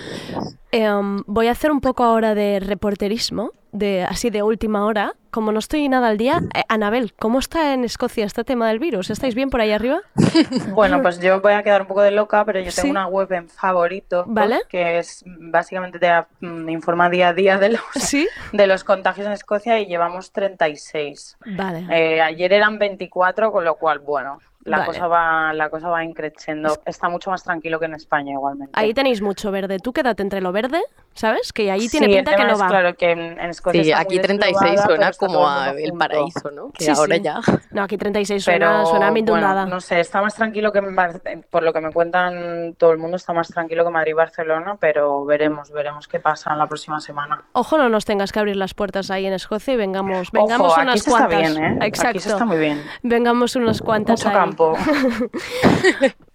Em, 0.72 1.22
voy 1.26 1.48
a 1.48 1.52
hacer 1.52 1.70
un 1.70 1.80
poco 1.82 2.02
ahora 2.02 2.34
de 2.34 2.58
reporterismo, 2.58 3.52
de 3.72 4.04
así 4.04 4.30
de 4.30 4.42
última 4.42 4.86
hora. 4.86 5.14
Como 5.30 5.52
no 5.52 5.58
estoy 5.58 5.86
nada 5.88 6.08
al 6.08 6.16
día, 6.16 6.40
eh, 6.54 6.62
Anabel, 6.68 7.12
¿cómo 7.14 7.38
está 7.38 7.74
en 7.74 7.84
Escocia 7.84 8.24
este 8.24 8.42
tema 8.42 8.68
del 8.68 8.78
virus? 8.78 9.10
¿Estáis 9.10 9.34
bien 9.34 9.50
por 9.50 9.60
ahí 9.60 9.70
arriba? 9.72 10.00
Bueno, 10.74 11.02
pues 11.02 11.20
yo 11.20 11.40
voy 11.42 11.52
a 11.52 11.62
quedar 11.62 11.82
un 11.82 11.88
poco 11.88 12.00
de 12.02 12.10
loca, 12.10 12.44
pero 12.46 12.60
yo 12.60 12.70
tengo 12.74 12.90
una 12.90 13.06
web 13.06 13.30
en 13.32 13.48
favorito 13.50 14.24
Vale. 14.26 14.60
que 14.70 14.98
es 14.98 15.22
básicamente 15.26 15.98
te 15.98 16.10
mm, 16.40 16.68
informa 16.70 17.10
día 17.10 17.28
a 17.28 17.34
día 17.34 17.58
de 17.58 17.70
los, 17.70 17.80
Sí. 17.96 18.26
de 18.52 18.66
los 18.66 18.82
contagios 18.84 19.26
en 19.26 19.32
Escocia 19.34 19.78
y 19.78 19.86
llevamos 19.86 20.32
36. 20.32 21.36
Vale. 21.56 21.86
Eh, 21.90 22.20
ayer 22.22 22.52
eran 22.52 22.78
24, 22.78 23.52
con 23.52 23.64
lo 23.64 23.74
cual, 23.76 23.98
bueno, 23.98 24.38
la 24.64 24.78
Vale. 24.78 24.86
cosa 24.86 25.06
va 25.08 25.52
la 25.52 25.68
cosa 25.70 25.88
va 25.88 26.04
increciendo. 26.04 26.78
Está 26.86 27.08
mucho 27.08 27.30
más 27.30 27.42
tranquilo 27.42 27.78
que 27.80 27.86
en 27.86 27.94
España 27.94 28.32
igualmente. 28.32 28.72
Ahí 28.78 28.94
tenéis 28.94 29.20
mucho 29.22 29.50
verde. 29.50 29.78
Tú 29.78 29.92
quédate 29.92 30.22
entre 30.22 30.40
lo 30.40 30.52
verde, 30.52 30.80
¿sabes? 31.14 31.52
Que 31.52 31.70
ahí 31.70 31.88
tiene 31.88 32.06
Sí, 32.06 32.12
el 32.12 32.18
pinta 32.24 32.36
que 32.36 32.44
no 32.44 32.52
es, 32.52 32.60
va. 32.60 32.68
Claro, 32.68 32.94
que 32.94 33.10
en, 33.10 33.20
en 33.20 33.50
Escocia 33.50 33.82
Sí, 33.82 33.92
aquí 33.92 34.14
muy 34.16 34.22
36 34.22 34.60
despoblada, 34.70 34.86
pero 34.86 34.96
suena 34.96 35.12
como 35.34 35.48
a 35.48 35.70
el 35.70 35.92
paraíso, 35.94 36.50
¿no? 36.52 36.70
Que 36.70 36.84
Sí, 36.84 36.90
ahora 36.90 37.16
sí. 37.16 37.22
ya... 37.22 37.40
No, 37.72 37.82
aquí 37.82 37.96
36 37.96 38.44
suena, 38.44 38.58
Pero 38.72 38.86
suena 38.86 39.08
a 39.08 39.10
mindundada. 39.10 39.62
bueno, 39.62 39.74
no 39.76 39.80
sé, 39.80 39.98
está 40.00 40.20
más 40.22 40.34
tranquilo 40.34 40.72
que 40.72 40.78
en 40.78 40.94
Bar- 40.94 41.20
por 41.50 41.62
lo 41.62 41.72
que 41.72 41.80
me 41.80 41.90
cuentan 41.90 42.74
todo 42.78 42.92
el 42.92 42.98
mundo 42.98 43.16
está 43.16 43.32
más 43.32 43.48
tranquilo 43.48 43.84
que 43.84 43.90
Madrid 43.90 44.10
y 44.10 44.14
Barcelona, 44.14 44.76
pero 44.78 45.24
veremos, 45.24 45.70
veremos 45.72 46.06
qué 46.06 46.20
pasa 46.20 46.54
la 46.54 46.66
próxima 46.66 47.00
semana. 47.00 47.42
Ojo, 47.52 47.78
no 47.78 47.88
nos 47.88 48.04
tengas 48.04 48.30
que 48.32 48.38
abrir 48.38 48.56
las 48.56 48.74
puertas 48.74 49.10
ahí 49.10 49.26
en 49.26 49.32
Escocia 49.32 49.74
y 49.74 49.76
vengamos, 49.76 50.30
vengamos 50.32 50.72
Ojo, 50.72 50.80
unas 50.80 50.92
aquí 50.94 51.00
se 51.00 51.10
está 51.10 51.26
cuantas. 51.28 51.54
bien, 51.56 51.64
¿eh? 51.64 51.78
Exacto. 51.86 52.08
Aquí 52.10 52.18
se 52.20 52.28
está 52.30 52.44
muy 52.44 52.58
bien. 52.58 52.82
Vengamos 53.02 53.56
unas 53.56 53.80
cuantas 53.80 54.20
Mucho 54.20 54.28
ahí. 54.28 54.34
Campo. 54.56 54.76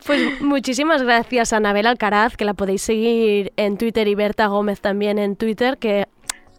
Pues 0.05 0.41
muchísimas 0.41 1.01
gracias 1.03 1.51
a 1.53 1.57
Anabel 1.57 1.85
Alcaraz, 1.85 2.37
que 2.37 2.45
la 2.45 2.53
podéis 2.53 2.81
seguir 2.81 3.51
en 3.57 3.77
Twitter 3.77 4.07
y 4.07 4.15
Berta 4.15 4.47
Gómez 4.47 4.79
también 4.79 5.19
en 5.19 5.35
Twitter, 5.35 5.77
que 5.77 6.07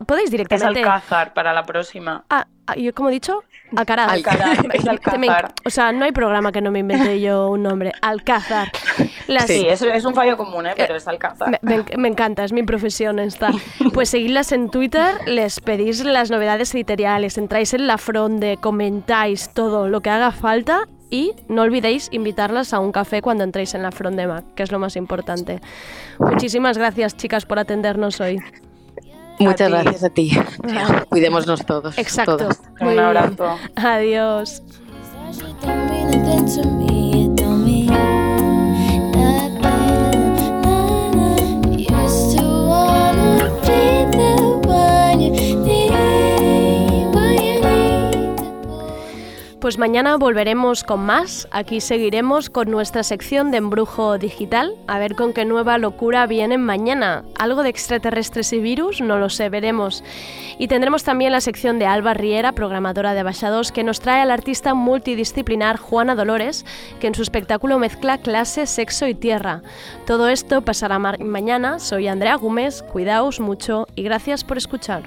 podéis 0.06 0.26
Es 0.26 0.30
directamente... 0.32 0.80
Alcázar 0.80 1.32
para 1.32 1.54
la 1.54 1.64
próxima. 1.64 2.24
Ah, 2.28 2.46
ah, 2.66 2.76
¿yo 2.76 2.92
cómo 2.92 3.09
he 3.09 3.12
dicho? 3.12 3.42
Alcaraz. 3.74 4.11
Alcaraz, 4.12 4.59
es 4.72 4.86
Alcázar. 4.88 5.52
o 5.64 5.70
sea, 5.70 5.92
no 5.92 6.04
hay 6.04 6.12
programa 6.12 6.52
que 6.52 6.61
no 6.61 6.70
me 6.70 6.80
invente 6.80 7.20
yo 7.20 7.48
un 7.48 7.62
nombre. 7.62 7.92
Alcázar. 8.02 8.70
Las- 9.28 9.46
Sí, 9.46 9.66
es, 9.66 9.80
es 9.80 10.04
un 10.04 10.14
fallo 10.14 10.36
común, 10.36 10.66
¿eh? 10.66 10.74
pero 10.76 10.94
es 10.96 11.09
Alcázar. 11.09 11.59
Me, 11.62 11.78
me- 11.78 11.96
me 11.96 12.09
encanta, 12.09 12.44
es 12.44 12.52
mi 12.52 12.62
profesión 12.64 13.18
esta. 13.18 13.50
Pues 13.94 14.11
seguidlas 14.11 14.52
en 14.52 14.68
Twitter, 14.70 15.14
les 15.26 15.61
pedís 15.61 16.04
las 16.04 16.30
novedades 16.30 16.74
editoriales, 16.74 17.38
entráis 17.38 17.72
en 17.72 17.86
la 17.86 17.96
fronde, 17.96 18.59
comentáis 18.61 19.48
todo 19.54 19.88
lo 19.88 20.00
que 20.02 20.11
haga 20.11 20.32
falta 20.32 20.86
y 21.11 21.32
no 21.48 21.62
olvidéis 21.62 22.09
invitarlas 22.12 22.72
a 22.72 22.80
un 22.80 22.92
café 22.92 23.22
cuando 23.22 23.44
entréis 23.44 23.74
en 23.74 23.82
la 23.82 23.90
fronde 23.92 24.26
Mac, 24.26 24.44
que 24.54 24.62
es 24.62 24.72
lo 24.72 24.78
más 24.78 24.96
importante. 24.96 25.61
Muchísimas 26.18 26.76
gracias, 26.76 27.16
chicas, 27.16 27.46
por 27.46 27.59
atendernos 27.59 28.20
hoy. 28.20 28.38
Muchas 29.38 29.70
gracias 29.70 30.04
a 30.04 30.11
ti. 30.11 30.32
Cuidémonos 31.09 31.64
todos. 31.64 31.96
Exacto. 31.96 32.36
todas. 32.36 32.61
Muy 32.80 32.88
Un 32.88 32.94
bien. 32.94 33.04
abrazo. 33.04 33.59
Adiós. 33.76 34.62
Pues 49.61 49.76
mañana 49.76 50.16
volveremos 50.18 50.84
con 50.84 51.00
más. 51.00 51.48
Aquí 51.50 51.80
seguiremos 51.80 52.48
con 52.48 52.70
nuestra 52.70 53.02
sección 53.02 53.50
de 53.50 53.56
embrujo 53.56 54.16
digital. 54.16 54.72
A 54.86 55.00
ver 55.00 55.16
con 55.16 55.32
qué 55.32 55.44
nueva 55.44 55.78
locura 55.78 56.28
vienen 56.28 56.61
mañana. 56.64 57.24
¿Algo 57.36 57.64
de 57.64 57.68
extraterrestres 57.70 58.52
y 58.52 58.61
virus? 58.61 59.00
No 59.00 59.18
lo 59.18 59.28
sé, 59.28 59.48
veremos. 59.48 60.04
Y 60.61 60.68
tendremos 60.68 61.02
también 61.02 61.32
la 61.32 61.40
sección 61.40 61.80
de 61.80 61.86
Alba 61.86 62.14
Riera, 62.14 62.52
programadora 62.52 63.14
de 63.14 63.24
Baixados, 63.24 63.72
que 63.72 63.82
nos 63.82 63.98
trae 63.98 64.20
al 64.22 64.30
artista 64.30 64.74
multidisciplinar 64.74 65.76
Juana 65.76 66.14
Dolores, 66.14 66.64
que 67.00 67.09
en 67.09 67.16
su 67.16 67.22
espectáculo 67.22 67.80
mezcla 67.80 68.18
clase, 68.18 68.64
sexo 68.64 69.09
y 69.09 69.14
tierra. 69.14 69.62
Todo 70.06 70.28
esto 70.28 70.62
pasará 70.62 71.00
ma- 71.00 71.16
mañana. 71.18 71.80
Soy 71.80 72.06
Andrea 72.06 72.36
Gómez. 72.36 72.84
Cuidaos 72.92 73.40
mucho 73.40 73.88
y 73.96 74.04
gracias 74.04 74.44
por 74.44 74.56
escuchar. 74.56 75.02